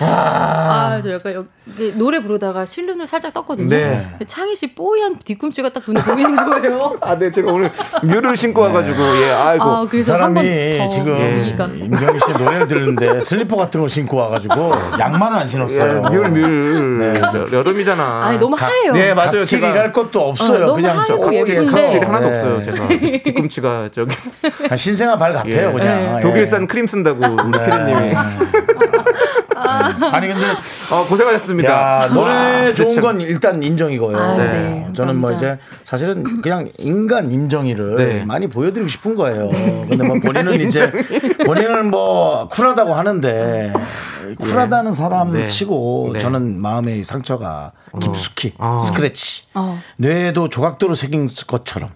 아, 0.00 1.00
저 1.02 1.12
약간 1.12 1.34
여기 1.34 1.92
노래 1.98 2.20
부르다가 2.20 2.64
실눈을 2.64 3.06
살짝 3.06 3.32
떴거든요. 3.32 3.68
네. 3.68 4.06
창희 4.26 4.54
씨 4.56 4.74
뽀얀 4.74 5.18
뒤꿈치가 5.18 5.68
딱 5.70 5.82
눈에 5.86 6.00
보이는 6.02 6.36
거예요. 6.36 6.96
아, 7.00 7.18
네, 7.18 7.30
제가 7.30 7.52
오늘 7.52 7.70
뮤를 8.02 8.36
신고 8.36 8.62
와가지고, 8.62 8.96
예, 9.22 9.30
아이고. 9.30 9.64
아, 9.64 9.80
그 9.82 9.88
그래서 9.90 10.12
사람이 10.12 10.88
지금 10.90 11.14
위기가. 11.40 11.64
임경희 11.66 12.20
씨 12.20 12.32
노래를 12.32 12.66
듣는데 12.68 13.20
슬리퍼 13.20 13.56
같은 13.56 13.80
걸 13.80 13.88
신고 13.88 14.16
와가지고 14.18 14.72
양말은 14.98 15.36
안 15.36 15.48
신었어요. 15.48 16.04
예, 16.12 16.16
뮬, 16.16 16.28
뮬. 16.30 17.14
여- 17.20 17.58
여름이잖아. 17.58 18.20
아니 18.24 18.38
너무 18.38 18.56
하얘요. 18.56 18.92
네, 18.92 19.14
맞아요. 19.14 19.44
제가 19.44 19.70
일할 19.70 19.92
것도 19.92 20.28
없어요. 20.28 20.64
어, 20.64 20.66
너무 20.66 20.76
그냥 20.82 20.98
하얗고 20.98 21.24
저 21.24 21.32
예쁜데. 21.34 21.98
하나도 22.04 22.28
네. 22.30 22.36
없어요, 22.36 22.62
제가. 22.62 22.88
뒤꿈치가 23.24 23.88
저기. 23.92 24.14
신생아 24.76 25.16
발 25.18 25.32
같아요, 25.32 25.68
예. 25.68 25.72
그냥. 25.72 26.16
예. 26.18 26.20
독일산 26.20 26.66
크림 26.66 26.86
쓴다고, 26.86 27.18
우리 27.24 27.58
피디님이. 27.58 28.14
아니 29.68 30.28
근데 30.28 30.46
어, 30.90 31.04
고생하셨습니다. 31.08 31.70
야 31.70 32.08
노래 32.08 32.66
와, 32.66 32.74
좋은 32.74 32.94
참. 32.94 33.02
건 33.02 33.20
일단 33.20 33.62
인정이고요. 33.62 34.16
아, 34.16 34.36
네. 34.36 34.44
네. 34.44 34.88
저는 34.94 35.16
뭐. 35.16 35.32
이제 35.32 35.58
사실은 35.84 36.22
그냥 36.42 36.68
인간 36.78 37.30
임정희를 37.30 37.96
네. 37.96 38.24
많이 38.24 38.48
보여드리고 38.48 38.88
싶은 38.88 39.14
거예요. 39.14 39.48
근데 39.88 40.04
뭐 40.04 40.18
본인은 40.20 40.60
이제 40.66 40.90
본인은 41.44 41.90
뭐 41.90 42.48
쿨하다고 42.48 42.94
하는데 42.94 43.72
쿨하다는 44.40 44.94
사람 44.94 45.32
네. 45.32 45.46
치고 45.46 46.10
네. 46.14 46.18
저는 46.18 46.60
마음의 46.60 47.04
상처가 47.04 47.72
깊숙이 48.00 48.54
어. 48.58 48.78
스크래치 48.78 49.44
어. 49.54 49.80
뇌에도 49.96 50.48
조각도로 50.48 50.94
새긴 50.94 51.30
것처럼 51.46 51.90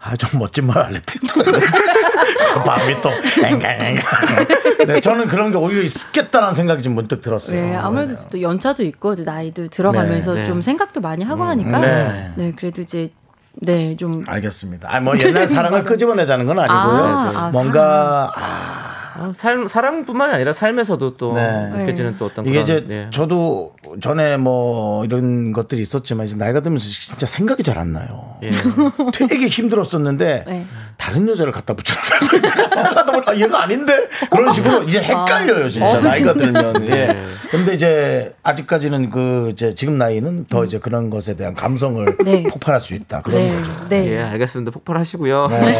아좀 0.00 0.40
멋진 0.40 0.66
말 0.66 0.84
할래 0.84 1.00
그래서 1.06 2.60
마음이 2.66 3.00
또 3.00 3.10
앵강앵강 3.44 4.46
네, 4.86 5.00
저는 5.00 5.26
그런 5.26 5.50
게 5.50 5.58
오히려 5.58 5.82
있겠다는 5.82 6.54
생각이 6.54 6.82
좀 6.82 6.94
문득 6.94 7.20
들었어요. 7.20 7.60
네, 7.60 7.76
아무래도 7.76 8.14
또 8.30 8.40
연차도 8.40 8.82
있고 8.84 9.14
나이도 9.14 9.68
들어가면서 9.68 10.34
네. 10.34 10.44
좀 10.44 10.62
생각도 10.62 11.00
많이 11.00 11.24
하고 11.24 11.44
하니까 11.44 11.80
네. 11.80 12.32
네. 12.36 12.52
그래도 12.56 12.82
이제 12.82 13.10
네, 13.54 13.96
좀 13.96 14.24
알겠습니다. 14.26 14.88
아, 14.94 15.00
뭐 15.00 15.14
옛날 15.18 15.46
사랑을 15.46 15.84
끄집어내자는 15.84 16.46
건 16.46 16.58
아니고요. 16.60 17.04
아, 17.04 17.32
아, 17.34 17.50
뭔가 17.50 18.32
아, 18.34 18.79
어, 19.20 19.32
삶, 19.34 19.68
사랑뿐만 19.68 20.30
아니라 20.30 20.52
삶에서도 20.52 21.16
또 21.16 21.34
네. 21.34 21.68
느껴지는 21.76 22.16
또 22.18 22.24
어떤 22.26 22.46
이게 22.46 22.62
그런, 22.62 22.64
이제 22.64 22.84
네. 22.88 23.08
저도 23.12 23.74
전에 24.00 24.36
뭐 24.38 25.04
이런 25.04 25.52
것들이 25.52 25.82
있었지만 25.82 26.26
이제 26.26 26.36
나이가 26.36 26.60
들면서 26.60 26.88
진짜 26.88 27.26
생각이 27.26 27.62
잘 27.62 27.78
안 27.80 27.92
나요. 27.92 28.36
예. 28.42 28.50
되게 29.14 29.46
힘들었었는데 29.46 30.44
네. 30.46 30.66
다른 31.10 31.28
여자를 31.28 31.52
갖다 31.52 31.74
붙였더라고요. 31.74 32.40
생각하다 32.72 33.12
보니까 33.12 33.32
아, 33.32 33.36
얘가 33.36 33.62
아닌데 33.64 34.08
그런 34.30 34.52
식으로 34.52 34.84
이제 34.84 35.00
헷갈려요 35.00 35.68
진짜 35.68 35.98
어, 35.98 36.00
나이가 36.00 36.32
들면. 36.34 36.72
네. 36.86 36.90
예. 36.90 37.24
근데 37.50 37.74
이제 37.74 38.32
아직까지는 38.44 39.10
그 39.10 39.48
이제 39.50 39.74
지금 39.74 39.98
나이는 39.98 40.46
더 40.46 40.64
이제 40.64 40.78
그런 40.78 41.10
것에 41.10 41.34
대한 41.34 41.54
감성을 41.54 42.16
네. 42.24 42.44
폭발할 42.44 42.80
수 42.80 42.94
있다 42.94 43.22
그런 43.22 43.40
네, 43.40 43.56
거죠. 43.56 43.86
네. 43.88 44.12
예, 44.12 44.22
알겠습니다. 44.22 44.70
폭발하시고요. 44.70 45.46
네. 45.50 45.78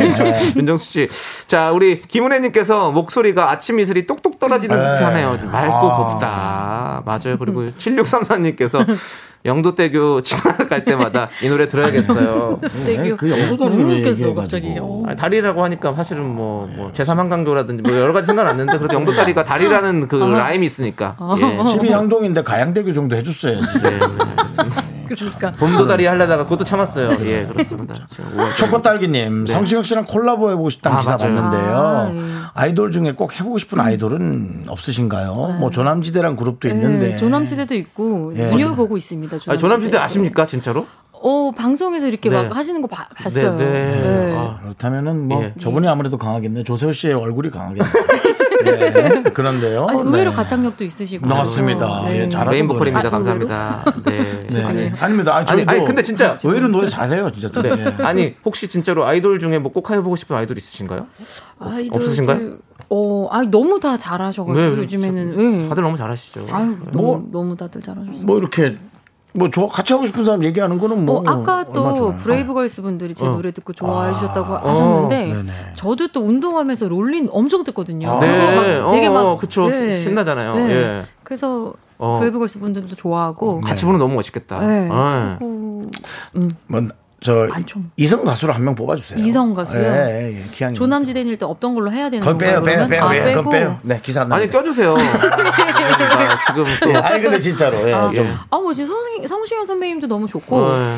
윤정수 0.57 0.91
씨. 0.91 1.09
자, 1.47 1.70
우리 1.70 2.03
김은혜님께서 2.03 2.91
목소리가 2.91 3.53
아침 3.53 3.78
이슬이 3.78 4.09
똑똑 4.09 4.41
떨어지는 4.41 4.76
네. 4.76 4.83
듯 4.83 5.05
하네요. 5.05 5.37
맑고 5.45 5.91
아. 5.91 6.12
곱다. 6.12 7.03
맞아요. 7.07 7.39
그리고 7.39 7.66
7634님께서 7.78 8.85
영도대교 9.45 10.22
지나갈 10.22 10.84
때마다 10.84 11.28
이 11.43 11.49
노래 11.49 11.66
들어야겠어요. 11.66 12.61
되게 12.84 13.16
그 13.16 13.30
영도다리를. 13.30 14.34
갑자기. 14.34 14.76
어. 14.80 15.03
아니, 15.07 15.16
다리라고 15.16 15.64
하니까 15.64 15.95
사실은 15.95 16.24
뭐, 16.24 16.68
뭐 16.76 16.93
제3한강교라든지 16.93 17.82
뭐 17.82 17.99
여러 17.99 18.12
가지 18.12 18.26
생각났는데 18.26 18.76
그래도 18.78 18.95
영도다리가 18.95 19.45
다리라는 19.45 20.09
그 20.09 20.16
라임이 20.16 20.66
있으니까. 20.66 21.16
예. 21.41 21.64
집이 21.68 21.91
향동인데 21.91 22.43
가양대교 22.43 22.93
정도 22.93 23.16
해줬어야지. 23.16 23.80
네, 23.82 23.91
네, 23.91 23.99
알겠습니다. 24.36 24.82
그러니까 25.17 25.51
봄도다리 25.53 26.07
하려다가 26.07 26.45
그것도 26.45 26.65
참았어요. 26.65 27.13
예, 27.27 27.47
그렇습니다. 27.47 27.95
지금 28.09 28.25
우와, 28.39 28.55
초코딸기님, 28.55 29.47
성시경 29.47 29.83
씨랑 29.83 30.05
콜라보 30.07 30.51
해보고 30.51 30.71
싶다는 30.71 30.97
아, 30.97 31.01
기사 31.01 31.17
맞아요. 31.17 31.35
봤는데요. 31.35 31.75
아, 31.77 32.11
예. 32.15 32.21
아이돌 32.55 32.91
중에 32.91 33.13
꼭 33.13 33.39
해보고 33.39 33.59
싶은 33.59 33.81
아이돌은 33.81 34.65
없으신가요? 34.69 35.57
뭐 35.61 35.71
조남지대란 35.71 36.37
그룹도 36.37 36.69
있는데. 36.69 37.09
네, 37.11 37.17
조남지대도 37.17 37.75
있고 37.75 38.33
예. 38.37 38.47
눈여보고 38.47 38.97
있습니다. 38.97 39.37
아니, 39.49 39.59
조남지대 39.59 39.99
아십니까, 39.99 40.47
진짜로? 40.47 40.87
어 41.23 41.51
방송에서 41.55 42.07
이렇게 42.09 42.31
네. 42.31 42.43
막 42.43 42.57
하시는 42.57 42.81
거 42.81 42.87
봐- 42.89 43.07
봤어요. 43.15 43.55
네, 43.57 43.65
네. 43.67 44.01
네. 44.01 44.37
아, 44.39 44.59
그렇다면은 44.63 45.29
뭐 45.29 45.43
예. 45.45 45.55
저분이 45.61 45.87
아무래도 45.87 46.17
강하겠네. 46.17 46.65
조세호 46.65 46.93
씨의 46.93 47.13
얼굴이 47.13 47.51
강하겠네. 47.51 47.87
네, 48.65 49.23
그런데요. 49.23 49.87
아니, 49.89 50.01
의외로 50.01 50.31
네. 50.31 50.37
가창력도 50.37 50.85
있으시고. 50.85 51.27
맞습니다. 51.27 52.03
네. 52.07 52.25
예, 52.25 52.29
잘하죠. 52.29 52.51
메인 52.51 52.67
보컬입니다. 52.69 53.09
아, 53.09 53.11
감사합니다. 53.11 53.85
네. 54.07 54.47
네. 54.49 54.65
아니, 54.67 54.93
아닙니다. 55.01 55.37
아니, 55.37 55.47
저희도 55.47 55.71
아니, 55.71 55.85
근데 55.85 56.03
진짜 56.03 56.39
의외로 56.45 56.69
노래 56.69 56.89
잘해요, 56.89 57.31
진짜. 57.33 57.51
또. 57.51 57.63
네. 57.63 57.71
예. 57.99 58.03
아니 58.05 58.35
혹시 58.45 58.69
진짜로 58.69 59.05
아이돌 59.05 59.39
중에 59.39 59.59
뭐 59.59 59.71
꼭 59.73 59.91
해보고 59.91 60.17
싶은 60.17 60.35
아이돌 60.37 60.59
있으신가요? 60.59 61.07
아이돌들- 61.61 61.95
없으신가요? 61.97 62.57
어, 62.91 63.29
아 63.31 63.43
너무 63.45 63.79
다 63.79 63.97
잘하셔가지고 63.97 64.59
네, 64.75 64.83
요즘에는 64.83 65.35
저- 65.37 65.43
예. 65.65 65.69
다들 65.69 65.83
너무 65.85 65.97
잘하시죠. 65.97 66.47
아유 66.51 66.77
뭐- 66.93 67.17
너무, 67.19 67.29
너무 67.31 67.57
다들 67.57 67.81
잘하셨어요. 67.83 68.23
뭐 68.25 68.39
이렇게 68.39 68.75
뭐저 69.33 69.68
같이 69.68 69.93
하고 69.93 70.07
싶은 70.07 70.24
사람 70.24 70.45
얘기하는 70.45 70.78
거는 70.78 71.05
뭐 71.05 71.20
어, 71.20 71.24
아까 71.26 71.64
또. 71.64 72.14
브레이브걸스 72.16 72.83
분들이 72.83 73.14
제 73.14 73.26
어. 73.26 73.31
노래 73.31 73.53
듣고 73.53 73.72
좋아해 73.72 74.12
주셨다고 74.14 74.55
하셨는데 74.55 75.26
네네. 75.33 75.53
저도 75.74 76.09
또 76.09 76.20
운동하면서 76.20 76.89
Rollin' 76.89 77.29
엄청 77.31 77.64
듣거든요. 77.64 78.11
아. 78.11 78.20
네, 78.20 78.81
막 78.81 78.93
되게 78.93 79.07
어, 79.07 79.12
막 79.12 79.39
그쵸. 79.39 79.68
네. 79.68 80.03
신나잖아요. 80.03 80.55
네. 80.55 80.70
예. 80.70 81.07
그래서 81.22 81.72
어. 81.99 82.14
브레이브걸스 82.18 82.59
분들도 82.59 82.97
좋아하고 82.97 83.61
같이 83.61 83.85
부르면 83.85 84.01
너무 84.01 84.14
멋있겠다. 84.14 84.61
네. 84.61 84.89
어. 84.91 85.37
그리고 85.39 85.91
뭐 86.66 86.89
저 87.21 87.47
많죠. 87.49 87.81
이성 87.97 88.25
가수를 88.25 88.55
한 88.55 88.64
명 88.64 88.75
뽑아주세요. 88.75 89.23
이성 89.25 89.53
가수요? 89.55 89.83
예, 89.83 90.33
예, 90.33 90.39
예. 90.39 90.43
기왕 90.53 90.73
조남지대는 90.75 91.31
일단 91.31 91.49
없던 91.51 91.75
걸로 91.75 91.93
해야 91.93 92.09
되는 92.09 92.21
그건 92.25 92.39
빼요? 92.39 92.62
빼요, 92.62 92.87
빼요? 92.89 92.89
빼요. 92.89 93.05
아, 93.05 93.35
그건 93.37 93.53
빼요. 93.53 93.79
네, 93.83 94.01
기사 94.03 94.23
안 94.23 94.33
아니. 94.33 94.49
껴주세요. 94.49 94.95
그러니까 94.97 96.39
지금 96.47 96.64
또 96.83 96.91
예, 96.91 96.95
아니 96.97 97.21
근데 97.23 97.39
진짜로 97.39 97.89
예, 97.89 97.93
아, 97.93 98.11
좀 98.12 98.27
아, 98.51 98.59
뭐 98.59 98.73
지금 98.73 98.89
성시, 98.95 99.27
성시경 99.29 99.66
선배님도 99.66 100.07
너무 100.07 100.27
좋고 100.27 100.57
어, 100.57 100.97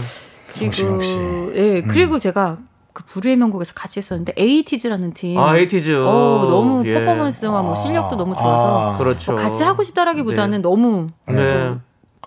지금 0.54 0.72
성시경 0.72 1.02
씨. 1.02 1.14
예 1.54 1.80
음. 1.80 1.88
그리고 1.88 2.18
제가 2.18 2.58
그 2.92 3.04
불후의 3.04 3.36
명곡에서 3.36 3.72
같이 3.74 3.98
했었는데 4.00 4.34
에이티즈라는 4.36 5.12
팀. 5.14 5.38
아 5.38 5.56
에이티즈. 5.56 6.04
어, 6.06 6.46
너무 6.48 6.86
예. 6.86 6.94
퍼포먼스와 7.00 7.62
뭐 7.62 7.74
실력도 7.74 8.16
너무 8.16 8.34
좋아서 8.36 8.94
아, 8.94 8.98
그렇죠. 8.98 9.32
뭐 9.32 9.40
같이 9.40 9.62
하고 9.62 9.82
싶다라기보다는 9.82 10.62
너무 10.62 11.08
네. 11.26 11.72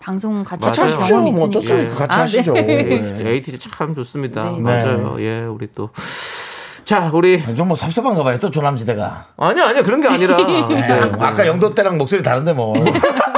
방송 0.06 0.44
같이 0.44 0.64
같이 0.68 0.82
하는 0.82 0.94
하십시오. 0.94 1.16
경험이 1.18 1.32
뭐. 1.36 1.46
어떻습니까? 1.46 1.96
같이 1.96 2.20
아, 2.20 2.22
하시죠. 2.22 2.54
네. 2.62 2.84
네. 2.84 3.30
에이티즈 3.32 3.58
참 3.58 3.96
좋습니다. 3.96 4.52
네. 4.52 4.62
맞아요. 4.62 5.16
예, 5.20 5.42
우리 5.42 5.68
또. 5.74 5.90
자, 6.84 7.10
우리. 7.12 7.44
좀뭐 7.56 7.76
섭섭한가 7.76 8.24
봐요. 8.24 8.38
또 8.38 8.52
조남지대가. 8.52 9.26
아니요, 9.36 9.64
아니요. 9.64 9.84
그런 9.84 10.02
게 10.02 10.08
아니라. 10.08 10.38
네, 10.38 10.68
네. 10.68 11.12
아까 11.20 11.48
영도 11.48 11.74
때랑 11.74 11.98
목소리 11.98 12.22
다른데 12.22 12.54
뭐. 12.54 12.76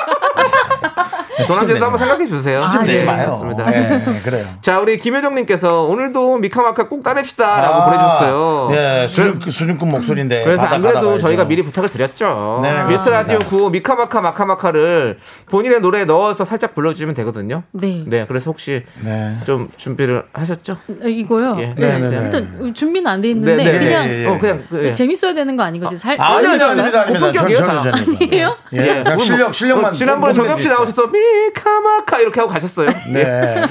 도남제도 1.46 1.84
한번 1.84 2.00
생각해 2.00 2.26
주세요. 2.28 2.60
네, 2.82 2.94
내지 2.94 3.06
마요. 3.06 3.54
네, 3.58 4.04
그래요. 4.24 4.46
자, 4.62 4.80
우리 4.80 4.98
김효정님께서 4.98 5.84
오늘도 5.84 6.38
미카마카 6.38 6.88
꼭 6.88 7.04
따냅시다. 7.04 7.62
라고 7.62 7.86
보내주셨어요. 7.86 8.70
예, 8.72 9.08
수준, 9.08 9.40
수준급 9.42 9.88
목소리인데. 9.90 10.44
그래서 10.44 10.64
안 10.64 10.82
그래도 10.82 10.96
받아봐야죠. 11.00 11.20
저희가 11.22 11.46
미리 11.46 11.62
부탁을 11.62 11.90
드렸죠. 11.90 12.60
네, 12.64 12.84
미스. 12.86 13.10
라디오 13.10 13.38
9 13.40 13.70
미카마카 13.70 14.22
마카마카를 14.22 15.20
본인의 15.50 15.82
노래에 15.82 16.06
넣어서 16.06 16.46
살짝 16.46 16.74
불러주시면 16.74 17.14
되거든요. 17.16 17.64
네. 17.72 18.04
네, 18.08 18.26
그래서 18.28 18.50
혹시 18.52 18.84
네. 19.04 19.36
좀 19.46 19.70
준비를 19.78 20.24
하셨죠? 20.34 20.78
어, 21.04 21.08
이거요. 21.08 21.56
예. 21.60 21.74
네. 21.76 22.00
네, 22.00 22.00
네, 22.00 22.10
네. 22.10 22.18
일단 22.26 22.74
준비는 22.74 23.10
안 23.12 23.22
돼 23.22 23.30
있는데 23.30 23.56
네, 23.56 23.72
네. 23.72 23.80
그냥 23.80 24.06
예, 24.08 24.24
예. 24.24 24.26
어, 24.28 24.38
그냥 24.38 24.64
그, 24.70 24.86
예. 24.86 24.92
재밌어야 24.92 25.34
되는 25.34 25.56
거 25.58 25.64
아닌 25.64 25.82
거지? 25.82 25.98
살, 25.98 26.16
아, 26.20 26.36
아닙니다, 26.38 26.68
아닙니다, 26.70 27.02
아닙니다. 27.02 27.28
고품격이에요. 27.32 27.92
아니에요? 28.22 28.56
예, 28.74 29.04
실력, 29.20 29.44
뭐, 29.46 29.52
실력만. 29.54 29.86
어, 29.86 29.92
지난번에 29.92 30.34
정엽 30.34 30.60
씨. 30.62 30.68
나오셔서 30.68 31.08
미 31.08 31.18
카마카 31.54 32.20
이렇게 32.20 32.40
하고 32.40 32.52
가셨어요. 32.52 32.90
네, 33.14 33.64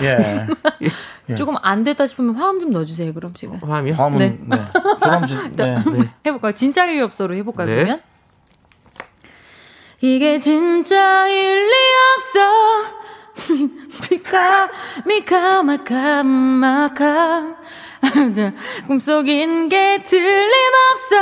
예. 1.28 1.34
조금 1.34 1.56
안 1.62 1.82
됐다 1.82 2.06
싶으면 2.06 2.36
화음 2.36 2.60
좀 2.60 2.70
넣어주세요. 2.70 3.12
그럼 3.12 3.34
지금 3.34 3.58
화음이요? 3.62 3.96
다음은, 3.96 4.18
네. 4.18 4.38
네. 4.46 4.64
조남지, 5.00 5.36
네. 5.56 5.76
해볼까요? 6.26 6.52
진짜 6.52 6.86
일리 6.86 7.00
없어로 7.00 7.34
해볼까요? 7.34 7.66
네. 7.66 7.74
그러면 7.74 8.00
이게 10.00 10.38
진짜 10.38 11.26
일리 11.26 11.72
없어. 12.16 12.96
미카 14.10 14.68
미카 15.04 15.62
마카 15.62 16.22
마카 16.22 17.56
꿈속인 18.86 19.68
게 19.68 20.02
틀림없어. 20.02 21.16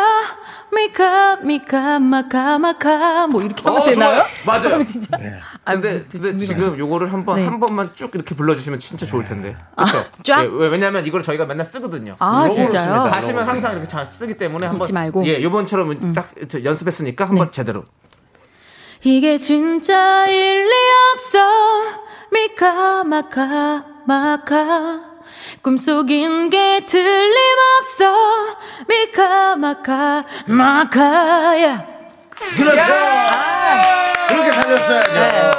미카 0.75 1.37
미카 1.37 1.99
마카 2.01 2.59
마카 2.59 3.27
뭐 3.29 3.43
이렇게 3.43 3.63
하면 3.63 3.83
어, 3.83 3.85
되나요? 3.85 4.23
맞아요. 4.45 4.85
진짜. 4.85 5.17
네. 5.17 5.33
아, 5.67 5.73
근데, 5.73 5.93
뭐, 5.95 6.05
근데 6.11 6.37
지금 6.45 6.79
요거를 6.79 7.13
한번 7.13 7.37
네. 7.37 7.47
한 7.47 7.59
번만 7.59 7.91
쭉 7.95 8.11
이렇게 8.15 8.35
불러주시면 8.35 8.79
진짜 8.81 9.07
좋을 9.07 9.25
텐데. 9.25 9.57
그렇죠? 9.77 10.05
쫙? 10.23 10.43
예, 10.45 10.49
왜- 10.51 10.69
왜냐면 10.69 11.07
이걸 11.07 11.23
저희가 11.23 11.47
맨날 11.47 11.65
쓰거든요. 11.65 12.17
아 12.19 12.49
진짜요? 12.51 12.83
씁니다. 12.83 13.09
가시면 13.09 13.49
항상 13.49 13.73
이렇게 13.73 13.89
잘 13.89 14.05
쓰기 14.07 14.37
때문에 14.37 14.67
한번 14.67 14.89
말고. 14.93 15.21
음. 15.21 15.27
예, 15.27 15.43
요번처럼 15.43 16.13
딱저 16.13 16.65
연습했으니까 16.65 17.27
한번 17.27 17.51
제대로. 17.51 17.85
이게 19.03 19.39
진짜 19.39 20.27
일리 20.27 20.71
없어 21.15 21.39
미카 22.33 23.05
마카 23.05 23.85
마카 24.07 25.01
꿈속인 25.63 26.51
게 26.51 26.85
틀림없어 26.87 28.57
미카 28.89 29.57
마카 29.57 30.25
마카야 30.47 31.94
그렇죠. 32.57 32.93
그렇게 34.29 34.53
살렸어야죠. 34.53 35.13
예. 35.21 35.53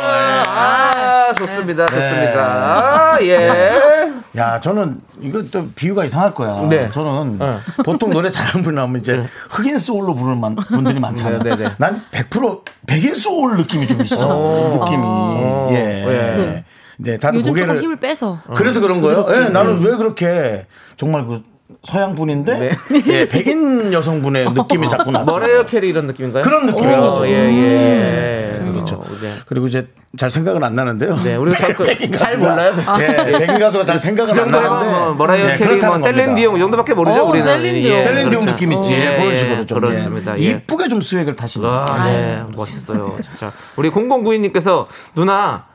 아, 0.48 1.34
좋습니다. 1.38 1.86
좋습니다. 1.86 3.14
아, 3.14 3.18
예. 3.24 4.12
야, 4.38 4.60
저는 4.60 5.00
이거 5.22 5.42
또 5.44 5.68
비유가 5.76 6.04
이상할 6.06 6.34
거야. 6.34 6.68
네. 6.70 6.90
저는 6.92 7.40
보통 7.86 8.10
노래 8.10 8.30
잘하는 8.30 8.64
분 8.64 8.76
나오면 8.76 9.02
이제 9.02 9.24
흑인 9.50 9.80
소울로 9.80 10.14
부르는 10.16 10.40
만- 10.42 10.56
분들이 10.56 11.00
많잖아요. 11.00 11.40
네, 11.44 11.56
네, 11.56 11.64
네. 11.70 11.76
난100% 11.78 12.62
백인 12.88 13.14
소울 13.16 13.58
느낌이 13.58 13.88
좀 13.88 14.02
있어. 14.02 14.28
느낌이. 14.28 15.02
어. 15.04 15.70
예. 15.72 15.76
네. 15.78 16.66
네. 16.98 17.18
다들 17.18 17.40
요즘 17.40 17.52
고개를 17.52 17.68
조금 17.76 17.84
힘을 17.84 17.96
빼서 17.98 18.40
그래서 18.56 18.80
그런 18.80 19.02
거예요? 19.02 19.26
예, 19.30 19.50
나는 19.50 19.82
왜 19.82 19.96
그렇게 19.96 20.66
정말 20.98 21.26
그 21.26 21.44
서양 21.84 22.14
분인데 22.16 22.60
네. 22.60 22.72
예, 23.08 23.28
백인 23.28 23.92
여성분의 23.92 24.52
느낌이 24.54 24.88
자꾸 24.88 25.10
났어. 25.12 25.32
머라이어 25.32 25.66
캐리 25.66 25.90
이런 25.90 26.06
느낌인가요? 26.08 26.44
그런 26.44 26.68
느낌인 26.68 26.94
어, 27.00 27.14
거죠. 27.14 27.28
예, 27.28 27.32
예, 27.32 28.62
예. 28.66 28.72
그렇죠. 28.72 28.96
어, 28.98 29.06
네. 29.22 29.34
그리고 29.48 29.66
이제 29.68 29.88
잘 30.18 30.30
생각은 30.30 30.64
안 30.64 30.76
나는데요. 30.76 31.16
네, 31.24 31.36
우리가 31.36 31.58
잘, 31.58 31.74
그- 31.74 31.86
백인 31.86 32.12
잘 32.12 32.38
몰라요. 32.38 32.74
예, 33.00 33.32
백인 33.40 33.60
가수가 33.60 33.84
잘 33.86 33.98
생각은 33.98 34.34
그 34.36 34.42
안 34.42 34.52
나는데. 34.52 34.86
뭐 35.00 35.14
머라이어 35.16 35.44
예, 35.44 35.52
캐리, 35.54 35.60
뭐 35.60 35.68
그렇다는 35.70 36.00
셀린 36.04 36.18
겁니다. 36.28 36.36
디옹 36.36 36.56
이 36.56 36.60
정도밖에 36.60 36.94
모르죠. 36.94 37.22
어, 37.22 37.30
우리는. 37.30 37.46
셀린 37.48 37.82
디옹. 37.84 38.00
셀린 38.00 38.30
디온 38.30 38.42
그렇죠. 38.46 38.52
느낌 38.52 38.72
있지. 38.74 38.94
예, 38.94 39.16
그런 39.16 39.30
예, 39.32 39.36
식으로 39.36 39.66
좀 39.66 39.80
그렇습니다. 39.80 40.38
예. 40.38 40.44
예. 40.44 40.50
이쁘게 40.50 40.88
좀 40.90 41.02
swag을 41.02 41.36
타시는. 41.36 41.68
아, 41.68 42.06
네. 42.06 42.44
멋있어요. 42.56 43.16
진짜. 43.24 43.52
우리 43.76 43.90
0092님께서 43.90 44.86
누나 45.16 45.66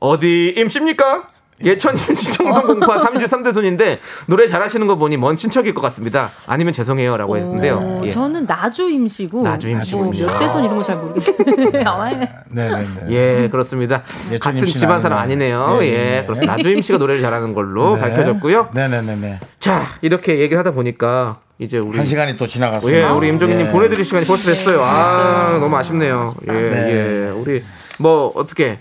어디 0.00 0.54
임십니까? 0.56 1.24
예천 1.64 2.14
임씨 2.14 2.66
청성공파 2.66 2.98
33대 2.98 3.52
손인데 3.52 3.98
노래 4.26 4.46
잘하시는 4.46 4.86
거 4.86 4.96
보니 4.96 5.16
먼 5.16 5.36
친척일 5.36 5.74
것 5.74 5.80
같습니다. 5.82 6.28
아니면 6.46 6.72
죄송해요라고 6.72 7.36
했는데요. 7.36 7.76
어, 7.76 8.02
예. 8.04 8.10
저는 8.10 8.46
나주 8.46 8.88
임시고 8.88 9.42
나주 9.42 9.68
임시군요. 9.68 10.24
뭐 10.26 10.32
몇대손 10.32 10.64
이런 10.64 10.76
거 10.76 10.82
잘 10.84 10.96
모르겠어요. 10.96 11.36
아, 11.86 12.10
예. 12.12 12.30
네네 12.50 12.86
네. 13.06 13.10
예, 13.10 13.48
그렇습니다. 13.50 14.02
같은 14.40 14.64
집안 14.66 15.02
사람 15.02 15.18
아니네요. 15.18 15.78
네, 15.80 15.86
예, 15.88 15.96
네. 16.20 16.24
그렇습니다. 16.24 16.56
나주 16.56 16.70
임 16.70 16.80
씨가 16.80 16.98
노래를 16.98 17.20
잘하는 17.20 17.52
걸로 17.54 17.96
네. 17.96 18.02
밝혀졌고요. 18.02 18.70
네 18.74 18.88
네 18.88 19.02
네 19.02 19.16
네. 19.16 19.40
자, 19.58 19.82
이렇게 20.00 20.38
얘기를 20.38 20.58
하다 20.58 20.70
보니까 20.70 21.40
이제 21.58 21.78
우리 21.78 21.96
한 21.96 22.06
시간이 22.06 22.36
또 22.36 22.44
예, 22.44 22.48
지나갔습니다. 22.48 23.12
우리 23.14 23.28
임정희님 23.28 23.66
예. 23.66 23.70
보내드릴 23.72 24.04
시간이 24.04 24.26
벌써 24.26 24.44
됐어요. 24.50 24.80
아, 24.84 25.58
너무 25.60 25.76
아쉽네요. 25.76 26.34
예, 26.48 26.52
네. 26.52 27.26
예. 27.26 27.30
우리 27.30 27.64
뭐 27.98 28.30
어떻게 28.36 28.78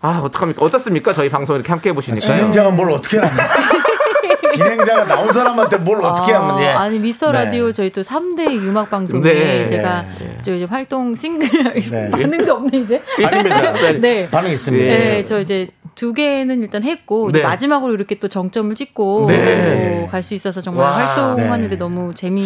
아 0.00 0.20
어떡합니까? 0.22 0.64
어떻습니까? 0.64 1.12
저희 1.12 1.28
방송 1.28 1.56
이렇게 1.56 1.70
함께 1.70 1.90
해보시니까요. 1.90 2.20
진행자가 2.36 2.70
뭘 2.70 2.90
어떻게 2.90 3.18
하냐. 3.18 3.48
진행자가 4.54 5.04
나온 5.04 5.30
사람한테 5.30 5.78
뭘 5.78 6.02
어떻게 6.02 6.32
하면 6.32 6.60
예. 6.60 6.66
아니 6.68 6.98
미스터 6.98 7.30
네. 7.30 7.44
라디오 7.44 7.70
저희 7.70 7.90
또 7.90 8.00
3대 8.02 8.48
음악 8.58 8.90
방송에 8.90 9.22
네. 9.22 9.66
제가 9.66 10.04
네. 10.18 10.38
저 10.42 10.54
이제 10.54 10.64
활동 10.64 11.14
싱글 11.14 11.48
네. 11.74 12.10
반응도 12.10 12.54
없네 12.54 12.78
이제. 12.78 13.02
아닙니다. 13.24 13.72
네. 14.00 14.28
반응 14.30 14.50
있습니다. 14.52 14.84
예. 14.84 14.98
네, 14.98 15.22
저 15.22 15.40
이제 15.40 15.68
두 15.98 16.12
개는 16.12 16.62
일단 16.62 16.84
했고 16.84 17.32
네. 17.32 17.42
마지막으로 17.42 17.92
이렇게 17.92 18.20
또 18.20 18.28
정점을 18.28 18.72
찍고 18.76 19.24
네. 19.26 20.06
갈수 20.08 20.32
있어서 20.34 20.60
정말 20.60 20.84
와. 20.84 20.92
활동하는 20.92 21.62
네. 21.62 21.70
데 21.70 21.76
너무 21.76 22.14
재미 22.14 22.40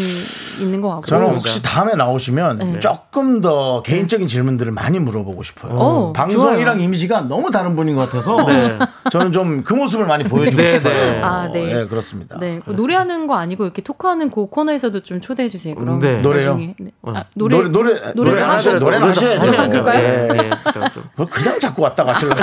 있는 0.58 0.80
것 0.80 0.88
같고. 0.88 1.04
저는 1.04 1.26
혹시 1.34 1.60
다음에 1.62 1.92
나오시면 1.94 2.56
네. 2.56 2.80
조금 2.80 3.42
더 3.42 3.82
개인적인 3.82 4.26
질문들을 4.26 4.72
많이 4.72 4.98
물어보고 4.98 5.42
싶어요. 5.42 5.72
어, 5.74 6.12
방송이랑 6.14 6.76
좋아요. 6.76 6.82
이미지가 6.86 7.22
너무 7.28 7.50
다른 7.50 7.76
분인 7.76 7.94
것 7.94 8.10
같아서 8.10 8.42
네. 8.46 8.78
저는 9.10 9.32
좀 9.32 9.62
그 9.64 9.74
모습을 9.74 10.06
많이 10.06 10.24
보여주고 10.24 10.62
네, 10.62 10.66
싶어요. 10.66 10.94
네. 10.94 11.20
아, 11.22 11.50
네. 11.52 11.80
예, 11.80 11.86
그렇습니다. 11.86 12.38
네, 12.40 12.60
뭐 12.64 12.74
노래하는 12.74 13.26
거 13.26 13.34
아니고 13.36 13.64
이렇게 13.64 13.82
토크하는 13.82 14.30
그 14.30 14.46
코너에서도 14.46 15.02
좀 15.02 15.20
초대해 15.20 15.50
주세요. 15.50 15.74
그럼 15.74 15.98
네. 15.98 16.22
노래요? 16.22 16.56
네. 16.56 16.74
아, 17.02 17.24
노래 17.36 17.58
노래 17.68 17.70
노래 17.70 18.12
노래 18.14 18.40
하셔- 18.42 18.78
노래는 18.78 19.08
하셔야죠. 19.10 19.50
아, 19.60 19.68
그럴까요? 19.68 19.98
예, 20.02 20.28
예. 20.38 20.50
뭐 21.16 21.26
그냥 21.26 21.60
자꾸 21.60 21.82
왔다 21.82 22.02
가시려고 22.02 22.34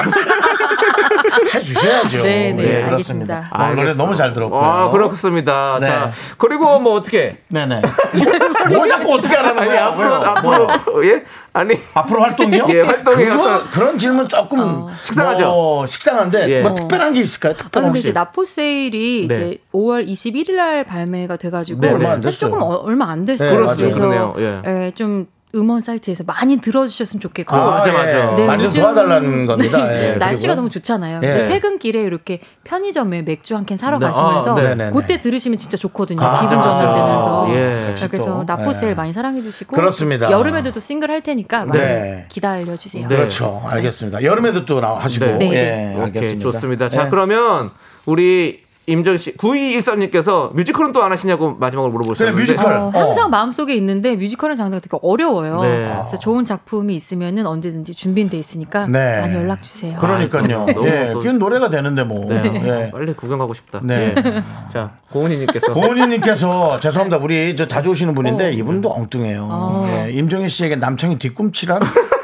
해주셔야죠. 1.55 2.23
네, 2.23 2.53
네, 2.53 2.63
예. 2.79 2.83
그렇습니다. 2.85 3.49
오늘 3.55 3.75
노래. 3.75 3.93
너무 3.93 4.15
잘 4.15 4.33
들었고요. 4.33 4.59
아, 4.61 4.89
그렇습니다. 4.89 5.77
네. 5.81 5.87
자, 5.87 6.11
그리고 6.37 6.79
뭐 6.79 6.93
어떻게? 6.93 7.37
네네. 7.49 7.81
뭐 8.69 8.87
자꾸 8.87 9.13
어떻게 9.13 9.35
하라는 9.35 9.59
아니 9.61 9.69
거야? 9.69 9.85
앞으로? 9.87 10.13
앞으로 10.23 11.07
예? 11.07 11.23
아니 11.51 11.75
앞으로 11.93 12.21
활동이요? 12.21 12.67
예, 12.69 12.81
활동이 12.81 13.25
그거, 13.25 13.63
그런 13.71 13.97
질문 13.97 14.27
조금 14.27 14.85
식상하죠? 15.03 15.45
뭐 15.45 15.85
식상한데 15.85 16.49
예. 16.49 16.61
뭐 16.61 16.73
특별한 16.75 17.13
게 17.13 17.21
있을까요? 17.21 17.53
아, 17.53 17.57
특별한? 17.57 17.95
이제 17.95 18.11
나포 18.11 18.45
세일이 18.45 19.25
네. 19.27 19.35
이제 19.35 19.57
5월 19.73 20.07
21일 20.07 20.53
날 20.53 20.83
발매가 20.83 21.37
돼가지고 21.37 21.81
네, 21.81 21.89
네. 21.89 21.93
얼마 21.95 22.11
안 22.11 22.21
사실 22.21 22.39
됐어요. 22.39 22.51
조금 22.51 22.61
어- 22.63 22.75
얼마 22.83 23.09
안 23.09 23.25
됐어요. 23.25 23.75
네. 23.75 23.91
그러네요. 23.91 24.35
예. 24.37 24.61
예, 24.65 24.91
좀 24.95 25.25
음원 25.55 25.81
사이트에서 25.81 26.23
많이 26.25 26.57
들어주셨으면 26.57 27.21
좋겠고. 27.21 27.55
맞아, 27.55 27.91
맞아. 27.91 28.35
네, 28.35 28.45
많이 28.45 28.69
좀 28.69 28.81
도와달라는 28.81 29.47
겁니다. 29.47 29.79
예, 29.91 30.11
날씨가 30.13 30.49
그리고. 30.53 30.55
너무 30.57 30.69
좋잖아요. 30.69 31.17
예. 31.23 31.27
그래서 31.27 31.49
퇴근길에 31.49 32.01
이렇게 32.03 32.39
편의점에 32.63 33.23
맥주 33.23 33.55
한 33.55 33.65
캔 33.65 33.75
사러 33.77 33.97
네. 33.97 34.05
가시면서 34.05 34.51
아, 34.55 34.61
네네네. 34.61 34.91
그때 34.91 35.19
들으시면 35.21 35.57
진짜 35.57 35.75
좋거든요. 35.77 36.21
아, 36.21 36.41
기분. 36.41 36.49
전환되면서. 36.61 37.47
예. 37.49 37.87
역시 37.91 38.07
그래서 38.07 38.25
또. 38.37 38.43
Not 38.43 38.61
4 38.61 38.66
Sale 38.66 38.89
예. 38.89 38.93
많이 38.93 39.11
사랑해 39.11 39.41
주시고 39.41 39.75
그렇습니다. 39.75 40.29
여름에도 40.29 40.71
또 40.71 40.79
싱글 40.79 41.09
할 41.09 41.21
테니까 41.21 41.65
많이 41.65 41.81
네. 41.81 42.25
기다려 42.29 42.75
주세요. 42.77 43.07
네. 43.07 43.15
그렇죠. 43.15 43.61
알겠습니다. 43.65 44.21
여름에도 44.23 44.65
또 44.65 44.79
나와 44.81 44.99
하시고. 44.99 45.25
네. 45.25 45.37
네, 45.37 45.45
예, 45.47 45.51
네. 45.95 46.01
알겠습니다. 46.03 46.51
좋습니다. 46.51 46.89
자, 46.89 47.05
예. 47.05 47.09
그러면 47.09 47.71
우리 48.05 48.68
임정 48.91 49.17
씨 49.17 49.35
9213님께서 49.37 50.53
뮤지컬은 50.53 50.91
또 50.93 50.99
안 51.01 51.11
하시냐고 51.11 51.53
마지막으로 51.55 51.91
물어보셨는데 51.93 52.39
뮤지컬. 52.39 52.73
어, 52.73 52.89
항상 52.93 53.29
마음속에 53.29 53.73
있는데 53.75 54.15
뮤지컬은 54.15 54.55
장르가 54.55 54.79
되게 54.81 54.97
어려워요. 55.01 55.61
네. 55.61 55.85
그래서 56.01 56.17
좋은 56.19 56.43
작품이 56.45 56.93
있으면은 56.95 57.47
언제든지 57.47 57.93
준비돼 57.95 58.37
있으니까 58.37 58.85
네. 58.87 59.21
많이 59.21 59.35
연락 59.35 59.61
주세요. 59.63 59.97
그러니까요. 59.99 60.65
아, 60.67 60.73
너무 60.73 60.87
예, 60.87 61.11
또- 61.13 61.31
노래가 61.31 61.69
되는데 61.69 62.03
뭐. 62.03 62.25
네. 62.27 62.43
예. 62.85 62.91
빨리 62.91 63.13
구경 63.13 63.39
가고 63.39 63.53
싶다. 63.53 63.79
네. 63.83 64.13
예. 64.17 64.43
자, 64.73 64.91
고은희님께서 65.11 65.73
고은희님께서 65.73 66.79
죄송합니다. 66.79 67.17
우리 67.23 67.55
저 67.55 67.65
자주 67.67 67.89
오시는 67.91 68.11
어. 68.11 68.15
분인데 68.15 68.51
이분도 68.53 68.91
엉뚱해요. 68.91 69.85
예, 70.07 70.11
임정희 70.11 70.49
씨에게 70.49 70.75
남창희 70.75 71.17
뒤꿈치란 71.19 71.81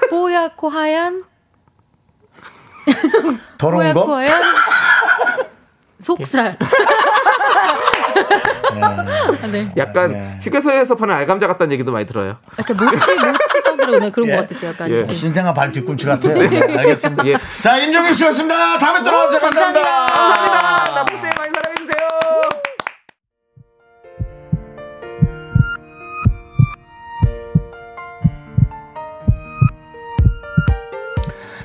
뽀얗고 0.09 0.69
하얀 0.69 1.23
더러운 3.57 3.93
거? 3.93 4.05
속살. 5.99 6.57
네. 9.51 9.71
약간 9.77 10.11
네. 10.11 10.39
휴게소에서 10.41 10.95
파는 10.95 11.13
알감자 11.15 11.47
같다는 11.47 11.71
얘기도 11.73 11.91
많이 11.91 12.05
들어요. 12.05 12.37
약간 12.59 12.77
모치 12.77 13.13
모치 13.13 13.63
떠들어오는 13.63 14.11
그런 14.11 14.29
예. 14.29 14.35
것 14.35 14.41
같았어요. 14.41 14.71
약간 14.71 14.91
예. 14.91 15.13
신생아 15.13 15.53
발 15.53 15.71
뒤꿈치 15.71 16.05
같아요. 16.05 16.37
예, 16.37 16.77
알겠습니다. 16.77 17.25
예. 17.27 17.35
자, 17.61 17.77
임종희 17.77 18.13
씨였습니다. 18.13 18.77
다음에 18.77 19.03
또 19.03 19.11
나와주세요. 19.11 19.41
감사합니다. 19.41 20.05
감사합니다. 20.05 21.05
사랑해주 21.05 21.44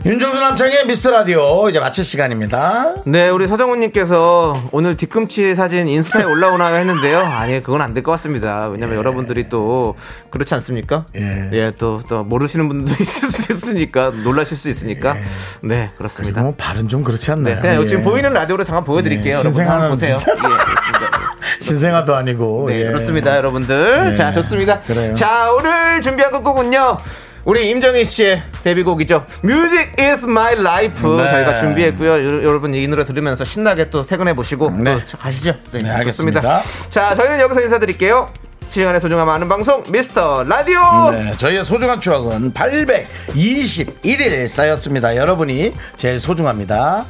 윤정수 0.03 0.41
남창의 0.41 0.87
미스터 0.87 1.11
라디오 1.11 1.69
이제 1.69 1.79
마칠 1.79 2.05
시간입니다. 2.05 2.95
네, 3.05 3.29
우리 3.29 3.47
서정훈님께서 3.47 4.69
오늘 4.73 4.97
뒤꿈치 4.97 5.55
사진 5.55 5.89
인스타에 5.89 6.25
올라오나요 6.25 6.77
했는데요. 6.77 7.19
아니, 7.37 7.61
그건 7.61 7.83
안 7.83 7.93
될 7.93 8.03
것 8.03 8.13
같습니다. 8.13 8.67
왜냐면 8.69 8.97
여러분들이 8.97 9.51
또 9.51 9.97
그렇지 10.31 10.55
않습니까? 10.55 11.05
예. 11.17 11.73
또, 11.79 12.01
또 12.09 12.25
모르시는 12.25 12.69
분들도 12.69 12.97
있을 13.03 13.29
수 13.29 13.53
있으니까 13.53 14.11
놀라실 14.25 14.57
수 14.57 14.71
있으니까. 14.71 15.17
네, 15.61 15.91
그렇습니다. 15.99 16.41
너무 16.41 16.55
발은 16.57 16.89
좀 16.89 17.05
그렇지 17.05 17.31
않나요? 17.33 17.57
네, 17.57 17.61
그냥 17.61 17.83
예. 17.83 17.87
지금 17.87 18.03
보이는 18.03 18.33
라디오로 18.33 18.65
잠깐 18.65 18.85
보여드릴게요. 18.85 19.35
예, 19.37 19.39
신생아는 19.39 19.91
보세요. 19.91 20.17
예. 20.17 21.61
신생아도 21.61 22.15
아니고. 22.17 22.67
네, 22.71 22.81
예. 22.81 22.87
그렇습니다, 22.87 23.37
여러분들. 23.37 24.13
예. 24.13 24.17
자, 24.17 24.33
좋습니다. 24.33 24.81
그래요. 24.81 25.13
자, 25.13 25.53
오늘 25.53 26.01
준비한 26.01 26.33
곡은요. 26.43 26.97
우리 27.45 27.71
임정희 27.71 28.05
씨의 28.05 28.43
데뷔곡이죠. 28.65 29.25
Music 29.45 29.93
is 29.99 30.25
my 30.27 30.55
life. 30.55 31.09
네. 31.17 31.31
저희가 31.31 31.55
준비했고요. 31.55 32.11
여- 32.13 32.43
여러분 32.45 32.75
이 32.75 32.87
노래 32.87 33.05
들으면서 33.05 33.45
신나게 33.45 33.89
또 33.91 34.07
퇴근해 34.07 34.35
보시고 34.35 34.71
네. 34.71 34.99
또 35.11 35.19
가시죠. 35.19 35.55
네, 35.73 35.89
알겠습니다. 35.91 36.41
좋습니다. 36.41 36.91
자, 36.91 37.15
저희는 37.15 37.41
여기서 37.41 37.63
인사드릴게요. 37.63 38.29
시간의 38.69 39.01
소중함 39.01 39.29
아는 39.29 39.49
방송 39.49 39.83
미스터 39.89 40.45
라디오. 40.45 41.11
네, 41.11 41.35
저희의 41.39 41.65
소중한 41.65 42.01
추억은 42.01 42.53
821일 42.53 44.47
쌓였습니다. 44.47 45.17
여러분이 45.17 45.73
제일 45.97 46.21
소중합니다. 46.21 47.05